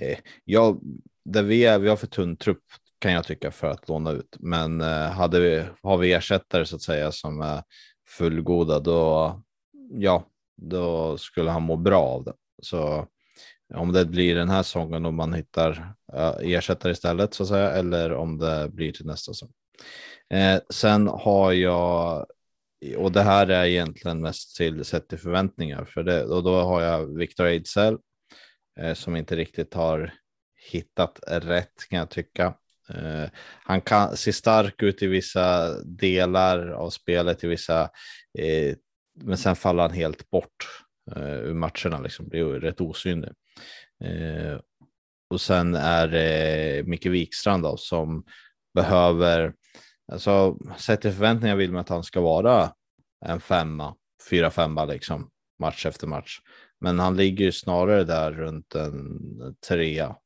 eh, 0.00 0.18
jag, 0.44 0.80
där 1.24 1.42
vi 1.42 1.64
är, 1.64 1.78
vi 1.78 1.88
har 1.88 1.96
för 1.96 2.06
tunn 2.06 2.36
trupp 2.36 2.64
kan 2.98 3.12
jag 3.12 3.24
tycka 3.24 3.50
för 3.50 3.66
att 3.66 3.88
låna 3.88 4.10
ut. 4.10 4.36
Men 4.38 4.80
eh, 4.80 5.10
hade 5.10 5.40
vi, 5.40 5.64
har 5.82 5.96
vi 5.96 6.12
ersättare 6.12 6.66
så 6.66 6.76
att 6.76 6.82
säga 6.82 7.12
som 7.12 7.40
är 7.40 7.62
fullgoda, 8.08 8.80
då, 8.80 9.42
ja, 9.90 10.26
då 10.56 11.16
skulle 11.18 11.50
han 11.50 11.62
må 11.62 11.76
bra 11.76 12.02
av 12.02 12.24
det. 12.24 12.32
Så 12.62 13.06
om 13.74 13.92
det 13.92 14.04
blir 14.04 14.34
den 14.34 14.48
här 14.48 14.62
säsongen 14.62 15.06
och 15.06 15.14
man 15.14 15.34
hittar 15.34 15.94
uh, 16.14 16.34
ersättare 16.40 16.92
istället 16.92 17.34
så 17.34 17.42
att 17.42 17.48
säga, 17.48 17.70
eller 17.70 18.12
om 18.12 18.38
det 18.38 18.68
blir 18.72 18.92
till 18.92 19.06
nästa 19.06 19.32
säsong. 19.32 19.52
Eh, 20.34 20.60
sen 20.70 21.08
har 21.08 21.52
jag, 21.52 22.26
och 22.96 23.12
det 23.12 23.22
här 23.22 23.46
är 23.46 23.64
egentligen 23.64 24.20
mest 24.20 24.56
till 24.56 24.84
sett 24.84 25.08
till 25.08 25.18
förväntningar, 25.18 25.84
för 25.84 26.02
det, 26.02 26.24
och 26.24 26.42
då 26.42 26.60
har 26.60 26.82
jag 26.82 27.18
Victor 27.18 27.46
Ejdsell 27.46 27.98
eh, 28.80 28.94
som 28.94 29.16
inte 29.16 29.36
riktigt 29.36 29.74
har 29.74 30.12
hittat 30.70 31.20
rätt 31.26 31.88
kan 31.90 31.98
jag 31.98 32.10
tycka. 32.10 32.54
Eh, 32.88 33.30
han 33.62 33.80
kan 33.80 34.16
se 34.16 34.32
stark 34.32 34.82
ut 34.82 35.02
i 35.02 35.06
vissa 35.06 35.74
delar 35.82 36.68
av 36.68 36.90
spelet, 36.90 37.44
i 37.44 37.46
vissa, 37.46 37.82
eh, 38.38 38.76
men 39.14 39.38
sen 39.38 39.56
faller 39.56 39.82
han 39.82 39.92
helt 39.92 40.30
bort 40.30 40.84
eh, 41.16 41.38
ur 41.38 41.54
matcherna, 41.54 42.00
liksom 42.00 42.28
blir 42.28 42.44
rätt 42.44 42.80
osynlig 42.80 43.30
och 45.30 45.40
sen 45.40 45.74
är 45.74 46.08
det 46.08 46.86
Micke 46.86 47.06
Wikstrand 47.06 47.62
då, 47.62 47.76
som 47.76 48.24
behöver, 48.74 49.54
alltså 50.12 50.56
sett 50.76 51.00
till 51.00 51.12
förväntningar 51.12 51.56
vill 51.56 51.72
man 51.72 51.80
att 51.80 51.88
han 51.88 52.04
ska 52.04 52.20
vara 52.20 52.72
en 53.26 53.40
femma, 53.40 53.94
fyra 54.30 54.50
femma 54.50 54.84
liksom 54.84 55.30
match 55.58 55.86
efter 55.86 56.06
match. 56.06 56.40
Men 56.80 56.98
han 56.98 57.16
ligger 57.16 57.44
ju 57.44 57.52
snarare 57.52 58.04
där 58.04 58.32
runt 58.32 58.74
en 58.74 59.20
trea 59.68 60.16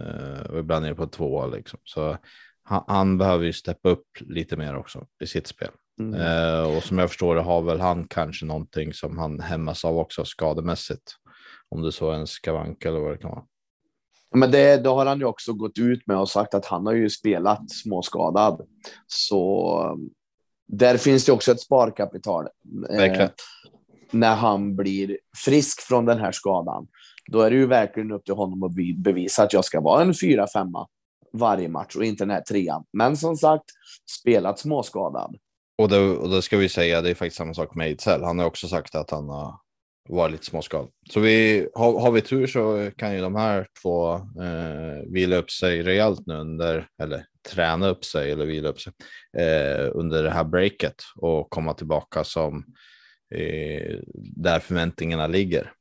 Eh, 0.00 0.50
och 0.50 0.58
ibland 0.58 0.84
är 0.84 0.88
det 0.88 0.94
på 0.94 1.06
två 1.06 1.46
liksom. 1.46 1.78
Så 1.84 2.18
han, 2.62 2.84
han, 2.86 3.18
behöver 3.18 3.44
ju 3.44 3.52
steppa 3.52 3.88
upp 3.88 4.06
lite 4.20 4.56
mer 4.56 4.76
också 4.76 5.06
i 5.22 5.26
sitt 5.26 5.46
spel. 5.46 5.70
Mm. 6.00 6.20
Uh, 6.20 6.76
och 6.76 6.82
som 6.82 6.98
jag 6.98 7.08
förstår 7.08 7.34
det 7.34 7.40
har 7.40 7.62
väl 7.62 7.80
han 7.80 8.08
kanske 8.08 8.46
någonting 8.46 8.92
som 8.92 9.18
han 9.18 9.40
hämmas 9.40 9.84
av 9.84 9.98
också 9.98 10.24
skademässigt. 10.24 11.16
Om 11.74 11.82
det 11.82 11.92
så 11.92 12.10
är 12.10 12.14
en 12.14 12.26
skavank 12.26 12.84
eller 12.84 13.00
vad 13.00 13.12
det 13.12 13.18
kan 13.18 13.30
vara. 13.30 13.44
Men 14.34 14.50
det, 14.50 14.76
då 14.76 14.94
har 14.94 15.06
han 15.06 15.18
ju 15.18 15.24
också 15.24 15.52
gått 15.52 15.78
ut 15.78 16.06
med 16.06 16.18
och 16.18 16.28
sagt 16.28 16.54
att 16.54 16.66
han 16.66 16.86
har 16.86 16.92
ju 16.92 17.10
spelat 17.10 17.70
småskadad. 17.70 18.66
Så 19.06 19.98
där 20.66 20.96
finns 20.96 21.24
det 21.24 21.32
också 21.32 21.52
ett 21.52 21.60
sparkapital. 21.60 22.48
Eh, 22.90 23.28
när 24.10 24.34
han 24.34 24.76
blir 24.76 25.18
frisk 25.44 25.80
från 25.80 26.04
den 26.04 26.18
här 26.18 26.32
skadan. 26.32 26.86
Då 27.32 27.40
är 27.40 27.50
det 27.50 27.56
ju 27.56 27.66
verkligen 27.66 28.12
upp 28.12 28.24
till 28.24 28.34
honom 28.34 28.62
att 28.62 28.74
bevisa 28.96 29.42
att 29.42 29.52
jag 29.52 29.64
ska 29.64 29.80
vara 29.80 30.02
en 30.02 30.14
fyra 30.14 30.46
femma 30.46 30.88
varje 31.32 31.68
match 31.68 31.96
och 31.96 32.04
inte 32.04 32.24
den 32.24 32.30
här 32.30 32.40
trean. 32.40 32.84
Men 32.92 33.16
som 33.16 33.36
sagt, 33.36 33.64
spelat 34.20 34.58
småskadad. 34.58 35.36
Och 35.78 35.88
det, 35.88 35.98
och 35.98 36.30
det 36.30 36.42
ska 36.42 36.56
vi 36.56 36.68
säga, 36.68 37.02
det 37.02 37.10
är 37.10 37.14
faktiskt 37.14 37.36
samma 37.36 37.54
sak 37.54 37.74
med 37.74 37.86
Ejdsell. 37.86 38.22
Han 38.22 38.38
har 38.38 38.46
också 38.46 38.68
sagt 38.68 38.94
att 38.94 39.10
han 39.10 39.28
har 39.28 39.54
varit 40.08 40.32
lite 40.32 40.44
småskadad. 40.44 40.90
Så 41.10 41.20
vi, 41.20 41.68
har, 41.74 42.00
har 42.00 42.10
vi 42.10 42.20
tur 42.20 42.46
så 42.46 42.90
kan 42.96 43.14
ju 43.14 43.20
de 43.20 43.34
här 43.34 43.66
två 43.82 44.14
eh, 44.14 45.02
vila 45.06 45.36
upp 45.36 45.50
sig 45.50 45.82
rejält 45.82 46.26
nu 46.26 46.34
under, 46.34 46.88
eller 47.02 47.26
träna 47.48 47.88
upp 47.88 48.04
sig 48.04 48.32
eller 48.32 48.46
vila 48.46 48.68
upp 48.68 48.80
sig 48.80 48.92
eh, 49.36 49.90
under 49.94 50.22
det 50.22 50.30
här 50.30 50.44
breaket 50.44 51.02
och 51.16 51.50
komma 51.50 51.74
tillbaka 51.74 52.24
som 52.24 52.64
eh, 53.34 53.98
där 54.14 54.60
förväntningarna 54.60 55.26
ligger. 55.26 55.72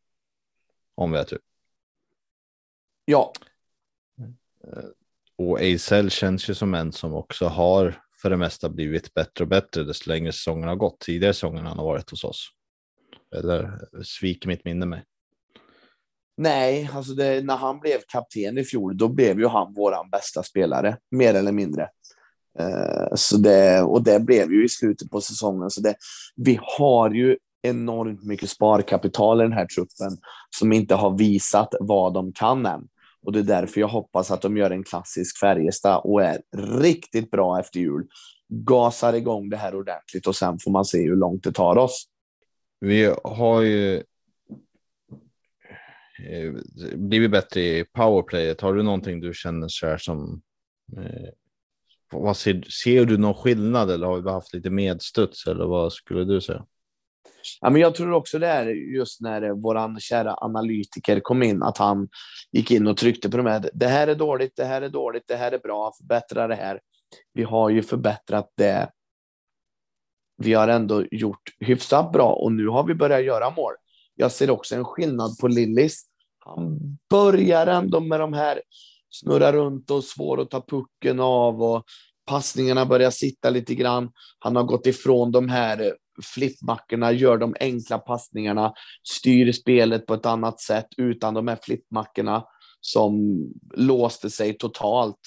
Om 0.96 1.12
vi 1.12 1.18
har 1.18 1.24
tur. 1.24 1.40
Ja. 3.06 3.34
Eh, 4.68 4.84
och 5.38 5.62
Ejsel 5.62 6.10
känns 6.10 6.50
ju 6.50 6.54
som 6.54 6.74
en 6.74 6.92
som 6.92 7.14
också 7.14 7.48
har 7.48 8.02
för 8.22 8.30
det 8.30 8.38
mesta 8.38 8.70
blivit 8.70 9.14
bättre 9.14 9.44
och 9.44 9.48
bättre 9.48 9.84
desto 9.84 10.10
längre 10.10 10.32
säsongen 10.32 10.68
har 10.68 10.76
gått. 10.76 11.00
Tidigare 11.00 11.34
säsongen 11.34 11.66
han 11.66 11.78
har 11.78 11.86
varit 11.86 12.10
hos 12.10 12.24
oss. 12.24 12.50
Eller 13.34 13.80
sviker 14.04 14.48
mitt 14.48 14.66
minne 14.66 14.86
mig? 14.86 15.04
Nej, 16.38 16.90
alltså 16.94 17.14
det, 17.14 17.46
när 17.46 17.58
han 17.58 17.80
blev 17.80 18.00
kapten 18.08 18.58
i 18.58 18.64
fjol, 18.64 18.98
då 18.98 19.08
blev 19.08 19.40
ju 19.40 19.48
han 19.48 19.74
vår 19.74 20.10
bästa 20.12 20.44
spelare, 20.44 20.98
mer 21.12 21.34
eller 21.34 21.52
mindre. 21.52 21.90
Eh, 22.60 23.16
så 23.16 23.38
det, 23.38 23.82
och 23.82 24.04
det 24.04 24.20
blev 24.20 24.52
ju 24.52 24.66
i 24.66 24.70
slutet 24.70 25.10
på 25.10 25.22
säsongen. 25.22 25.70
Så 25.70 25.82
det, 25.82 25.96
vi 26.36 26.60
har 26.78 27.12
ju 27.12 27.38
enormt 27.62 28.24
mycket 28.24 28.50
sparkapital 28.50 29.42
i 29.42 29.44
den 29.44 29.54
här 29.54 29.66
truppen 29.66 30.18
som 30.60 30.74
inte 30.74 30.96
har 30.96 31.18
visat 31.18 31.74
vad 31.80 32.14
de 32.14 32.34
kan 32.34 32.66
än. 32.66 32.88
Och 33.26 33.32
det 33.32 33.40
är 33.40 33.44
därför 33.44 33.82
jag 33.82 33.88
hoppas 33.88 34.32
att 34.32 34.42
de 34.42 34.58
gör 34.58 34.72
en 34.72 34.84
klassisk 34.84 35.40
Färjestad 35.40 36.02
och 36.04 36.24
är 36.24 36.42
riktigt 36.82 37.32
bra 37.32 37.60
efter 37.60 37.80
jul. 37.80 38.08
Gasar 38.50 39.14
igång 39.14 39.50
det 39.50 39.58
här 39.58 39.76
ordentligt 39.76 40.28
och 40.28 40.36
sen 40.36 40.60
får 40.60 40.72
man 40.72 40.86
se 40.86 41.04
hur 41.04 41.16
långt 41.16 41.44
det 41.44 41.52
tar 41.52 41.78
oss. 41.78 42.06
Vi 42.84 43.16
har 43.24 43.62
ju 43.62 43.96
eh, 46.30 46.54
blivit 46.96 47.32
bättre 47.32 47.62
i 47.62 47.86
powerplayet. 47.94 48.62
Har 48.62 48.74
du 48.74 48.84
någonting 48.84 49.20
du 49.20 49.34
känner 49.34 49.68
så 49.68 49.88
här 49.88 49.98
som 49.98 50.42
eh, 50.98 51.30
vad 52.12 52.38
ser, 52.38 52.62
ser 52.84 53.06
du 53.06 53.18
någon 53.18 53.34
skillnad 53.34 53.92
eller 53.92 54.08
har 54.08 54.22
vi 54.22 54.30
haft 54.30 54.54
lite 54.54 54.70
medstuds 54.70 55.48
eller 55.48 55.66
vad 55.66 55.94
skulle 55.94 56.24
du 56.24 56.42
säga? 56.42 56.66
Ja, 57.62 57.70
men 57.70 57.82
jag 57.82 57.96
tror 57.96 58.12
också 58.12 58.40
det 58.40 58.48
är 58.48 58.66
just 58.96 59.22
när 59.22 59.50
våran 59.50 60.00
kära 60.00 60.36
analytiker 60.38 61.20
kom 61.20 61.44
in, 61.44 61.64
att 61.64 61.78
han 61.78 62.10
gick 62.52 62.72
in 62.72 62.88
och 62.88 62.98
tryckte 62.98 63.30
på 63.30 63.38
de 63.38 63.46
här. 63.46 63.70
Det 63.74 63.88
här 63.88 64.08
är 64.08 64.16
dåligt, 64.16 64.56
det 64.56 64.66
här 64.66 64.82
är 64.82 64.90
dåligt, 64.90 65.24
det 65.28 65.36
här 65.36 65.52
är 65.52 65.60
bra, 65.60 65.92
förbättra 65.98 66.48
det 66.48 66.56
här. 66.56 66.80
Vi 67.34 67.44
har 67.44 67.70
ju 67.70 67.82
förbättrat 67.82 68.52
det. 68.58 68.90
Vi 70.44 70.54
har 70.54 70.68
ändå 70.68 71.06
gjort 71.12 71.50
hyfsat 71.60 72.12
bra 72.12 72.34
och 72.34 72.52
nu 72.52 72.68
har 72.68 72.84
vi 72.84 72.96
börjat 72.96 73.24
göra 73.24 73.50
mål. 73.50 73.74
Jag 74.16 74.32
ser 74.32 74.50
också 74.50 74.76
en 74.76 74.86
skillnad 74.86 75.38
på 75.38 75.48
Lillis. 75.48 76.06
Han 76.40 76.80
börjar 77.10 77.68
ändå 77.68 78.00
med 78.00 78.20
de 78.20 78.34
här 78.34 78.62
snurra 79.10 79.52
runt 79.54 79.92
och 79.92 80.04
svår 80.04 80.42
att 80.42 80.50
ta 80.50 80.62
pucken 80.62 81.20
av 81.20 81.64
och 81.64 81.84
passningarna 82.26 82.86
börjar 82.86 83.12
sitta 83.12 83.50
lite 83.50 83.76
grann. 83.76 84.12
Han 84.40 84.56
har 84.56 84.64
gått 84.64 84.88
ifrån 84.88 85.32
de 85.32 85.50
här 85.50 85.96
flippmackorna, 86.36 87.12
gör 87.12 87.38
de 87.38 87.56
enkla 87.60 87.98
passningarna, 87.98 88.74
styr 89.04 89.52
spelet 89.52 90.06
på 90.06 90.14
ett 90.14 90.26
annat 90.26 90.60
sätt 90.60 90.88
utan 90.98 91.34
de 91.34 91.48
här 91.48 91.60
flippmackorna 91.62 92.46
som 92.82 93.38
låste 93.74 94.30
sig 94.30 94.58
totalt. 94.58 95.20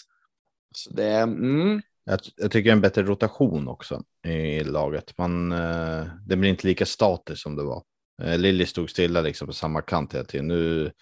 Så 0.74 0.90
det, 0.90 1.12
mm 1.12 1.82
jag, 2.06 2.20
jag 2.36 2.50
tycker 2.50 2.72
en 2.72 2.80
bättre 2.80 3.02
rotation 3.02 3.68
också 3.68 4.02
i 4.26 4.64
laget. 4.64 5.18
Man, 5.18 5.52
eh, 5.52 6.04
det 6.26 6.36
blir 6.36 6.50
inte 6.50 6.66
lika 6.66 6.86
statiskt 6.86 7.42
som 7.42 7.56
det 7.56 7.62
var. 7.62 7.82
Eh, 8.22 8.38
Lilly 8.38 8.66
stod 8.66 8.90
stilla 8.90 9.20
liksom 9.20 9.46
på 9.46 9.52
samma 9.52 9.82
kant 9.82 10.14
hela 10.14 10.24
tiden. 10.24 10.48
Nu 10.48 10.92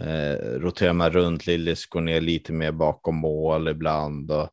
eh, 0.00 0.58
roterar 0.58 0.92
man 0.92 1.10
runt, 1.10 1.46
Lillis 1.46 1.86
går 1.86 2.00
ner 2.00 2.20
lite 2.20 2.52
mer 2.52 2.72
bakom 2.72 3.16
mål 3.16 3.68
ibland. 3.68 4.30
Och, 4.30 4.50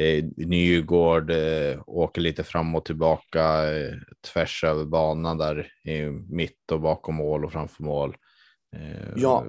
eh, 0.00 0.24
Nygård 0.36 1.30
eh, 1.30 1.80
åker 1.86 2.20
lite 2.20 2.44
fram 2.44 2.74
och 2.74 2.84
tillbaka 2.84 3.74
eh, 3.76 3.94
tvärs 4.32 4.64
över 4.64 4.84
banan 4.84 5.38
där 5.38 5.72
i 5.84 6.02
mitt 6.28 6.72
och 6.72 6.80
bakom 6.80 7.14
mål 7.14 7.44
och 7.44 7.52
framför 7.52 7.82
mål. 7.82 8.16
Eh, 8.76 9.12
ja. 9.16 9.46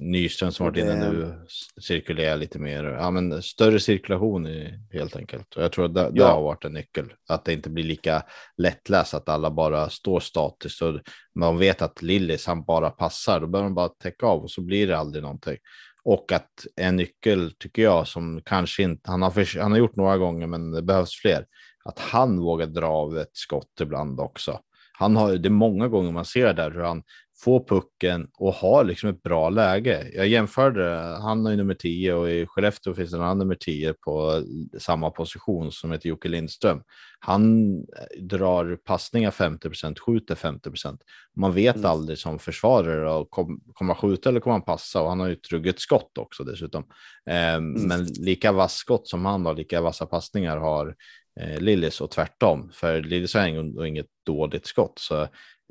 Nyström 0.00 0.52
som 0.52 0.66
varit 0.66 0.76
inne 0.76 0.94
nu 0.94 1.34
cirkulerar 1.80 2.36
lite 2.36 2.58
mer. 2.58 2.84
Ja, 2.84 3.10
men 3.10 3.42
större 3.42 3.80
cirkulation 3.80 4.46
i, 4.46 4.78
helt 4.92 5.16
enkelt. 5.16 5.54
Och 5.54 5.62
jag 5.62 5.72
tror 5.72 5.84
att 5.84 5.94
det, 5.94 6.00
ja. 6.00 6.10
det, 6.10 6.24
har 6.24 6.42
varit 6.42 6.64
en 6.64 6.72
nyckel. 6.72 7.12
Att 7.28 7.44
det 7.44 7.52
inte 7.52 7.70
blir 7.70 7.84
lika 7.84 8.22
lättläst 8.56 9.14
att 9.14 9.28
alla 9.28 9.50
bara 9.50 9.88
står 9.88 10.20
statiskt. 10.20 10.82
Och 10.82 11.00
man 11.34 11.58
vet 11.58 11.82
att 11.82 12.02
Lillis 12.02 12.46
han 12.46 12.64
bara 12.64 12.90
passar. 12.90 13.40
Då 13.40 13.46
behöver 13.46 13.68
man 13.68 13.74
bara 13.74 13.88
täcka 13.88 14.26
av 14.26 14.42
och 14.42 14.50
så 14.50 14.60
blir 14.60 14.86
det 14.86 14.98
aldrig 14.98 15.22
någonting. 15.22 15.56
Och 16.04 16.32
att 16.32 16.66
en 16.76 16.96
nyckel 16.96 17.52
tycker 17.58 17.82
jag 17.82 18.08
som 18.08 18.40
kanske 18.44 18.82
inte, 18.82 19.10
han 19.10 19.22
har, 19.22 19.30
för, 19.30 19.60
han 19.60 19.72
har 19.72 19.78
gjort 19.78 19.96
några 19.96 20.18
gånger 20.18 20.46
men 20.46 20.70
det 20.70 20.82
behövs 20.82 21.20
fler. 21.20 21.46
Att 21.84 21.98
han 21.98 22.40
vågar 22.40 22.66
dra 22.66 22.86
av 22.86 23.18
ett 23.18 23.36
skott 23.36 23.80
ibland 23.80 24.20
också. 24.20 24.60
Han 24.92 25.16
har, 25.16 25.36
det 25.36 25.48
är 25.48 25.50
många 25.50 25.88
gånger 25.88 26.12
man 26.12 26.24
ser 26.24 26.54
där 26.54 26.70
hur 26.70 26.80
han 26.82 27.02
få 27.40 27.64
pucken 27.64 28.28
och 28.34 28.52
ha 28.52 28.82
liksom 28.82 29.10
ett 29.10 29.22
bra 29.22 29.50
läge. 29.50 30.10
Jag 30.14 30.28
jämförde, 30.28 30.84
han 31.20 31.44
har 31.44 31.50
ju 31.50 31.56
nummer 31.56 31.74
10 31.74 32.14
och 32.14 32.30
i 32.30 32.46
Skellefteå 32.46 32.94
finns 32.94 33.12
en 33.12 33.20
annan 33.20 33.38
nummer 33.38 33.54
10 33.54 33.92
på 33.92 34.42
samma 34.78 35.10
position 35.10 35.72
som 35.72 35.92
heter 35.92 36.08
Jocke 36.08 36.28
Lindström. 36.28 36.82
Han 37.18 37.74
drar 38.20 38.76
passningar 38.84 39.30
50% 39.30 39.98
skjuter 39.98 40.34
50% 40.34 40.98
Man 41.36 41.52
vet 41.52 41.76
mm. 41.76 41.90
aldrig 41.90 42.18
som 42.18 42.38
försvarare, 42.38 43.12
och 43.12 43.30
kom, 43.30 43.60
kommer 43.72 43.94
han 43.94 44.00
skjuta 44.00 44.28
eller 44.28 44.40
kommer 44.40 44.54
han 44.54 44.64
passa? 44.64 45.02
Och 45.02 45.08
han 45.08 45.20
har 45.20 45.26
ju 45.26 45.32
ett 45.32 45.52
ruggigt 45.52 45.80
skott 45.80 46.18
också 46.18 46.44
dessutom. 46.44 46.84
Eh, 47.30 47.54
mm. 47.54 47.82
Men 47.82 48.04
lika 48.04 48.52
vass 48.52 48.74
skott 48.74 49.08
som 49.08 49.24
han 49.24 49.46
har, 49.46 49.54
lika 49.54 49.80
vassa 49.80 50.06
passningar 50.06 50.56
har 50.56 50.96
eh, 51.40 51.60
Lillis 51.60 52.00
och 52.00 52.10
tvärtom. 52.10 52.70
För 52.72 53.02
Lillis 53.02 53.34
har 53.34 53.84
inget 53.86 54.08
dåligt 54.26 54.66
skott. 54.66 54.98
Så 54.98 55.22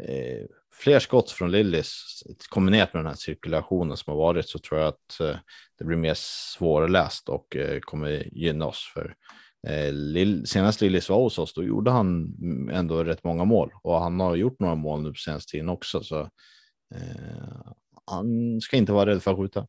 eh, 0.04 0.46
fler 0.78 1.00
skott 1.00 1.32
från 1.32 1.52
Lillis 1.52 2.24
kombinerat 2.50 2.94
med 2.94 3.04
den 3.04 3.10
här 3.10 3.18
cirkulationen 3.18 3.98
som 3.98 4.12
har 4.12 4.18
varit 4.18 4.50
så 4.50 4.60
tror 4.60 4.80
jag 4.80 4.88
att 4.88 5.20
eh, 5.20 5.36
det 5.78 5.86
blir 5.86 5.98
mer 5.98 6.14
svårläst 6.16 7.30
och 7.30 7.56
eh, 7.56 7.80
kommer 7.80 8.38
gynna 8.38 8.66
oss. 8.66 8.92
För 8.94 9.16
eh, 9.68 9.94
Lill, 9.94 10.48
senast 10.48 10.82
Lillis 10.82 11.10
var 11.10 11.18
hos 11.18 11.40
oss 11.40 11.54
då 11.54 11.64
gjorde 11.64 11.92
han 11.92 12.34
ändå 12.72 13.04
rätt 13.04 13.24
många 13.24 13.46
mål 13.46 13.72
och 13.84 14.02
han 14.02 14.20
har 14.20 14.36
gjort 14.36 14.60
några 14.60 14.76
mål 14.76 15.04
nu 15.04 15.10
på 15.10 15.16
senaste 15.16 15.52
tiden 15.52 15.70
också. 15.70 16.04
Så 16.04 16.20
eh, 16.96 17.72
han 18.06 18.62
ska 18.62 18.78
inte 18.78 18.92
vara 18.92 19.10
rädd 19.10 19.24
för 19.24 19.32
att 19.32 19.38
skjuta. 19.38 19.68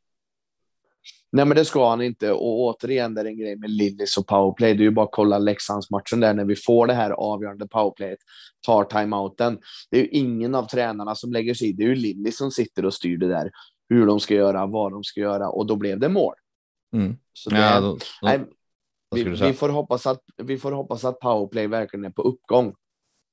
Nej, 1.33 1.45
men 1.45 1.57
det 1.57 1.65
ska 1.65 1.91
han 1.91 2.03
inte. 2.03 2.33
Och 2.33 2.61
återigen, 2.61 3.15
det 3.15 3.21
är 3.21 3.25
en 3.25 3.39
grej 3.39 3.57
med 3.57 3.71
Lillis 3.71 4.17
och 4.17 4.27
powerplay. 4.27 4.75
Det 4.75 4.83
är 4.83 4.85
ju 4.85 4.91
bara 4.91 5.05
att 5.05 5.13
kolla 5.13 5.39
Leksandsmatchen 5.39 6.21
där 6.21 6.35
när 6.35 6.45
vi 6.45 6.57
får 6.57 6.87
det 6.87 6.95
här 6.95 7.11
avgörande 7.11 7.69
powerplayet, 7.69 8.19
tar 8.67 8.85
timeouten. 8.85 9.59
Det 9.91 9.99
är 9.99 10.03
ju 10.03 10.09
ingen 10.09 10.55
av 10.55 10.65
tränarna 10.65 11.15
som 11.15 11.33
lägger 11.33 11.55
sig 11.55 11.69
i. 11.69 11.73
Det 11.73 11.83
är 11.83 11.89
ju 11.89 11.95
Lillis 11.95 12.39
som 12.39 12.51
sitter 12.51 12.85
och 12.85 12.95
styr 12.95 13.17
det 13.19 13.29
där, 13.29 13.51
hur 13.89 14.07
de 14.07 14.21
ska 14.21 14.35
göra, 14.35 14.67
vad 14.67 14.93
de 14.93 15.05
ska 15.05 15.21
göra 15.21 15.49
och 15.49 15.67
då 15.67 15.77
blev 15.77 16.01
det 16.01 16.09
mål. 16.09 16.35
Mm. 16.97 17.17
Så 17.33 17.51
det, 17.51 17.59
ja, 17.59 17.81
då, 17.81 17.93
då, 17.93 17.99
nej, 18.23 18.41
vi, 19.15 19.25
vi, 19.25 19.53
får 19.53 19.69
hoppas 19.69 20.07
att 20.07 20.21
vi 20.37 20.59
får 20.59 20.73
hoppas 20.73 21.05
att 21.05 21.21
powerplay 21.21 21.67
verkligen 21.67 22.05
är 22.05 22.11
på 22.11 22.23
uppgång. 22.23 22.75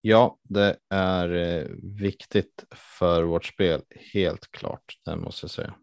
Ja, 0.01 0.37
det 0.43 0.77
är 0.89 1.35
eh, 1.35 1.67
viktigt 1.99 2.65
för 2.75 3.23
vårt 3.23 3.45
spel, 3.45 3.81
helt 4.13 4.51
klart. 4.51 4.99
Det 5.05 5.15
måste 5.15 5.43
jag 5.43 5.51
säga. 5.51 5.73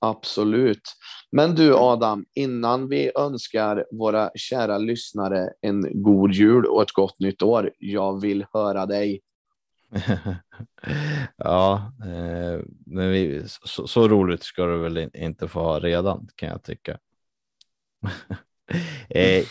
Absolut. 0.00 0.82
Men 1.32 1.54
du 1.54 1.74
Adam, 1.74 2.24
innan 2.34 2.88
vi 2.88 3.10
önskar 3.16 3.84
våra 3.90 4.30
kära 4.34 4.78
lyssnare 4.78 5.50
en 5.60 6.02
god 6.02 6.32
jul 6.32 6.66
och 6.66 6.82
ett 6.82 6.92
gott 6.92 7.20
nytt 7.20 7.42
år. 7.42 7.72
Jag 7.78 8.20
vill 8.20 8.46
höra 8.52 8.86
dig. 8.86 9.20
ja, 11.36 11.92
eh, 12.04 12.60
men 12.86 13.10
vi, 13.10 13.44
så, 13.46 13.86
så, 13.86 14.08
roligt 14.08 14.42
ska 14.42 14.66
du 14.66 14.78
väl 14.78 15.10
inte 15.14 15.48
få 15.48 15.60
ha 15.60 15.78
redan 15.78 16.28
kan 16.34 16.48
jag 16.48 16.62
tycka. 16.62 16.98
eh, 19.08 19.44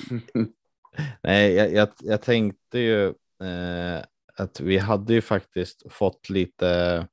nej, 1.23 1.53
jag, 1.53 1.73
jag, 1.73 1.89
jag, 1.99 2.21
tänkte 2.21 2.79
ju 2.79 3.07
eh, 3.43 4.03
att 4.37 4.59
vi 4.59 4.77
hade 4.77 5.13
ju 5.13 5.21
faktiskt 5.21 5.83
fått 5.89 6.29
lite 6.29 7.07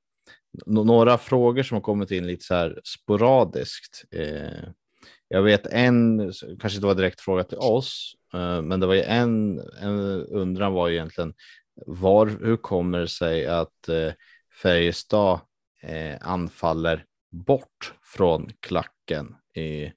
några 0.67 1.19
frågor 1.19 1.63
som 1.63 1.75
har 1.75 1.83
kommit 1.83 2.11
in 2.11 2.27
lite 2.27 2.45
så 2.45 2.55
här 2.55 2.81
sporadiskt. 2.85 4.05
Eh, 4.11 4.69
jag 5.29 5.43
vet 5.43 5.67
en, 5.67 6.33
kanske 6.61 6.77
inte 6.77 6.87
var 6.87 6.95
direkt 6.95 7.21
fråga 7.21 7.45
till 7.45 7.59
oss, 7.59 8.17
eh, 8.35 8.63
men 8.63 8.81
det 8.81 8.87
var 8.87 8.95
ju 8.95 9.03
en, 9.03 9.61
en 9.81 10.27
undran 10.27 10.73
var 10.73 10.89
ju 10.89 10.95
egentligen 10.95 11.35
var, 11.87 12.27
hur 12.27 12.57
kommer 12.57 12.99
det 13.01 13.09
sig 13.09 13.47
att 13.47 13.89
eh, 13.89 14.13
Färjestad 14.63 15.41
eh, 15.83 16.17
anfaller 16.21 17.05
bort 17.31 17.95
från 18.03 18.51
klacken 18.61 19.37
i 19.55 19.93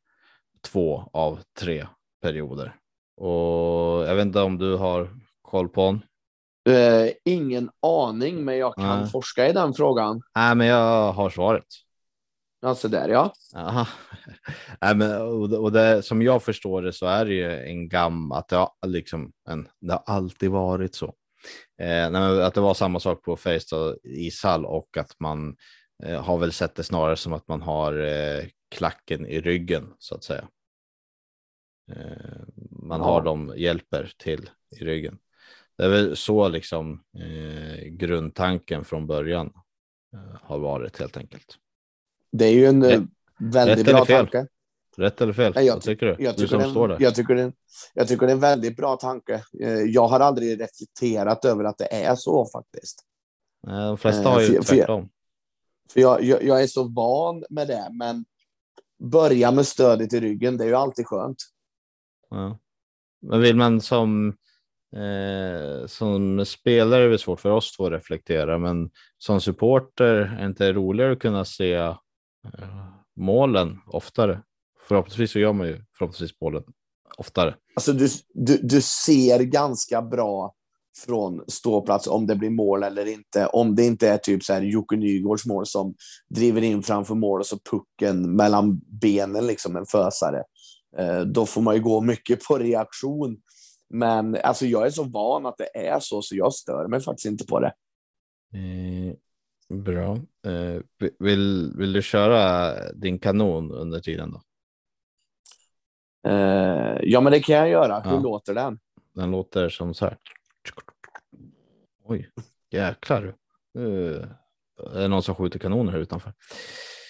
två 0.72 1.10
av 1.14 1.40
tre 1.60 1.88
perioder? 2.22 2.76
Och 3.18 4.08
jag 4.08 4.16
vet 4.16 4.26
inte 4.26 4.42
om 4.42 4.58
du 4.58 4.76
har 4.76 5.10
koll 5.42 5.70
på 5.70 5.82
honom? 5.82 6.02
Uh, 6.68 7.12
ingen 7.26 7.70
aning, 7.82 8.46
men 8.46 8.58
jag 8.58 8.76
kan 8.76 9.02
Nej. 9.02 9.12
forska 9.12 9.48
i 9.48 9.54
den 9.54 9.74
frågan. 9.74 10.22
Nej, 10.36 10.56
men 10.56 10.68
jag 10.68 11.12
har 11.12 11.30
svaret. 11.30 11.66
Alltså 12.62 12.88
där 12.88 13.10
ja. 13.10 13.34
Aha. 13.56 13.88
Nej, 14.82 14.96
men, 14.96 15.22
och, 15.56 15.72
det, 15.72 16.04
som 16.04 16.22
jag 16.22 16.44
förstår 16.44 16.82
det 16.82 16.94
så 16.94 17.06
är 17.06 17.26
det 17.26 17.34
ju 17.34 17.52
en 17.52 17.90
gammal, 17.90 18.38
att 18.38 18.48
det 18.48 18.56
har, 18.56 18.72
liksom 18.86 19.32
en, 19.50 19.68
det 19.82 19.94
har 19.94 20.04
alltid 20.06 20.52
varit 20.52 20.96
så. 20.96 21.14
Eh, 21.82 22.16
att 22.46 22.54
det 22.54 22.62
var 22.62 22.74
samma 22.74 23.00
sak 23.00 23.24
på 23.24 23.38
Färjestad 23.38 23.98
ishall 24.04 24.66
och 24.66 24.98
att 24.98 25.20
man 25.20 25.56
eh, 26.04 26.22
har 26.22 26.38
väl 26.38 26.52
sett 26.52 26.76
det 26.76 26.84
snarare 26.84 27.16
som 27.16 27.34
att 27.34 27.48
man 27.48 27.62
har 27.62 27.94
eh, 27.94 28.46
klacken 28.76 29.26
i 29.26 29.42
ryggen 29.42 29.94
så 30.00 30.16
att 30.16 30.24
säga. 30.24 30.48
Eh, 31.92 32.42
man 32.72 33.00
ja. 33.00 33.06
har 33.06 33.22
dem 33.22 33.54
hjälper 33.58 34.14
till 34.18 34.50
i 34.80 34.84
ryggen. 34.84 35.18
Det 35.78 35.86
är 35.86 35.90
väl 35.90 36.18
så 36.18 36.48
liksom 36.48 37.04
eh, 37.18 37.84
grundtanken 37.86 38.86
från 38.86 39.08
början 39.08 39.54
eh, 40.14 40.38
har 40.42 40.60
varit 40.60 41.00
helt 41.00 41.18
enkelt. 41.18 41.58
Det 42.32 42.46
är 42.46 42.54
ju 42.54 42.66
en 42.66 42.84
Rätt, 42.84 43.04
väldigt 43.40 43.86
bra 43.86 44.06
tanke. 44.06 44.48
Rätt 44.98 45.22
eller 45.22 45.34
fel? 45.34 45.54
Nej, 45.56 45.66
jag, 45.66 45.74
Vad 45.74 45.84
tycker 45.84 46.06
du? 46.06 46.16
Jag 46.20 46.38
tycker, 46.38 46.58
du 46.58 46.64
som 46.64 46.72
står 46.72 46.88
där. 46.88 46.98
Jag, 47.00 47.16
tycker 47.16 47.36
det, 47.36 47.54
jag 47.94 48.08
tycker 48.08 48.26
det 48.26 48.32
är 48.32 48.36
en 48.36 48.40
väldigt 48.40 48.78
bra 48.78 48.96
tanke. 48.96 49.44
Eh, 49.60 49.70
jag 49.70 50.08
har 50.08 50.20
aldrig 50.20 50.62
reflekterat 50.62 51.46
över 51.46 51.64
att 51.64 51.78
det 51.78 51.94
är 51.94 52.16
så 52.16 52.46
faktiskt. 52.46 53.04
De 53.62 53.98
flesta 53.98 54.30
har 54.30 54.42
ju 54.42 54.48
för, 54.48 54.64
tvärtom. 54.64 55.10
För 55.94 56.02
jag, 56.02 56.24
jag, 56.24 56.44
jag, 56.44 56.64
är 56.64 56.68
så 56.68 56.84
van 56.84 57.44
med 57.50 57.68
det, 57.68 57.90
men 57.92 58.26
börja 59.00 59.52
med 59.52 59.68
stödet 59.68 60.14
i 60.14 60.20
ryggen, 60.20 60.58
det 60.58 60.64
är 60.64 60.68
ju 60.68 60.76
alltid 60.76 61.08
skönt. 61.08 61.38
Ja. 62.30 62.60
Men 63.22 63.42
vill 63.42 63.56
man 63.56 63.82
som 63.82 64.38
Eh, 64.98 65.88
som 65.88 66.46
spelare 66.46 67.04
är 67.04 67.10
det 67.10 67.18
svårt 67.18 67.40
för 67.40 67.50
oss 67.50 67.76
två 67.78 67.86
att 67.86 67.92
reflektera, 67.92 68.58
men 68.58 68.90
som 69.18 69.42
supporter 69.42 70.06
är 70.06 70.40
det 70.40 70.46
inte 70.46 70.74
roligare 70.74 71.12
att 71.12 71.20
kunna 71.20 71.46
se 71.46 71.74
eh, 71.74 71.96
målen 73.16 73.80
oftare. 73.88 74.42
Förhoppningsvis 74.88 75.32
så 75.32 75.40
gör 75.40 75.54
man 75.54 75.68
ju 75.68 75.82
förhoppningsvis 75.98 76.42
målen 76.42 76.64
oftare. 77.18 77.56
Alltså 77.76 77.94
du, 77.94 78.08
du, 78.34 78.58
du 78.58 78.82
ser 78.82 79.40
ganska 79.40 80.02
bra 80.02 80.54
från 81.06 81.44
ståplats 81.48 82.08
om 82.08 82.28
det 82.28 82.36
blir 82.36 82.50
mål 82.50 82.84
eller 82.84 83.06
inte. 83.06 83.48
Om 83.48 83.76
det 83.76 83.86
inte 83.86 84.10
är 84.10 84.18
typ 84.18 84.44
så 84.44 84.54
här 84.54 84.62
Jocke 84.62 84.96
Nygårds 84.96 85.46
mål 85.46 85.66
som 85.66 85.96
driver 86.30 86.62
in 86.62 86.84
framför 86.84 87.16
mål 87.16 87.40
och 87.40 87.46
så 87.46 87.58
pucken 87.72 88.36
mellan 88.36 88.82
benen, 89.02 89.48
liksom 89.48 89.76
en 89.76 89.86
fösare. 89.86 90.44
Eh, 90.98 91.20
då 91.20 91.46
får 91.46 91.62
man 91.62 91.76
ju 91.76 91.82
gå 91.82 92.02
mycket 92.02 92.44
på 92.44 92.58
reaktion. 92.58 93.38
Men 93.90 94.38
alltså, 94.44 94.66
jag 94.66 94.86
är 94.86 94.90
så 94.90 95.04
van 95.04 95.46
att 95.46 95.58
det 95.58 95.78
är 95.78 96.00
så, 96.00 96.22
så 96.22 96.36
jag 96.36 96.54
stör 96.54 96.88
mig 96.88 97.00
faktiskt 97.00 97.26
inte 97.26 97.46
på 97.46 97.60
det. 97.60 97.74
Eh, 98.54 99.16
bra. 99.78 100.16
Eh, 100.46 100.82
vill, 101.20 101.74
vill 101.78 101.94
du 101.94 102.02
köra 102.02 102.74
din 102.92 103.20
kanon 103.20 103.72
under 103.72 104.00
tiden 104.00 104.32
då? 104.32 104.42
Eh, 106.30 106.98
ja, 107.02 107.22
men 107.22 107.32
det 107.32 107.40
kan 107.40 107.56
jag 107.56 107.70
göra. 107.70 108.00
Hur 108.00 108.12
ja. 108.12 108.20
låter 108.20 108.54
den? 108.54 108.80
Den 109.14 109.32
låter 109.32 109.70
som 109.70 109.94
så 109.94 110.06
här. 110.06 110.18
Oj, 112.04 112.30
jäklar. 112.72 113.36
Uh, 113.78 114.26
är 114.94 115.02
det 115.02 115.08
någon 115.08 115.24
som 115.24 115.36
skjuter 115.36 115.60
kanoner 115.60 115.92
här 115.92 116.00
utanför? 116.00 116.34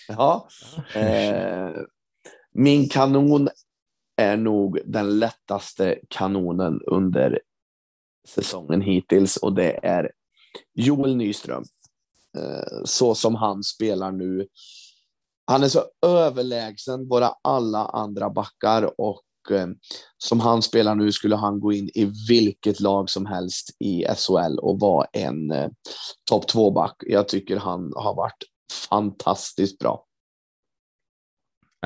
Ja. 0.07 0.47
Eh, 0.95 1.69
min 2.51 2.89
kanon 2.89 3.49
är 4.17 4.37
nog 4.37 4.79
den 4.85 5.19
lättaste 5.19 5.99
kanonen 6.09 6.81
under 6.81 7.39
säsongen 8.27 8.81
hittills 8.81 9.37
och 9.37 9.53
det 9.53 9.85
är 9.85 10.11
Joel 10.73 11.15
Nyström. 11.15 11.63
Eh, 12.37 12.83
så 12.85 13.15
som 13.15 13.35
han 13.35 13.63
spelar 13.63 14.11
nu. 14.11 14.47
Han 15.45 15.63
är 15.63 15.67
så 15.67 15.83
överlägsen 16.05 17.07
våra 17.07 17.33
alla 17.41 17.85
andra 17.85 18.29
backar 18.29 19.01
och 19.01 19.23
eh, 19.51 19.67
som 20.17 20.39
han 20.39 20.61
spelar 20.61 20.95
nu 20.95 21.11
skulle 21.11 21.35
han 21.35 21.59
gå 21.59 21.73
in 21.73 21.89
i 21.93 22.11
vilket 22.29 22.79
lag 22.79 23.09
som 23.09 23.25
helst 23.25 23.69
i 23.79 24.05
SHL 24.15 24.59
och 24.59 24.79
vara 24.79 25.07
en 25.13 25.51
eh, 25.51 25.69
topp 26.29 26.47
två 26.47 26.71
back. 26.71 26.95
Jag 26.99 27.27
tycker 27.27 27.57
han 27.57 27.93
har 27.95 28.15
varit 28.15 28.43
fantastiskt 28.89 29.79
bra. 29.79 30.06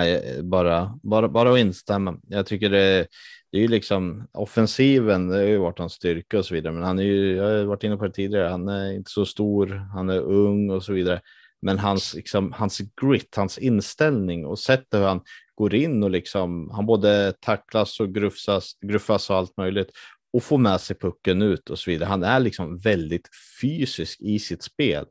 Nej, 0.02 0.44
bara, 0.44 1.00
bara, 1.04 1.30
bara 1.30 1.54
att 1.54 1.60
instämma. 1.60 2.18
Jag 2.28 2.46
tycker 2.46 2.70
det, 2.70 3.08
det 3.52 3.58
är 3.58 3.62
ju 3.62 3.68
liksom 3.68 4.28
offensiven, 4.32 5.28
det 5.28 5.36
har 5.36 5.44
ju 5.44 5.58
varit 5.58 5.80
hans 5.80 5.94
styrka 5.94 6.38
och 6.38 6.46
så 6.46 6.54
vidare, 6.54 6.74
men 6.74 6.84
han 6.84 7.00
är 7.00 7.04
ju, 7.04 7.36
jag 7.36 7.44
har 7.44 7.64
varit 7.64 7.84
inne 7.84 7.98
på 7.98 8.06
det 8.06 8.14
tidigare, 8.14 8.48
han 8.48 8.68
är 8.68 8.94
inte 8.94 9.12
så 9.12 9.26
stor, 9.26 9.68
han 9.94 10.10
är 10.10 10.20
ung 10.20 10.70
och 10.70 10.84
så 10.84 10.94
vidare. 10.94 11.22
Men 11.62 11.80
hans, 11.80 12.14
liksom, 12.14 12.52
hans 12.52 12.82
grit, 13.02 13.36
hans 13.36 13.58
inställning 13.58 14.46
och 14.46 14.60
sättet 14.60 15.00
hur 15.00 15.06
han 15.06 15.22
går 15.56 15.76
in 15.76 16.04
och 16.04 16.12
liksom, 16.12 16.72
han 16.74 16.86
både 16.86 17.34
tacklas 17.40 18.00
och 18.00 18.14
gruffas, 18.14 18.72
gruffas 18.82 19.30
och 19.30 19.36
allt 19.36 19.58
möjligt 19.58 19.92
och 20.34 20.44
får 20.44 20.58
med 20.58 20.82
sig 20.82 20.96
pucken 20.96 21.42
ut 21.42 21.70
och 21.70 21.80
så 21.80 21.92
vidare. 21.92 22.08
Han 22.08 22.24
är 22.24 22.40
liksom 22.40 22.78
väldigt 22.78 23.30
fysisk 23.62 24.22
i 24.22 24.40
sitt 24.40 24.64
spel. 24.64 25.06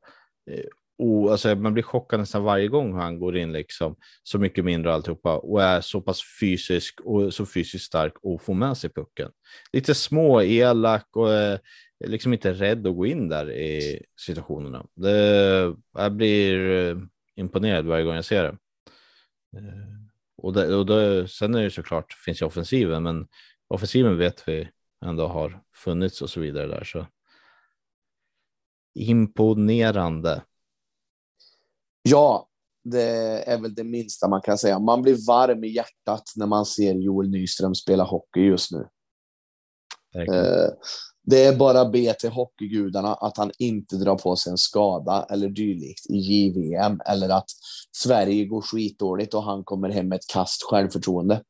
Eh, 0.51 0.65
Oh, 1.03 1.33
alltså 1.33 1.55
man 1.55 1.75
blir 1.75 1.83
chockad 1.83 2.21
nästan 2.21 2.43
varje 2.43 2.69
gång 2.69 2.95
han 2.95 3.19
går 3.19 3.37
in 3.37 3.53
liksom 3.53 3.97
så 4.23 4.39
mycket 4.39 4.65
mindre 4.65 4.95
alltihopa 4.95 5.37
och 5.37 5.63
är 5.63 5.81
så 5.81 6.01
pass 6.01 6.21
fysisk 6.41 7.01
och 7.01 7.35
så 7.35 7.47
fysiskt 7.47 7.85
stark 7.85 8.15
och 8.23 8.43
får 8.43 8.55
med 8.55 8.77
sig 8.77 8.91
pucken. 8.91 9.31
Lite 9.73 9.95
små, 9.95 10.43
elak 10.43 11.07
och 11.17 11.33
är 11.33 11.61
liksom 12.07 12.33
inte 12.33 12.53
rädd 12.53 12.87
att 12.87 12.97
gå 12.97 13.07
in 13.07 13.29
där 13.29 13.53
i 13.53 14.03
situationerna. 14.21 14.87
Det, 14.95 15.75
jag 15.93 16.13
blir 16.13 16.71
eh, 16.71 16.97
imponerad 17.37 17.87
varje 17.87 18.05
gång 18.05 18.15
jag 18.15 18.25
ser 18.25 18.43
det. 18.43 18.57
Eh, 19.57 19.89
och, 20.37 20.53
det, 20.53 20.75
och 20.75 20.87
det, 20.87 21.29
sen 21.29 21.55
är 21.55 21.63
det 21.63 21.71
såklart 21.71 22.13
finns 22.13 22.43
ju 22.43 22.47
offensiven, 22.47 23.03
men 23.03 23.29
offensiven 23.69 24.19
vet 24.19 24.49
vi 24.49 24.69
ändå 25.05 25.27
har 25.27 25.63
funnits 25.75 26.23
och 26.23 26.31
så 26.31 26.41
vidare 26.41 26.67
där. 26.67 26.85
Så 26.85 27.07
imponerande. 28.95 30.43
Ja, 32.03 32.49
det 32.85 33.43
är 33.51 33.61
väl 33.61 33.75
det 33.75 33.85
minsta 33.85 34.29
man 34.29 34.41
kan 34.41 34.59
säga. 34.59 34.79
Man 34.79 35.03
blir 35.03 35.27
varm 35.27 35.65
i 35.65 35.69
hjärtat 35.69 36.33
när 36.37 36.47
man 36.47 36.67
ser 36.67 36.95
Joel 36.95 37.31
Nyström 37.31 37.75
spela 37.75 38.05
hockey 38.05 38.41
just 38.41 38.73
nu. 38.73 38.89
Eh, 40.15 40.69
det 41.23 41.45
är 41.45 41.57
bara 41.57 41.85
be 41.85 42.15
till 42.15 42.31
hockeygudarna 42.31 43.15
att 43.15 43.37
han 43.37 43.51
inte 43.59 43.97
drar 43.97 44.17
på 44.17 44.37
sig 44.37 44.51
en 44.51 44.59
skada 44.59 45.27
eller 45.31 45.49
dylikt 45.49 46.11
i 46.11 46.17
JVM 46.17 47.01
eller 47.07 47.29
att 47.29 47.51
Sverige 47.97 48.45
går 48.45 48.63
skitdåligt 48.63 49.35
och 49.35 49.43
han 49.43 49.65
kommer 49.65 49.89
hem 49.89 50.09
med 50.09 50.17
ett 50.17 50.29
kast 50.33 50.63
självförtroende. 50.63 51.43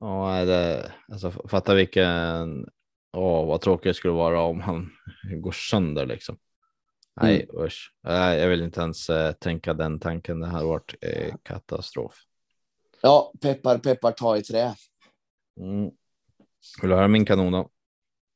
Ja, 0.00 0.44
det, 0.44 0.92
alltså, 1.12 1.30
fatta 1.30 1.74
vilken, 1.74 2.66
åh, 3.16 3.46
vad 3.46 3.60
tråkigt 3.60 3.90
det 3.90 3.94
skulle 3.94 4.14
vara 4.14 4.42
om 4.42 4.60
han 4.60 4.90
går 5.42 5.52
sönder 5.52 6.06
liksom. 6.06 6.36
Nej, 7.22 7.48
mm. 7.50 7.64
usch. 7.64 7.94
Jag 8.02 8.48
vill 8.48 8.62
inte 8.62 8.80
ens 8.80 9.10
äh, 9.10 9.32
tänka 9.32 9.74
den 9.74 10.00
tanken. 10.00 10.40
Det 10.40 10.46
här 10.46 10.58
har 10.58 10.68
varit 10.68 10.94
eh, 11.00 11.34
katastrof. 11.42 12.14
Ja, 13.00 13.32
peppar, 13.40 13.78
peppar, 13.78 14.12
ta 14.12 14.36
i 14.36 14.42
trä. 14.42 14.74
Mm. 15.60 15.90
Vill 16.80 16.90
du 16.90 16.96
höra 16.96 17.08
min 17.08 17.24
kanon 17.24 17.52
då? 17.52 17.70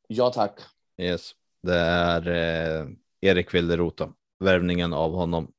Ja, 0.08 0.30
tack. 0.30 0.60
Yes, 0.98 1.32
det 1.62 1.76
är 1.78 2.28
eh, 2.28 2.86
Erik 3.20 3.54
Wilderota, 3.54 4.12
värvningen 4.38 4.92
av 4.92 5.12
honom. 5.12 5.52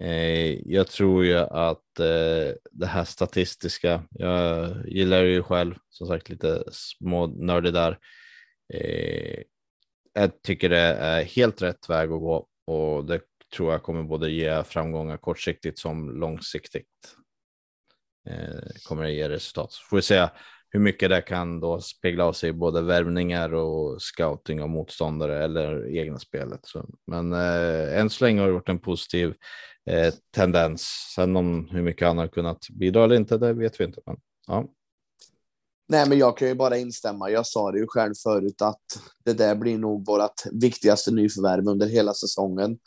Eh, 0.00 0.72
jag 0.72 0.86
tror 0.86 1.24
ju 1.24 1.36
att 1.36 1.98
eh, 1.98 2.54
det 2.70 2.86
här 2.86 3.04
statistiska, 3.04 4.02
jag 4.10 4.70
gillar 4.88 5.22
ju 5.22 5.42
själv, 5.42 5.74
som 5.88 6.06
sagt 6.06 6.28
lite 6.28 6.64
små 6.72 7.26
nördig 7.26 7.72
där. 7.72 7.98
Jag 10.12 10.42
tycker 10.42 10.68
det 10.68 10.78
är 10.78 11.24
helt 11.24 11.62
rätt 11.62 11.90
väg 11.90 12.12
att 12.12 12.20
gå 12.20 12.46
och 12.66 13.04
det 13.04 13.20
tror 13.56 13.72
jag 13.72 13.82
kommer 13.82 14.02
både 14.02 14.30
ge 14.30 14.64
framgångar 14.64 15.16
kortsiktigt 15.16 15.78
som 15.78 16.10
långsiktigt. 16.10 16.86
Eh, 18.28 18.70
kommer 18.88 19.02
det 19.02 19.12
ge 19.12 19.28
resultat. 19.28 19.72
Så 19.72 19.82
får 19.88 19.96
vi 19.96 20.02
se 20.02 20.28
hur 20.70 20.80
mycket 20.80 21.10
det 21.10 21.22
kan 21.22 21.60
då 21.60 21.80
spegla 21.80 22.24
av 22.24 22.32
sig 22.32 22.50
i 22.50 22.52
både 22.52 22.82
värvningar 22.82 23.54
och 23.54 24.02
scouting 24.02 24.62
av 24.62 24.68
motståndare 24.68 25.44
eller 25.44 25.96
egna 25.96 26.18
spelet. 26.18 26.60
Så, 26.62 26.86
men 27.06 27.32
eh, 27.32 27.98
än 28.00 28.10
så 28.10 28.24
länge 28.24 28.40
har 28.40 28.46
det 28.46 28.54
varit 28.54 28.68
en 28.68 28.78
positiv 28.78 29.34
eh, 29.90 30.14
tendens. 30.34 30.82
Sen 31.14 31.36
om 31.36 31.68
hur 31.70 31.82
mycket 31.82 32.08
han 32.08 32.18
har 32.18 32.28
kunnat 32.28 32.66
bidra 32.70 33.04
eller 33.04 33.16
inte, 33.16 33.38
det 33.38 33.52
vet 33.52 33.80
vi 33.80 33.84
inte. 33.84 34.00
Men, 34.06 34.16
ja. 34.46 34.68
Nej, 35.90 36.08
men 36.08 36.18
jag 36.18 36.36
kan 36.36 36.48
ju 36.48 36.54
bara 36.54 36.76
instämma. 36.76 37.30
Jag 37.30 37.46
sa 37.46 37.72
det 37.72 37.78
ju 37.78 37.86
själv 37.88 38.14
förut 38.22 38.62
att 38.62 38.82
det 39.24 39.32
där 39.32 39.54
blir 39.54 39.78
nog 39.78 40.06
vårt 40.06 40.42
viktigaste 40.52 41.10
nyförvärv 41.10 41.68
under 41.68 41.86
hela 41.86 42.14
säsongen. 42.14 42.78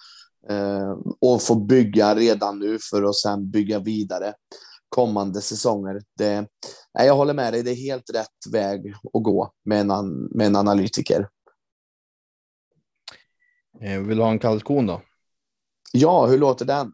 Eh, 0.50 0.98
och 1.22 1.42
få 1.42 1.56
bygga 1.56 2.16
redan 2.16 2.60
nu 2.60 2.78
för 2.92 3.04
att 3.04 3.16
sen 3.16 3.52
bygga 3.52 3.80
vidare 3.80 4.34
kommande 4.90 5.42
säsonger. 5.42 6.02
Det, 6.18 6.48
nej, 6.94 7.08
jag 7.08 7.16
håller 7.16 7.34
med 7.34 7.54
dig, 7.54 7.64
det 7.64 7.72
är 7.72 7.76
helt 7.76 8.10
rätt 8.14 8.52
väg 8.52 8.94
att 9.14 9.24
gå 9.24 9.54
med 9.66 9.80
en, 9.80 10.14
med 10.32 10.48
en 10.48 10.56
analytiker. 10.56 11.30
Eh, 13.82 14.00
vill 14.00 14.18
du 14.18 14.24
ha 14.24 14.32
en 14.32 14.40
kalkon 14.40 14.86
då? 14.86 15.02
Ja, 15.92 16.26
hur 16.26 16.38
låter 16.38 16.66
den? 16.66 16.94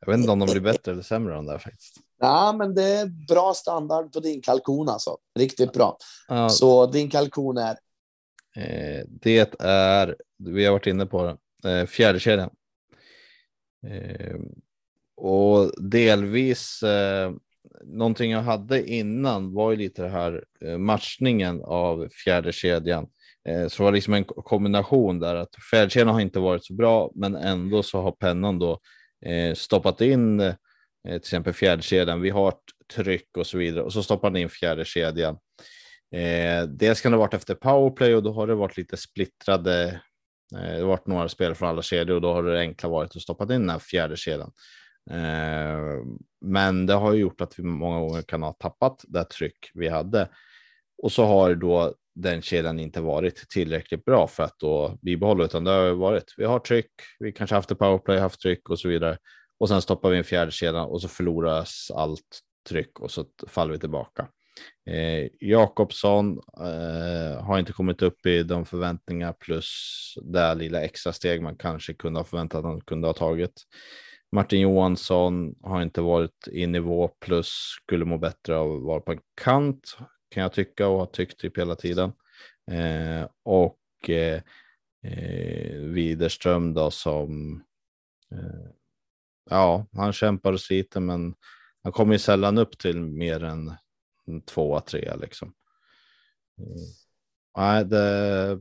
Jag 0.00 0.12
vet 0.12 0.18
inte 0.18 0.32
om 0.32 0.38
de 0.38 0.50
blir 0.50 0.60
bättre 0.60 0.92
eller 0.92 1.02
sämre 1.02 1.38
än 1.38 1.46
där 1.46 1.58
faktiskt. 1.58 1.96
Ja, 2.24 2.54
men 2.58 2.74
det 2.74 2.82
är 2.82 3.06
bra 3.06 3.54
standard 3.54 4.12
på 4.12 4.20
din 4.20 4.42
kalkon 4.42 4.88
alltså. 4.88 5.16
Riktigt 5.38 5.72
bra. 5.72 5.96
Ja. 6.28 6.48
Så 6.48 6.86
din 6.86 7.10
kalkon 7.10 7.58
är? 7.58 7.76
Eh, 8.56 9.04
det 9.08 9.60
är, 9.60 10.16
vi 10.38 10.64
har 10.64 10.72
varit 10.72 10.86
inne 10.86 11.06
på 11.06 11.36
det, 11.62 11.80
eh, 11.80 11.86
fjärde 11.86 12.20
kedjan. 12.20 12.50
Eh, 13.86 14.36
och 15.16 15.82
delvis 15.90 16.82
eh, 16.82 17.32
någonting 17.84 18.30
jag 18.30 18.42
hade 18.42 18.90
innan 18.90 19.54
var 19.54 19.70
ju 19.70 19.76
lite 19.76 20.02
det 20.02 20.08
här 20.08 20.44
matchningen 20.78 21.62
av 21.64 22.08
fjärde 22.24 22.52
kedjan. 22.52 23.06
Så 23.68 23.82
det 23.82 23.84
var 23.84 23.92
liksom 23.92 24.14
en 24.14 24.24
kombination 24.24 25.20
där 25.20 25.34
att 25.34 25.54
fjärdekedjan 25.70 26.08
har 26.08 26.20
inte 26.20 26.40
varit 26.40 26.64
så 26.64 26.74
bra, 26.74 27.10
men 27.14 27.34
ändå 27.34 27.82
så 27.82 28.02
har 28.02 28.12
pennan 28.12 28.58
då 28.58 28.80
stoppat 29.54 30.00
in 30.00 30.54
Eh, 31.08 31.10
till 31.10 31.16
exempel 31.16 31.52
fjärdekedjan. 31.52 32.20
Vi 32.20 32.30
har 32.30 32.48
ett 32.48 32.94
tryck 32.94 33.36
och 33.36 33.46
så 33.46 33.58
vidare 33.58 33.84
och 33.84 33.92
så 33.92 34.02
stoppar 34.02 34.30
ni 34.30 34.40
in 34.40 34.48
fjärdekedjan. 34.48 35.38
Eh, 36.14 36.62
dels 36.68 37.00
kan 37.00 37.12
det 37.12 37.18
ha 37.18 37.24
varit 37.24 37.34
efter 37.34 37.54
powerplay 37.54 38.14
och 38.14 38.22
då 38.22 38.32
har 38.32 38.46
det 38.46 38.54
varit 38.54 38.76
lite 38.76 38.96
splittrade 38.96 40.00
Eh, 40.54 40.72
det 40.74 40.80
har 40.80 40.88
varit 40.88 41.06
några 41.06 41.28
spelare 41.28 41.54
från 41.54 41.68
alla 41.68 41.82
kedjor 41.82 42.14
och 42.14 42.20
då 42.20 42.32
har 42.32 42.42
det 42.42 42.60
enkla 42.60 42.88
varit 42.88 43.16
att 43.16 43.22
stoppa 43.22 43.44
in 43.44 43.48
den 43.48 43.70
här 43.70 43.78
fjärde 43.78 44.16
kedjan. 44.16 44.52
Eh, 45.10 46.04
men 46.40 46.86
det 46.86 46.94
har 46.94 47.12
ju 47.12 47.20
gjort 47.20 47.40
att 47.40 47.58
vi 47.58 47.62
många 47.62 48.00
gånger 48.00 48.22
kan 48.22 48.42
ha 48.42 48.52
tappat 48.52 49.04
det 49.08 49.24
tryck 49.24 49.70
vi 49.74 49.88
hade. 49.88 50.28
Och 51.02 51.12
så 51.12 51.24
har 51.24 51.54
då 51.54 51.94
den 52.14 52.42
kedjan 52.42 52.80
inte 52.80 53.00
varit 53.00 53.48
tillräckligt 53.48 54.04
bra 54.04 54.26
för 54.26 54.42
att 54.42 54.58
då 54.58 54.98
bibehålla, 55.02 55.44
utan 55.44 55.64
det 55.64 55.70
har 55.70 55.90
varit, 55.90 56.34
vi 56.36 56.44
har 56.44 56.58
tryck, 56.58 56.90
vi 57.18 57.32
kanske 57.32 57.56
haft 57.56 57.70
ett 57.70 57.78
powerplay, 57.78 58.18
haft 58.18 58.40
tryck 58.40 58.70
och 58.70 58.78
så 58.78 58.88
vidare. 58.88 59.18
Och 59.58 59.68
sen 59.68 59.82
stoppar 59.82 60.10
vi 60.10 60.18
en 60.18 60.24
fjärde 60.24 60.50
kedja 60.50 60.82
och 60.82 61.02
så 61.02 61.08
förloras 61.08 61.90
allt 61.94 62.40
tryck 62.68 63.00
och 63.00 63.10
så 63.10 63.24
faller 63.48 63.72
vi 63.72 63.78
tillbaka. 63.78 64.28
Eh, 64.90 65.28
Jakobsson 65.40 66.40
eh, 66.60 67.44
har 67.44 67.58
inte 67.58 67.72
kommit 67.72 68.02
upp 68.02 68.26
i 68.26 68.42
de 68.42 68.66
förväntningar 68.66 69.32
plus 69.32 69.68
det 70.22 70.54
lilla 70.54 70.82
extra 70.82 71.12
steg 71.12 71.42
man 71.42 71.56
kanske 71.56 71.94
kunde 71.94 72.20
ha 72.20 72.24
förväntat 72.24 72.58
att 72.58 72.64
han 72.64 72.80
kunde 72.80 73.08
ha 73.08 73.14
tagit. 73.14 73.62
Martin 74.32 74.60
Johansson 74.60 75.54
har 75.62 75.82
inte 75.82 76.00
varit 76.00 76.48
i 76.52 76.66
nivå 76.66 77.08
plus 77.08 77.48
skulle 77.82 78.04
må 78.04 78.18
bättre 78.18 78.56
av 78.56 78.76
att 78.76 78.82
vara 78.82 79.00
på 79.00 79.12
en 79.12 79.20
kant 79.42 79.96
kan 80.30 80.42
jag 80.42 80.52
tycka 80.52 80.88
och 80.88 80.98
har 80.98 81.06
tyckt 81.06 81.38
typ 81.38 81.58
hela 81.58 81.74
tiden. 81.74 82.12
Eh, 82.70 83.28
och 83.42 84.10
eh, 84.10 84.42
eh 85.04 85.78
Widerström 85.80 86.74
då 86.74 86.90
som 86.90 87.62
eh, 88.32 88.70
ja, 89.50 89.86
han 89.92 90.12
kämpar 90.12 90.52
och 90.52 90.60
sliter 90.60 91.00
men 91.00 91.34
han 91.82 91.92
kommer 91.92 92.12
ju 92.12 92.18
sällan 92.18 92.58
upp 92.58 92.78
till 92.78 93.00
mer 93.00 93.44
än 93.44 93.72
tvåa, 94.46 94.80
trea 94.80 95.16
liksom. 95.16 95.54
Mm. 96.58 96.78
Nej, 97.56 97.84
det, 97.84 98.58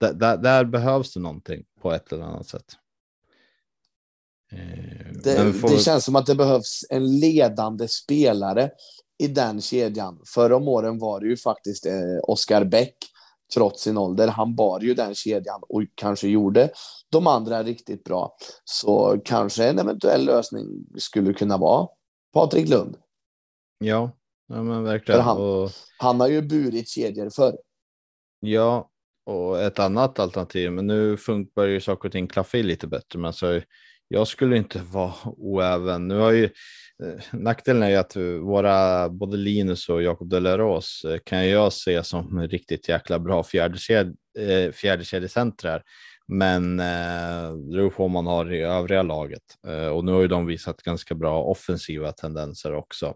det, 0.00 0.12
där, 0.12 0.36
där 0.36 0.64
behövs 0.64 1.14
det 1.14 1.20
någonting 1.20 1.64
på 1.80 1.92
ett 1.92 2.12
eller 2.12 2.24
annat 2.24 2.48
sätt. 2.48 2.76
Eh, 4.52 5.12
det, 5.24 5.52
får... 5.52 5.68
det, 5.68 5.78
känns 5.78 6.04
som 6.04 6.16
att 6.16 6.26
det 6.26 6.34
behövs 6.34 6.84
en 6.90 7.18
ledande 7.18 7.88
spelare 7.88 8.70
i 9.18 9.28
den 9.28 9.60
kedjan. 9.60 10.20
Förra 10.26 10.56
om 10.56 10.68
åren 10.68 10.98
var 10.98 11.20
det 11.20 11.26
ju 11.26 11.36
faktiskt 11.36 11.86
eh, 11.86 12.18
Oskar 12.22 12.64
Bäck, 12.64 12.96
trots 13.54 13.82
sin 13.82 13.98
ålder. 13.98 14.28
Han 14.28 14.54
bar 14.54 14.80
ju 14.80 14.94
den 14.94 15.14
kedjan 15.14 15.60
och 15.68 15.82
kanske 15.94 16.28
gjorde 16.28 16.70
de 17.10 17.26
andra 17.26 17.62
riktigt 17.62 18.04
bra. 18.04 18.36
Så 18.64 19.20
kanske 19.24 19.68
en 19.68 19.78
eventuell 19.78 20.24
lösning 20.24 20.66
skulle 20.98 21.32
kunna 21.32 21.56
vara 21.56 21.88
Patrik 22.32 22.68
Lund. 22.68 22.96
Ja, 23.78 24.10
Ja, 24.48 24.62
men 24.62 24.84
verkligen. 24.84 25.20
Han, 25.20 25.38
och... 25.38 25.70
han 25.98 26.20
har 26.20 26.28
ju 26.28 26.42
burit 26.42 26.88
kedjor 26.88 27.30
förr. 27.30 27.56
Ja, 28.40 28.90
och 29.26 29.62
ett 29.62 29.78
annat 29.78 30.18
alternativ, 30.18 30.72
men 30.72 30.86
nu 30.86 31.16
funkar 31.16 31.62
ju 31.62 31.80
saker 31.80 32.08
och 32.08 32.12
ting 32.12 32.26
klaffa 32.26 32.58
i 32.58 32.62
lite 32.62 32.86
bättre. 32.86 33.18
Men 33.18 33.32
så, 33.32 33.60
jag 34.08 34.28
skulle 34.28 34.56
inte 34.56 34.78
vara 34.78 35.14
oäven. 35.24 36.08
Nu 36.08 36.18
har 36.18 36.32
ju 36.32 36.50
Eh, 37.02 37.22
nackdelen 37.32 37.82
är 37.82 37.88
ju 37.88 37.96
att 37.96 38.16
eh, 38.16 38.22
våra 38.22 39.08
både 39.08 39.36
Linus 39.36 39.88
och 39.88 40.02
Jakob 40.02 40.28
Deleros 40.30 41.04
eh, 41.04 41.18
kan 41.24 41.48
jag 41.48 41.72
se 41.72 42.04
som 42.04 42.48
riktigt 42.48 42.88
jäkla 42.88 43.18
bra 43.18 43.44
fjärdeked, 43.44 44.16
eh, 44.38 44.72
fjärdekedjecentrar. 44.72 45.82
Men 46.28 46.80
eh, 46.80 47.52
det 47.52 47.70
beror 47.70 47.90
på 47.90 48.04
om 48.04 48.12
man 48.12 48.26
har 48.26 48.52
i 48.52 48.62
övriga 48.62 49.02
laget 49.02 49.42
eh, 49.66 49.88
och 49.88 50.04
nu 50.04 50.12
har 50.12 50.20
ju 50.20 50.28
de 50.28 50.46
visat 50.46 50.82
ganska 50.82 51.14
bra 51.14 51.42
offensiva 51.42 52.12
tendenser 52.12 52.74
också. 52.74 53.14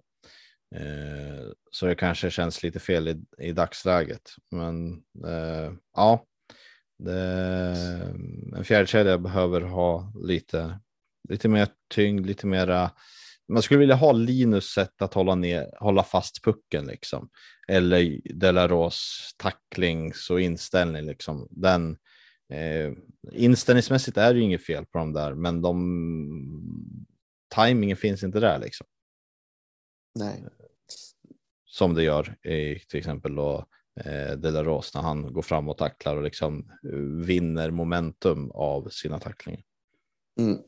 Eh, 0.76 1.46
så 1.70 1.86
det 1.86 1.94
kanske 1.94 2.30
känns 2.30 2.62
lite 2.62 2.80
fel 2.80 3.08
i, 3.08 3.24
i 3.38 3.52
dagsläget. 3.52 4.30
Men 4.50 4.92
eh, 5.26 5.72
ja, 5.96 6.24
det, 6.98 7.20
en 8.56 8.64
fjärdekedja 8.64 9.18
behöver 9.18 9.60
ha 9.60 10.12
lite, 10.22 10.80
lite 11.28 11.48
mer 11.48 11.68
tyngd, 11.94 12.26
lite 12.26 12.46
mera. 12.46 12.90
Man 13.50 13.62
skulle 13.62 13.80
vilja 13.80 13.94
ha 13.94 14.12
Linus 14.12 14.64
sätt 14.64 15.02
att 15.02 15.14
hålla, 15.14 15.34
ner, 15.34 15.70
hålla 15.80 16.02
fast 16.02 16.44
pucken 16.44 16.86
liksom. 16.86 17.30
Eller 17.68 18.20
Delaros 18.34 19.30
tacklings 19.36 20.30
och 20.30 20.40
inställning 20.40 21.06
liksom. 21.06 21.48
Den, 21.50 21.96
eh, 22.52 22.92
inställningsmässigt 23.32 24.16
är 24.16 24.32
det 24.32 24.38
ju 24.38 24.44
inget 24.44 24.66
fel 24.66 24.86
på 24.86 24.98
dem 24.98 25.12
där, 25.12 25.34
men 25.34 25.62
de 25.62 27.06
timingen 27.54 27.96
finns 27.96 28.22
inte 28.22 28.40
där 28.40 28.58
liksom. 28.58 28.86
Nej. 30.14 30.44
Som 31.64 31.94
det 31.94 32.02
gör 32.02 32.46
i 32.46 32.78
till 32.78 32.98
exempel 32.98 33.34
då 33.34 33.66
eh, 34.04 34.32
Delaros 34.32 34.94
när 34.94 35.02
han 35.02 35.32
går 35.32 35.42
fram 35.42 35.68
och 35.68 35.78
tacklar 35.78 36.16
och 36.16 36.22
liksom 36.22 36.70
eh, 36.92 37.26
vinner 37.26 37.70
momentum 37.70 38.50
av 38.50 38.88
sina 38.88 39.18
tacklingar. 39.20 39.62
Mm. 40.38 40.58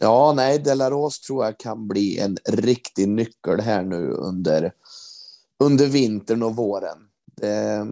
Ja, 0.00 0.32
nej, 0.36 0.58
Delaros 0.58 1.20
tror 1.20 1.44
jag 1.44 1.58
kan 1.58 1.88
bli 1.88 2.18
en 2.18 2.36
riktig 2.48 3.08
nyckel 3.08 3.60
här 3.60 3.82
nu 3.82 4.10
under, 4.10 4.72
under 5.58 5.86
vintern 5.86 6.42
och 6.42 6.56
våren. 6.56 6.98
Det, 7.36 7.86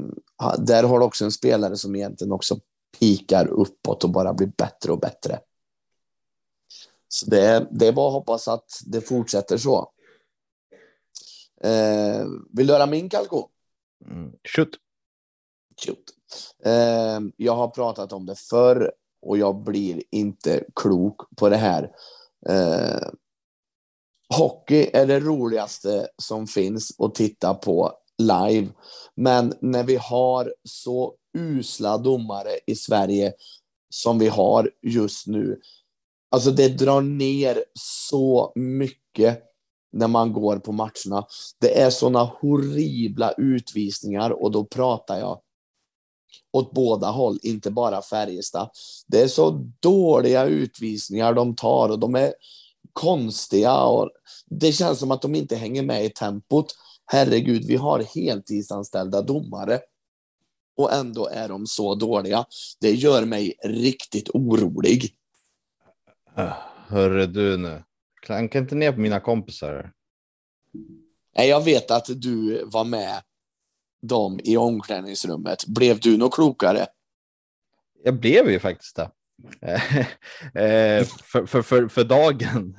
där 0.59 0.83
har 0.83 0.99
du 0.99 1.05
också 1.05 1.25
en 1.25 1.33
spelare 1.33 1.77
som 1.77 1.97
egentligen 1.97 2.33
också 2.33 2.61
pikar 2.99 3.47
uppåt 3.47 4.05
och 4.05 4.11
bara 4.11 4.35
blir 4.35 4.53
bättre 4.57 4.93
och 4.93 4.99
bättre. 4.99 5.41
Så 7.09 7.31
det, 7.31 7.69
det 7.71 7.87
är 7.87 7.93
bara 7.93 8.09
att 8.09 8.13
hoppas 8.13 8.49
att 8.49 8.83
det 8.87 9.01
fortsätter 9.01 9.59
så. 9.59 9.93
Eh, 11.61 12.27
vill 12.53 12.67
du 12.67 12.73
höra 12.73 12.87
min 12.87 13.09
kalkon? 13.09 13.49
Mm. 14.11 14.33
Shoot. 14.49 14.69
Shoot. 15.87 16.15
Eh, 16.65 17.21
jag 17.37 17.57
har 17.57 17.69
pratat 17.69 18.13
om 18.13 18.27
det 18.27 18.35
förr 18.35 18.93
och 19.25 19.39
jag 19.39 19.57
blir 19.57 20.03
inte 20.11 20.65
klok 20.75 21.21
på 21.37 21.49
det 21.49 21.57
här. 21.57 21.91
Eh, 22.49 23.09
hockey 24.37 24.91
är 24.93 25.07
det 25.07 25.21
roligaste 25.21 26.09
som 26.23 26.47
finns 26.47 27.01
att 27.01 27.15
titta 27.15 27.55
på 27.55 27.93
live. 28.19 28.69
Men 29.17 29.55
när 29.61 29.85
vi 29.85 29.97
har 29.97 30.55
så 30.65 31.15
usla 31.39 31.99
domare 31.99 32.51
i 32.67 32.75
Sverige 32.75 33.33
som 33.95 34.19
vi 34.19 34.29
har 34.29 34.71
just 34.83 35.27
nu. 35.27 35.61
Alltså 36.31 36.51
det 36.51 36.69
drar 36.69 37.01
ner 37.01 37.65
så 37.79 38.53
mycket 38.55 39.43
när 39.93 40.09
man 40.09 40.33
går 40.33 40.59
på 40.59 40.73
matcherna. 40.73 41.27
Det 41.61 41.81
är 41.81 41.91
såna 41.91 42.25
horribla 42.25 43.33
utvisningar 43.33 44.31
och 44.31 44.51
då 44.51 44.65
pratar 44.65 45.19
jag 45.19 45.41
åt 46.55 46.73
båda 46.73 47.11
håll, 47.11 47.39
inte 47.43 47.71
bara 47.71 48.03
Färjestad. 48.03 48.71
Det 49.07 49.21
är 49.21 49.29
så 49.29 49.51
dåliga 49.81 50.45
utvisningar 50.45 51.35
de 51.35 51.57
tar 51.57 51.89
och 51.89 51.99
de 51.99 52.15
är 52.15 52.35
konstiga 52.93 53.83
och 53.83 54.11
det 54.47 54.73
känns 54.73 54.99
som 54.99 55.11
att 55.11 55.23
de 55.23 55.35
inte 55.35 55.57
hänger 55.57 55.83
med 55.83 56.05
i 56.05 56.11
tempot. 56.11 56.67
Herregud, 57.07 57.65
vi 57.65 57.77
har 57.77 58.03
heltidsanställda 58.15 59.23
domare 59.23 59.81
och 60.77 60.93
ändå 60.93 61.29
är 61.29 61.49
de 61.49 61.67
så 61.67 61.95
dåliga. 61.95 62.45
Det 62.81 62.93
gör 62.93 63.25
mig 63.25 63.55
riktigt 63.65 64.29
orolig. 64.29 65.15
Hörru 66.87 67.27
du 67.27 67.57
nu, 67.57 67.85
klanka 68.23 68.59
inte 68.59 68.75
ner 68.75 68.93
på 68.93 69.01
mina 69.01 69.21
kompisar. 69.21 69.93
Nej, 71.37 71.49
jag 71.49 71.65
vet 71.65 71.91
att 71.91 72.07
du 72.07 72.65
var 72.65 72.85
med 72.85 73.23
dem 74.09 74.41
i 74.45 74.57
omklädningsrummet. 74.57 75.67
Blev 75.67 76.01
du 76.01 76.17
något 76.17 76.35
klokare? 76.35 76.87
Jag 78.05 78.15
blev 78.15 78.51
ju 78.51 78.59
faktiskt 78.59 78.97
det. 78.97 79.11
Eh, 80.55 81.05
för, 81.05 81.47
för, 81.47 81.63
för, 81.63 81.89
för 81.89 82.05
dagen. 82.05 82.77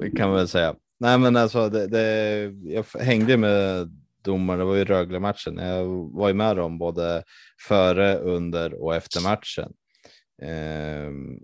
kan 0.16 0.28
man 0.28 0.36
väl 0.36 0.48
säga. 0.48 0.74
Nej, 1.00 1.18
men 1.18 1.36
alltså, 1.36 1.68
det, 1.68 1.86
det, 1.86 2.52
jag 2.64 2.84
hängde 3.00 3.36
med 3.36 3.90
domaren. 4.24 4.58
Det 4.58 4.64
var 4.64 4.76
ju 4.76 4.84
Rögle-matchen. 4.84 5.56
Jag 5.56 5.86
var 6.12 6.28
ju 6.28 6.34
med 6.34 6.56
dem 6.56 6.78
både 6.78 7.22
före, 7.68 8.18
under 8.18 8.82
och 8.82 8.94
efter 8.94 9.22
matchen. 9.22 9.72
Ehm, 10.42 11.38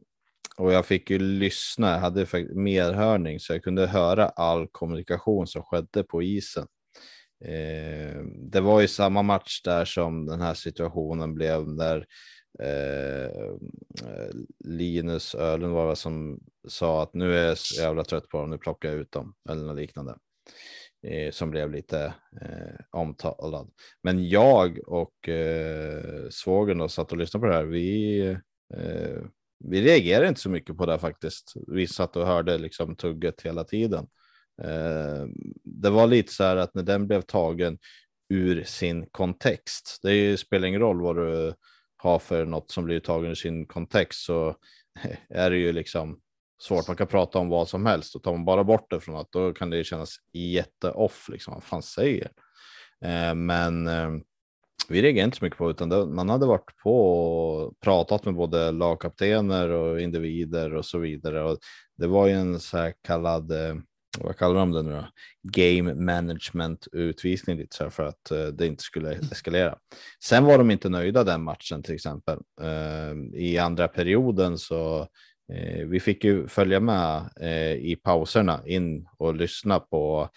och 0.56 0.72
jag 0.72 0.86
fick 0.86 1.10
ju 1.10 1.18
lyssna. 1.18 1.90
Jag 1.90 1.98
hade 1.98 2.26
medhörning 2.54 3.40
så 3.40 3.52
jag 3.52 3.62
kunde 3.62 3.86
höra 3.86 4.28
all 4.28 4.68
kommunikation 4.72 5.46
som 5.46 5.62
skedde 5.62 6.02
på 6.02 6.22
isen. 6.22 6.66
Eh, 7.44 8.22
det 8.24 8.60
var 8.60 8.80
ju 8.80 8.88
samma 8.88 9.22
match 9.22 9.62
där 9.62 9.84
som 9.84 10.26
den 10.26 10.40
här 10.40 10.54
situationen 10.54 11.34
blev 11.34 11.68
när 11.68 12.06
eh, 12.62 13.56
Linus 14.64 15.34
Ölen 15.34 15.70
var 15.70 15.88
det 15.88 15.96
som 15.96 16.40
sa 16.68 17.02
att 17.02 17.14
nu 17.14 17.34
är 17.34 17.48
jag 17.48 17.58
så 17.58 17.82
jävla 17.82 18.04
trött 18.04 18.28
på 18.28 18.40
dem, 18.40 18.50
nu 18.50 18.58
plockar 18.58 18.88
jag 18.88 18.98
ut 18.98 19.12
dem 19.12 19.34
eller 19.48 19.62
något 19.62 19.76
liknande. 19.76 20.16
Eh, 21.06 21.30
som 21.30 21.50
blev 21.50 21.70
lite 21.70 22.14
eh, 22.42 22.84
omtalad. 22.90 23.70
Men 24.02 24.28
jag 24.28 24.78
och 24.86 25.28
eh, 25.28 26.28
svågern 26.30 26.88
satt 26.88 27.12
och 27.12 27.18
lyssnade 27.18 27.42
på 27.42 27.46
det 27.46 27.54
här. 27.56 27.64
Vi, 27.64 28.20
eh, 28.74 29.22
vi 29.64 29.82
reagerade 29.82 30.28
inte 30.28 30.40
så 30.40 30.50
mycket 30.50 30.76
på 30.76 30.86
det 30.86 30.98
faktiskt. 30.98 31.52
Vi 31.66 31.86
satt 31.86 32.16
och 32.16 32.26
hörde 32.26 32.58
liksom 32.58 32.96
tugget 32.96 33.42
hela 33.42 33.64
tiden. 33.64 34.06
Eh, 34.62 35.26
det 35.64 35.90
var 35.90 36.06
lite 36.06 36.32
så 36.32 36.44
här 36.44 36.56
att 36.56 36.74
när 36.74 36.82
den 36.82 37.06
blev 37.06 37.22
tagen 37.22 37.78
ur 38.28 38.64
sin 38.64 39.06
kontext. 39.10 39.98
Det 40.02 40.36
spelar 40.36 40.68
ingen 40.68 40.80
roll 40.80 41.00
vad 41.00 41.16
du 41.16 41.54
har 41.96 42.18
för 42.18 42.44
något 42.44 42.70
som 42.70 42.84
blir 42.84 43.00
tagen 43.00 43.30
ur 43.30 43.34
sin 43.34 43.66
kontext 43.66 44.24
så 44.24 44.56
är 45.28 45.50
det 45.50 45.56
ju 45.56 45.72
liksom 45.72 46.20
svårt. 46.62 46.86
Man 46.86 46.96
kan 46.96 47.06
prata 47.06 47.38
om 47.38 47.48
vad 47.48 47.68
som 47.68 47.86
helst 47.86 48.16
och 48.16 48.22
tar 48.22 48.32
man 48.32 48.44
bara 48.44 48.64
bort 48.64 48.90
det 48.90 49.00
från 49.00 49.16
att 49.16 49.32
då 49.32 49.52
kan 49.52 49.70
det 49.70 49.84
kännas 49.84 50.16
jätteoff. 50.32 51.28
Liksom 51.28 51.54
vad 51.54 51.64
fan 51.64 51.82
säger? 51.82 52.30
Eh, 53.04 53.34
men 53.34 53.86
eh, 53.86 54.10
vi 54.88 55.02
reagerade 55.02 55.24
inte 55.24 55.36
så 55.36 55.44
mycket 55.44 55.58
på 55.58 55.70
utan 55.70 55.88
det, 55.88 56.06
man 56.06 56.28
hade 56.28 56.46
varit 56.46 56.76
på 56.82 57.10
och 57.10 57.80
pratat 57.80 58.24
med 58.24 58.34
både 58.34 58.72
lagkaptener 58.72 59.68
och 59.70 60.00
individer 60.00 60.74
och 60.74 60.84
så 60.84 60.98
vidare. 60.98 61.42
Och 61.42 61.58
det 61.96 62.06
var 62.06 62.26
ju 62.26 62.32
en 62.32 62.60
så 62.60 62.78
här 62.78 62.94
kallad 63.02 63.52
eh, 63.52 63.74
vad 64.20 64.36
kallar 64.36 64.54
de 64.54 64.72
det 64.72 64.82
nu 64.82 64.90
då? 64.90 65.08
Game 65.42 65.94
management 65.94 66.88
utvisning 66.92 67.56
lite 67.56 67.76
så 67.76 67.84
här 67.84 67.90
för 67.90 68.04
att 68.04 68.30
eh, 68.30 68.46
det 68.46 68.66
inte 68.66 68.82
skulle 68.82 69.12
eskalera. 69.32 69.78
Sen 70.24 70.44
var 70.44 70.58
de 70.58 70.70
inte 70.70 70.88
nöjda 70.88 71.24
den 71.24 71.42
matchen 71.42 71.82
till 71.82 71.94
exempel. 71.94 72.38
Eh, 72.60 73.40
I 73.40 73.58
andra 73.58 73.88
perioden 73.88 74.58
så 74.58 75.00
eh, 75.52 75.86
vi 75.86 76.00
fick 76.00 76.24
ju 76.24 76.48
följa 76.48 76.80
med 76.80 77.30
i 77.80 77.96
pauserna 77.96 78.62
in 78.66 79.08
och 79.18 79.34
lyssna 79.34 79.80
på 79.80 80.28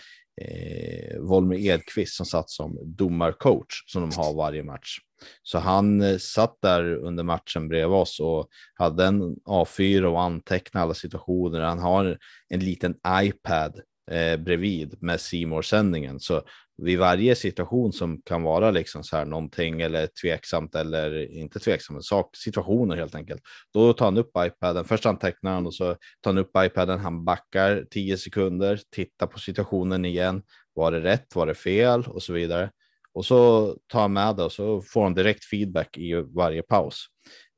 eh, 0.42 1.20
Volmer 1.20 1.56
Edqvist 1.56 2.14
som 2.14 2.26
satt 2.26 2.50
som 2.50 2.80
domarcoach 2.84 3.84
som 3.88 4.10
de 4.10 4.16
har 4.18 4.34
varje 4.34 4.64
match. 4.64 4.98
Så 5.44 5.60
han 5.60 6.02
eh, 6.02 6.18
satt 6.18 6.58
där 6.62 6.96
under 6.96 7.24
matchen 7.24 7.68
bredvid 7.68 7.98
oss 7.98 8.20
och 8.20 8.48
hade 8.74 9.06
en 9.06 9.36
A4 9.36 10.04
och 10.04 10.22
antecknade 10.22 10.84
alla 10.84 10.94
situationer. 10.94 11.62
Han 11.62 11.80
har 11.80 12.18
en 12.50 12.60
liten 12.60 12.96
iPad 13.08 13.82
eh, 14.12 14.38
bredvid 14.38 14.96
med 15.02 15.22
simor 15.22 15.62
sändningen 15.62 16.20
så 16.20 16.42
vid 16.82 17.00
varje 17.00 17.36
situation 17.36 17.94
som 17.94 18.22
kan 18.26 18.44
vara 18.44 18.72
liksom 18.72 19.04
så 19.04 19.18
här 19.18 19.26
någonting 19.26 19.82
eller 19.82 20.08
tveksamt 20.22 20.76
eller 20.76 21.32
inte 21.32 21.60
tveksamt, 21.60 22.06
sak, 22.06 22.36
situationer 22.36 22.96
helt 22.96 23.16
enkelt. 23.16 23.42
Då 23.74 23.94
tar 23.94 24.06
han 24.06 24.18
upp 24.18 24.32
iPaden, 24.38 24.86
först 24.86 25.06
antecknar 25.06 25.54
han 25.54 25.66
och 25.66 25.74
så 25.74 25.96
tar 26.22 26.32
han 26.32 26.38
upp 26.38 26.52
iPaden, 26.58 27.00
han 27.00 27.26
backar 27.26 27.86
10 27.92 28.18
sekunder, 28.18 28.80
tittar 28.96 29.28
på 29.28 29.40
situationen 29.40 30.06
igen. 30.06 30.44
Var 30.74 30.92
det 30.92 31.00
rätt? 31.00 31.36
Var 31.36 31.46
det 31.46 31.56
fel? 31.56 32.04
Och 32.08 32.24
så 32.24 32.34
vidare. 32.34 32.70
Och 33.14 33.26
så 33.26 33.74
tar 33.88 34.02
han 34.02 34.14
med 34.14 34.36
det 34.36 34.44
och 34.44 34.52
så 34.52 34.82
får 34.82 35.04
han 35.04 35.14
direkt 35.14 35.46
feedback 35.46 35.98
i 35.98 36.14
varje 36.14 36.62
paus. 36.62 37.06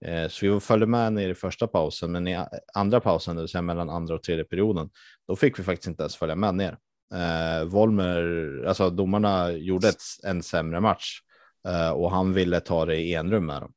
Eh, 0.06 0.28
så 0.28 0.54
vi 0.54 0.60
följde 0.60 0.86
med 0.86 1.14
ner 1.14 1.30
i 1.30 1.36
första 1.36 1.68
pausen, 1.68 2.12
men 2.12 2.28
i 2.28 2.46
andra 2.74 3.00
pausen, 3.00 3.36
det 3.36 3.42
vill 3.42 3.50
säga 3.50 3.62
mellan 3.62 3.90
andra 3.90 4.16
och 4.16 4.24
tredje 4.24 4.44
perioden, 4.44 4.90
då 5.28 5.36
fick 5.36 5.60
vi 5.60 5.64
faktiskt 5.64 5.88
inte 5.88 6.04
ens 6.04 6.16
följa 6.16 6.36
med 6.36 6.56
ner. 6.56 6.78
Eh, 7.14 7.66
Volmer, 7.66 8.64
alltså 8.68 8.90
domarna 8.90 9.52
gjorde 9.52 9.90
ett, 9.90 10.02
en 10.24 10.44
sämre 10.44 10.80
match 10.80 11.20
eh, 11.68 11.90
och 11.90 12.12
han 12.12 12.34
ville 12.34 12.60
ta 12.60 12.86
det 12.86 12.96
i 12.96 13.14
enrum 13.14 13.46
med 13.46 13.62
dem. 13.62 13.74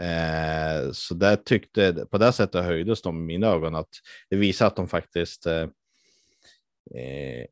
Eh, 0.00 0.92
så 0.92 1.14
där 1.14 1.36
tyckte, 1.36 2.06
på 2.10 2.18
det 2.18 2.32
sättet 2.32 2.64
höjdes 2.64 3.02
de 3.02 3.16
i 3.16 3.20
mina 3.20 3.46
ögon 3.46 3.74
att 3.74 3.88
det 4.30 4.36
visar 4.36 4.66
att 4.66 4.76
de 4.76 4.88
faktiskt 4.88 5.46
eh, 5.46 5.68
eh, 6.94 7.46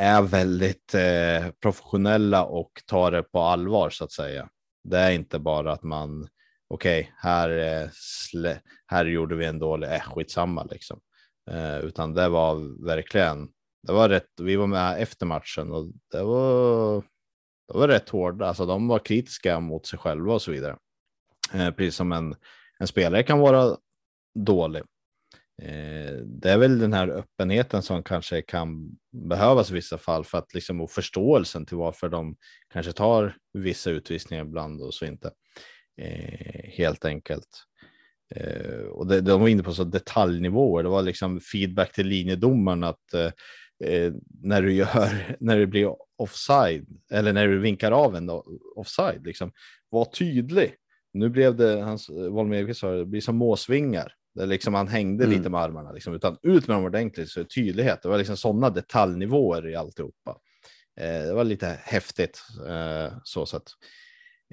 är 0.00 0.22
väldigt 0.22 0.94
eh, 0.94 1.50
professionella 1.62 2.44
och 2.44 2.82
tar 2.86 3.10
det 3.10 3.22
på 3.22 3.40
allvar 3.40 3.90
så 3.90 4.04
att 4.04 4.12
säga. 4.12 4.48
Det 4.84 4.98
är 4.98 5.10
inte 5.10 5.38
bara 5.38 5.72
att 5.72 5.82
man 5.82 6.28
okej, 6.68 7.00
okay, 7.00 7.12
här, 7.16 7.50
eh, 7.84 8.56
här 8.86 9.04
gjorde 9.04 9.36
vi 9.36 9.46
en 9.46 9.58
dålig, 9.58 9.94
eh, 9.94 10.00
skitsamma 10.00 10.64
liksom. 10.64 11.00
Eh, 11.50 11.78
utan 11.78 12.14
det 12.14 12.28
var 12.28 12.84
verkligen 12.86 13.48
det 13.82 13.92
var 13.92 14.08
rätt. 14.08 14.30
Vi 14.40 14.56
var 14.56 14.66
med 14.66 15.02
efter 15.02 15.26
matchen 15.26 15.72
och 15.72 15.86
det 16.10 16.22
var. 16.22 17.04
Det 17.72 17.78
var 17.78 17.88
rätt 17.88 18.08
hårda, 18.08 18.46
alltså 18.46 18.66
de 18.66 18.88
var 18.88 18.98
kritiska 18.98 19.60
mot 19.60 19.86
sig 19.86 19.98
själva 19.98 20.34
och 20.34 20.42
så 20.42 20.50
vidare. 20.50 20.76
Eh, 21.52 21.70
precis 21.70 21.94
som 21.94 22.12
en, 22.12 22.34
en 22.78 22.86
spelare 22.86 23.22
kan 23.22 23.38
vara 23.38 23.76
dålig. 24.34 24.82
Eh, 25.62 26.12
det 26.24 26.50
är 26.50 26.58
väl 26.58 26.78
den 26.78 26.92
här 26.92 27.08
öppenheten 27.08 27.82
som 27.82 28.02
kanske 28.02 28.42
kan 28.42 28.98
behövas 29.12 29.70
i 29.70 29.74
vissa 29.74 29.98
fall 29.98 30.24
för 30.24 30.38
att 30.38 30.54
liksom 30.54 30.80
och 30.80 30.90
förståelsen 30.90 31.66
till 31.66 31.76
varför 31.76 32.08
de 32.08 32.36
kanske 32.72 32.92
tar 32.92 33.36
vissa 33.52 33.90
utvisningar 33.90 34.44
ibland 34.44 34.82
och 34.82 34.94
så 34.94 35.04
inte. 35.04 35.30
Eh, 35.96 36.70
helt 36.70 37.04
enkelt. 37.04 37.48
Eh, 38.34 38.86
och 38.86 39.06
det, 39.06 39.20
de 39.20 39.40
var 39.40 39.48
inne 39.48 39.62
på 39.62 39.72
så 39.72 39.84
detaljnivåer. 39.84 40.82
Det 40.82 40.88
var 40.88 41.02
liksom 41.02 41.40
feedback 41.40 41.92
till 41.92 42.06
linjedomaren 42.06 42.84
att 42.84 43.14
eh, 43.14 43.32
eh 43.84 44.12
när 44.42 44.62
du 44.62 44.72
gör 44.72 45.36
när 45.40 45.58
det 45.58 45.66
blir 45.66 45.94
offside 46.16 46.86
eller 47.12 47.32
när 47.32 47.48
du 47.48 47.58
vinkar 47.58 47.92
av 47.92 48.16
en 48.16 48.30
offside, 48.76 49.26
liksom 49.26 49.52
var 49.88 50.04
tydlig. 50.04 50.74
Nu 51.12 51.28
blev 51.28 51.56
det 51.56 51.80
hans 51.80 52.10
Volmer 52.10 52.72
sa 52.72 52.90
det 52.90 53.06
blir 53.06 53.20
som 53.20 53.36
måsvingar 53.36 54.14
där 54.40 54.46
liksom 54.46 54.74
han 54.74 54.88
hängde 54.88 55.24
mm. 55.24 55.36
lite 55.36 55.50
med 55.50 55.60
armarna, 55.60 55.92
liksom, 55.92 56.14
utan 56.14 56.36
ut 56.42 56.68
med 56.68 56.76
dem 56.76 56.84
ordentligt 56.84 57.30
så 57.30 57.44
tydlighet. 57.44 58.02
Det 58.02 58.08
var 58.08 58.18
liksom 58.18 58.36
sådana 58.36 58.70
detaljnivåer 58.70 59.68
i 59.68 59.76
alltihopa. 59.76 60.36
Eh, 61.00 61.22
det 61.22 61.32
var 61.32 61.44
lite 61.44 61.78
häftigt 61.82 62.42
eh, 62.68 63.12
så 63.24 63.46
sätt. 63.46 63.64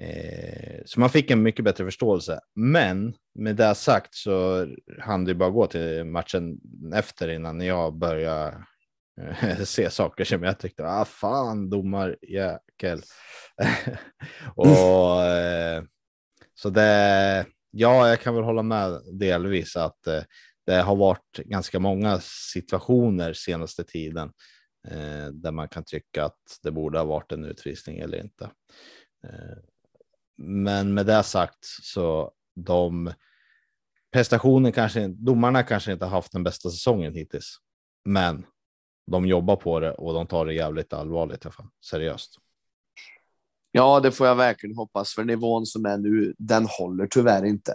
Eh, 0.02 0.80
så 0.84 1.00
man 1.00 1.10
fick 1.10 1.30
en 1.30 1.42
mycket 1.42 1.64
bättre 1.64 1.84
förståelse. 1.84 2.40
Men 2.54 3.14
med 3.34 3.56
det 3.56 3.74
sagt 3.74 4.14
så 4.14 4.66
hann 5.00 5.24
det 5.24 5.34
bara 5.34 5.50
gå 5.50 5.66
till 5.66 6.04
matchen 6.04 6.58
efter 6.94 7.28
innan 7.28 7.60
jag 7.60 7.98
började 7.98 8.64
eh, 9.20 9.58
se 9.64 9.90
saker 9.90 10.24
som 10.24 10.42
jag 10.42 10.58
tyckte, 10.58 10.86
ah 10.86 11.04
fan 11.04 11.70
domar 11.70 12.16
jäkel. 12.22 13.02
och 14.54 15.22
eh, 15.22 15.82
så 16.54 16.70
det 16.70 17.46
ja, 17.70 18.08
jag 18.08 18.20
kan 18.20 18.34
väl 18.34 18.44
hålla 18.44 18.62
med 18.62 19.00
delvis 19.12 19.76
att 19.76 20.06
eh, 20.06 20.22
det 20.66 20.80
har 20.80 20.96
varit 20.96 21.36
ganska 21.44 21.78
många 21.78 22.20
situationer 22.54 23.32
senaste 23.32 23.84
tiden 23.84 24.32
eh, 24.88 25.26
där 25.32 25.52
man 25.52 25.68
kan 25.68 25.84
tycka 25.84 26.24
att 26.24 26.58
det 26.62 26.70
borde 26.70 26.98
ha 26.98 27.04
varit 27.04 27.32
en 27.32 27.44
utvisning 27.44 27.98
eller 27.98 28.20
inte. 28.20 28.44
Eh, 29.24 29.58
men 30.36 30.94
med 30.94 31.06
det 31.06 31.22
sagt 31.22 31.64
så 31.82 32.32
de 32.54 33.12
prestationen 34.12 34.72
kanske 34.72 35.08
domarna 35.08 35.62
kanske 35.62 35.92
inte 35.92 36.06
haft 36.06 36.32
den 36.32 36.44
bästa 36.44 36.70
säsongen 36.70 37.14
hittills, 37.14 37.56
men 38.04 38.46
de 39.10 39.26
jobbar 39.26 39.56
på 39.56 39.80
det 39.80 39.92
och 39.92 40.14
de 40.14 40.26
tar 40.26 40.46
det 40.46 40.54
jävligt 40.54 40.92
allvarligt 40.92 41.44
i 41.44 41.46
alla 41.46 41.52
fall, 41.52 41.68
seriöst. 41.84 42.38
Ja, 43.72 44.00
det 44.00 44.12
får 44.12 44.26
jag 44.26 44.36
verkligen 44.36 44.76
hoppas, 44.76 45.14
för 45.14 45.24
nivån 45.24 45.66
som 45.66 45.86
är 45.86 45.98
nu, 45.98 46.34
den 46.38 46.66
håller 46.66 47.06
tyvärr 47.06 47.44
inte. 47.44 47.74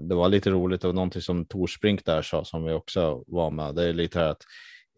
Det 0.00 0.14
var 0.14 0.28
lite 0.28 0.50
roligt 0.50 0.84
och 0.84 0.94
någonting 0.94 1.22
som 1.22 1.44
Torsbrink 1.44 2.04
där 2.04 2.22
sa 2.22 2.44
som 2.44 2.64
vi 2.64 2.72
också 2.72 3.24
var 3.26 3.50
med. 3.50 3.74
Det 3.74 3.84
är 3.84 3.92
lite 3.92 4.18
här 4.18 4.28
att 4.28 4.42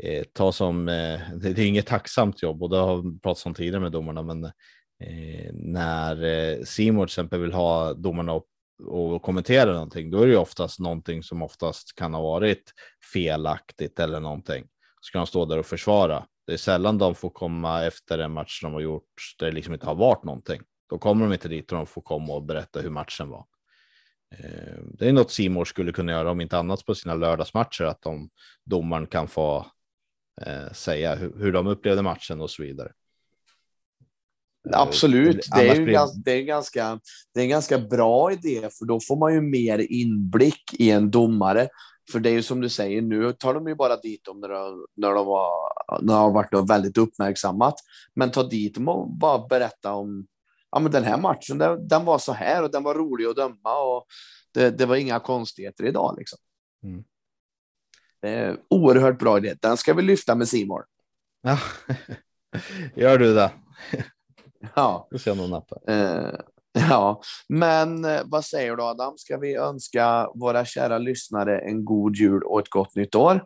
eh, 0.02 0.24
ta 0.32 0.52
som, 0.52 0.88
eh, 0.88 1.20
det, 1.34 1.52
det 1.54 1.62
är 1.62 1.66
inget 1.66 1.86
tacksamt 1.86 2.42
jobb 2.42 2.62
och 2.62 2.70
det 2.70 2.76
har 2.76 3.02
vi 3.02 3.18
pratat 3.18 3.46
om 3.46 3.54
tidigare 3.54 3.80
med 3.80 3.92
domarna, 3.92 4.22
men 4.22 4.44
eh, 4.44 5.52
när 5.52 6.24
eh, 6.24 6.64
Simon 6.64 7.06
till 7.06 7.12
exempel 7.12 7.40
vill 7.40 7.52
ha 7.52 7.94
domarna 7.94 8.34
upp 8.34 8.46
och 8.86 9.22
kommentera 9.22 9.72
någonting, 9.72 10.10
då 10.10 10.22
är 10.22 10.26
det 10.26 10.32
ju 10.32 10.38
oftast 10.38 10.80
någonting 10.80 11.22
som 11.22 11.42
oftast 11.42 11.94
kan 11.94 12.14
ha 12.14 12.22
varit 12.22 12.72
felaktigt 13.12 14.00
eller 14.00 14.20
någonting. 14.20 14.66
Ska 15.00 15.18
de 15.18 15.26
stå 15.26 15.44
där 15.44 15.58
och 15.58 15.66
försvara 15.66 16.26
det 16.48 16.54
är 16.54 16.56
sällan 16.56 16.98
de 16.98 17.14
får 17.14 17.30
komma 17.30 17.84
efter 17.84 18.18
en 18.18 18.32
match 18.32 18.62
de 18.62 18.72
har 18.72 18.80
gjort 18.80 19.34
där 19.38 19.46
det 19.46 19.52
liksom 19.52 19.74
inte 19.74 19.86
har 19.86 19.94
varit 19.94 20.24
någonting. 20.24 20.60
Då 20.90 20.98
kommer 20.98 21.24
de 21.24 21.32
inte 21.32 21.48
dit 21.48 21.72
och 21.72 21.78
de 21.78 21.86
får 21.86 22.02
komma 22.02 22.32
och 22.32 22.42
berätta 22.42 22.80
hur 22.80 22.90
matchen 22.90 23.28
var. 23.28 23.46
Eh, 24.34 24.78
det 24.98 25.08
är 25.08 25.12
något 25.12 25.30
Simor 25.30 25.64
skulle 25.64 25.92
kunna 25.92 26.12
göra 26.12 26.30
om 26.30 26.40
inte 26.40 26.58
annat 26.58 26.86
på 26.86 26.94
sina 26.94 27.14
lördagsmatcher 27.14 27.84
att 27.84 28.02
de 28.02 28.30
domaren 28.64 29.06
kan 29.06 29.28
få 29.28 29.66
eh, 30.40 30.72
säga 30.72 31.14
hur, 31.14 31.38
hur 31.38 31.52
de 31.52 31.66
upplevde 31.66 32.02
matchen 32.02 32.40
och 32.40 32.50
så 32.50 32.62
vidare. 32.62 32.92
Eh, 34.72 34.80
Absolut, 34.80 35.48
det 35.54 35.68
är 35.68 35.74
ju 35.74 35.86
ganska, 35.86 36.20
det 36.24 36.32
är 36.32 36.42
ganska, 36.42 37.00
det 37.34 37.40
är 37.40 37.44
en 37.44 37.50
ganska 37.50 37.78
bra 37.78 38.32
idé, 38.32 38.60
för 38.60 38.84
då 38.84 39.00
får 39.00 39.16
man 39.16 39.34
ju 39.34 39.40
mer 39.40 39.78
inblick 39.92 40.74
i 40.78 40.90
en 40.90 41.10
domare. 41.10 41.68
För 42.12 42.20
det 42.20 42.30
är 42.30 42.32
ju 42.32 42.42
som 42.42 42.60
du 42.60 42.68
säger, 42.68 43.02
nu 43.02 43.32
tar 43.32 43.54
de 43.54 43.68
ju 43.68 43.74
bara 43.74 43.96
dit 43.96 44.24
dem 44.24 44.40
när 44.40 44.48
de, 44.48 44.86
när 44.96 45.14
de, 45.14 45.26
var, 45.26 45.50
när 46.00 46.14
de 46.14 46.20
har 46.20 46.32
varit 46.32 46.70
väldigt 46.70 46.98
uppmärksammat. 46.98 47.74
Men 48.14 48.30
ta 48.30 48.42
dit 48.42 48.74
dem 48.74 48.88
och 48.88 49.10
bara 49.10 49.46
berätta 49.46 49.92
om 49.92 50.26
ja, 50.70 50.78
men 50.78 50.92
den 50.92 51.04
här 51.04 51.18
matchen, 51.18 51.58
den, 51.58 51.88
den 51.88 52.04
var 52.04 52.18
så 52.18 52.32
här 52.32 52.62
och 52.62 52.70
den 52.70 52.82
var 52.82 52.94
rolig 52.94 53.26
att 53.26 53.36
döma 53.36 53.80
och 53.82 54.06
det, 54.54 54.70
det 54.70 54.86
var 54.86 54.96
inga 54.96 55.20
konstigheter 55.20 55.84
idag. 55.84 56.14
Liksom. 56.18 56.38
Mm. 56.82 57.04
Det 58.20 58.28
är 58.28 58.56
oerhört 58.70 59.18
bra 59.18 59.38
idé. 59.38 59.54
Den 59.60 59.76
ska 59.76 59.94
vi 59.94 60.02
lyfta 60.02 60.34
med 60.34 60.48
Simon. 60.48 60.82
Ja, 61.42 61.58
gör 62.94 63.18
du 63.18 63.34
det? 63.34 63.52
Ja. 64.74 65.08
Vi 65.10 65.18
ser 65.18 65.34
någon 65.34 65.50
napp. 65.50 65.72
Eh, 65.88 66.40
Ja, 66.90 67.22
men 67.48 68.04
eh, 68.04 68.20
vad 68.24 68.44
säger 68.44 68.76
du 68.76 68.82
Adam? 68.82 69.18
Ska 69.18 69.36
vi 69.36 69.54
önska 69.54 70.30
våra 70.34 70.64
kära 70.64 70.98
lyssnare 70.98 71.60
en 71.60 71.84
god 71.84 72.16
jul 72.16 72.42
och 72.42 72.60
ett 72.60 72.68
gott 72.68 72.94
nytt 72.94 73.14
år? 73.14 73.44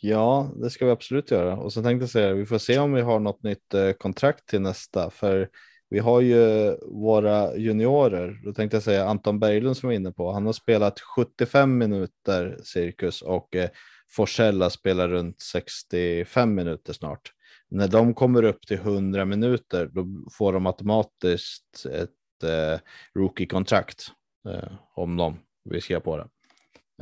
Ja, 0.00 0.50
det 0.56 0.70
ska 0.70 0.84
vi 0.86 0.90
absolut 0.90 1.30
göra. 1.30 1.56
Och 1.56 1.72
så 1.72 1.82
tänkte 1.82 2.02
jag 2.02 2.10
säga, 2.10 2.34
vi 2.34 2.46
får 2.46 2.58
se 2.58 2.78
om 2.78 2.92
vi 2.92 3.00
har 3.00 3.20
något 3.20 3.42
nytt 3.42 3.74
eh, 3.74 3.92
kontrakt 3.92 4.46
till 4.48 4.60
nästa, 4.60 5.10
för 5.10 5.48
vi 5.90 5.98
har 5.98 6.20
ju 6.20 6.76
våra 6.82 7.56
juniorer. 7.56 8.40
Då 8.44 8.52
tänkte 8.52 8.76
jag 8.76 8.84
säga 8.84 9.08
Anton 9.08 9.38
Berglund 9.38 9.76
som 9.76 9.86
var 9.86 9.94
inne 9.94 10.12
på. 10.12 10.32
Han 10.32 10.46
har 10.46 10.52
spelat 10.52 11.00
75 11.00 11.78
minuter 11.78 12.58
cirkus 12.64 13.22
och 13.22 13.56
eh, 13.56 13.70
Forsella 14.10 14.70
spelar 14.70 15.08
runt 15.08 15.40
65 15.40 16.54
minuter 16.54 16.92
snart 16.92 17.32
när 17.70 17.88
de 17.88 18.14
kommer 18.14 18.42
upp 18.42 18.66
till 18.66 18.76
100 18.76 19.24
minuter, 19.24 19.86
då 19.86 20.06
får 20.32 20.52
de 20.52 20.66
automatiskt 20.66 21.86
ett 21.86 22.42
eh, 22.44 22.80
rookie-kontrakt 23.14 24.06
eh, 24.48 24.72
om 24.94 25.16
de 25.16 25.38
vill 25.64 25.82
skriva 25.82 26.00
på 26.00 26.16
det. 26.16 26.28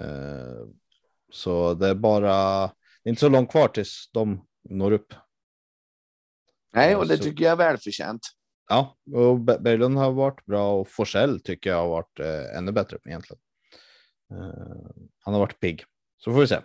Eh, 0.03 0.67
så 1.33 1.75
det 1.75 1.89
är 1.89 1.95
bara, 1.95 2.67
det 3.03 3.09
är 3.09 3.11
inte 3.11 3.21
så 3.21 3.29
långt 3.29 3.51
kvar 3.51 3.69
tills 3.69 4.11
de 4.13 4.47
når 4.71 4.93
upp. 4.93 5.15
Nej, 6.73 6.97
och 6.97 7.09
det 7.09 7.19
tycker 7.19 7.45
jag 7.45 7.53
är 7.53 7.57
välförtjänt. 7.57 8.21
Ja, 8.69 8.97
och 9.15 9.41
Berglund 9.41 9.99
har 9.99 10.13
varit 10.13 10.45
bra 10.45 10.81
och 10.81 10.89
Forsell 10.89 11.41
tycker 11.41 11.71
jag 11.71 11.77
har 11.77 11.89
varit 11.89 12.21
eh, 12.21 12.57
ännu 12.59 12.73
bättre 12.73 12.99
egentligen. 13.05 13.41
Eh, 14.31 15.05
han 15.19 15.35
har 15.35 15.41
varit 15.41 15.61
pigg, 15.61 15.85
så 16.19 16.33
får 16.33 16.41
vi 16.41 16.47
se. 16.47 16.59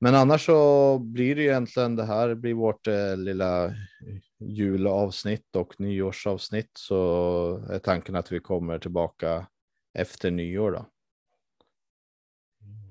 Men 0.00 0.14
annars 0.14 0.46
så 0.46 0.98
blir 0.98 1.36
det 1.36 1.42
egentligen 1.42 1.96
det 1.96 2.04
här 2.04 2.34
blir 2.34 2.54
vårt 2.54 2.86
eh, 2.86 3.16
lilla 3.16 3.74
julavsnitt 4.38 5.56
och 5.56 5.80
nyårsavsnitt 5.80 6.70
så 6.74 7.64
är 7.70 7.78
tanken 7.78 8.16
att 8.16 8.32
vi 8.32 8.40
kommer 8.40 8.78
tillbaka 8.78 9.46
efter 9.94 10.30
nyår 10.30 10.72
då. 10.72 10.86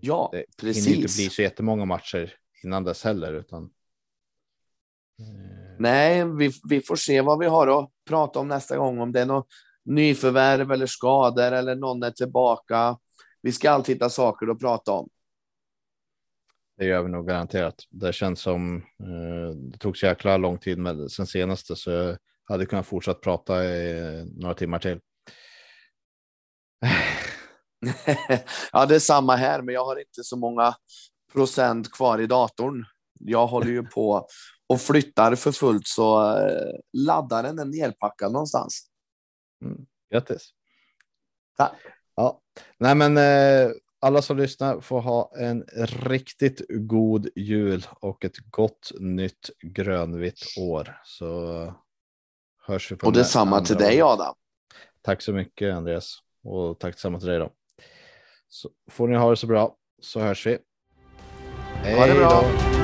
Ja, 0.01 0.30
det 0.32 0.45
precis. 0.58 0.86
Det 0.86 0.91
inte 0.91 1.01
bli 1.01 1.30
så 1.30 1.41
jättemånga 1.41 1.86
matcher 1.86 2.34
innan 2.64 2.84
dess 2.84 3.03
heller 3.03 3.34
utan. 3.34 3.64
Eh, 5.20 5.76
Nej, 5.80 6.26
vi, 6.26 6.51
vi 6.70 6.82
får 6.82 6.95
se 6.95 7.22
vad 7.22 7.39
vi 7.39 7.45
har 7.45 7.80
att 7.80 7.89
prata 8.08 8.39
om 8.39 8.47
nästa 8.47 8.78
gång. 8.78 8.99
Om 8.99 9.12
det 9.12 9.22
är 9.22 9.26
något 9.26 9.47
nyförvärv 9.86 10.72
eller 10.72 10.86
skador 10.86 11.51
eller 11.51 11.76
någon 11.76 12.03
är 12.03 12.12
tillbaka. 12.12 12.97
Vi 13.41 13.51
ska 13.51 13.72
alltid 13.72 13.95
hitta 13.95 14.10
saker 14.10 14.47
att 14.47 14.60
prata 14.60 14.91
om. 14.91 15.10
Det 16.78 16.86
gör 16.86 17.03
vi 17.03 17.09
nog 17.09 17.28
garanterat. 17.28 17.75
Det 17.89 18.13
känns 18.13 18.41
som 18.41 18.75
eh, 18.78 19.55
det 19.55 19.78
tog 19.78 19.97
så 19.97 20.05
jäkla 20.05 20.38
lång 20.38 20.57
tid 20.57 20.78
med 20.78 21.11
sen 21.11 21.28
senaste 21.28 21.75
så 21.75 21.91
jag 21.91 22.17
hade 22.49 22.65
kunnat 22.65 22.88
fortsätta 22.88 23.19
prata 23.19 23.65
i 23.65 24.25
några 24.36 24.53
timmar 24.53 24.80
till. 24.80 24.99
ja, 28.71 28.86
det 28.86 28.95
är 28.95 28.99
samma 28.99 29.36
här, 29.36 29.61
men 29.61 29.75
jag 29.75 29.86
har 29.86 29.99
inte 29.99 30.23
så 30.23 30.38
många 30.38 30.75
procent 31.34 31.91
kvar 31.91 32.19
i 32.19 32.28
datorn. 32.28 32.86
Jag 33.19 33.47
håller 33.47 33.71
ju 33.71 33.84
på 33.84 34.28
och 34.67 34.82
flyttar 34.82 35.36
för 35.36 35.51
fullt 35.51 35.88
så 35.88 36.38
eh, 36.38 36.80
laddaren 36.93 37.59
är 37.59 37.65
nerpackad 37.65 38.32
någonstans. 38.32 38.88
Mm. 39.65 39.86
Grattis. 40.11 40.49
Tack. 41.57 41.75
Ja, 42.15 42.41
nej, 42.78 42.95
men 42.95 43.17
eh, 43.17 43.71
alla 44.00 44.22
som 44.22 44.38
lyssnar 44.38 44.82
får 44.82 45.02
ha 45.02 45.32
en 45.38 45.66
riktigt 46.04 46.62
god 46.70 47.28
jul 47.36 47.86
och 48.00 48.26
ett 48.26 48.38
gott 48.38 48.91
nytt 49.00 49.50
grönvitt 49.62 50.39
år. 50.60 51.02
Så 51.04 51.74
hörs 52.68 52.91
vi 52.91 52.95
på 52.95 53.08
Och 53.08 53.14
detsamma 53.14 53.62
till 53.62 53.76
dig 53.76 54.02
Adam. 54.02 54.36
Tack 55.02 55.22
så 55.22 55.34
mycket 55.34 55.74
Andreas 55.74 56.20
och 56.43 56.80
tack 56.80 56.93
detsamma 56.93 57.20
till 57.20 57.28
dig 57.28 57.39
då. 57.39 57.52
Så 58.48 58.70
får 58.89 59.08
ni 59.08 59.18
ha 59.18 59.30
det 59.30 59.38
så 59.38 59.48
bra 59.48 59.76
så 60.02 60.20
hörs 60.20 60.48
vi. 60.48 60.58
Hej 61.84 62.00
ha 62.00 62.08
det 62.08 62.14
bra. 62.14 62.30
Då. 62.41 62.76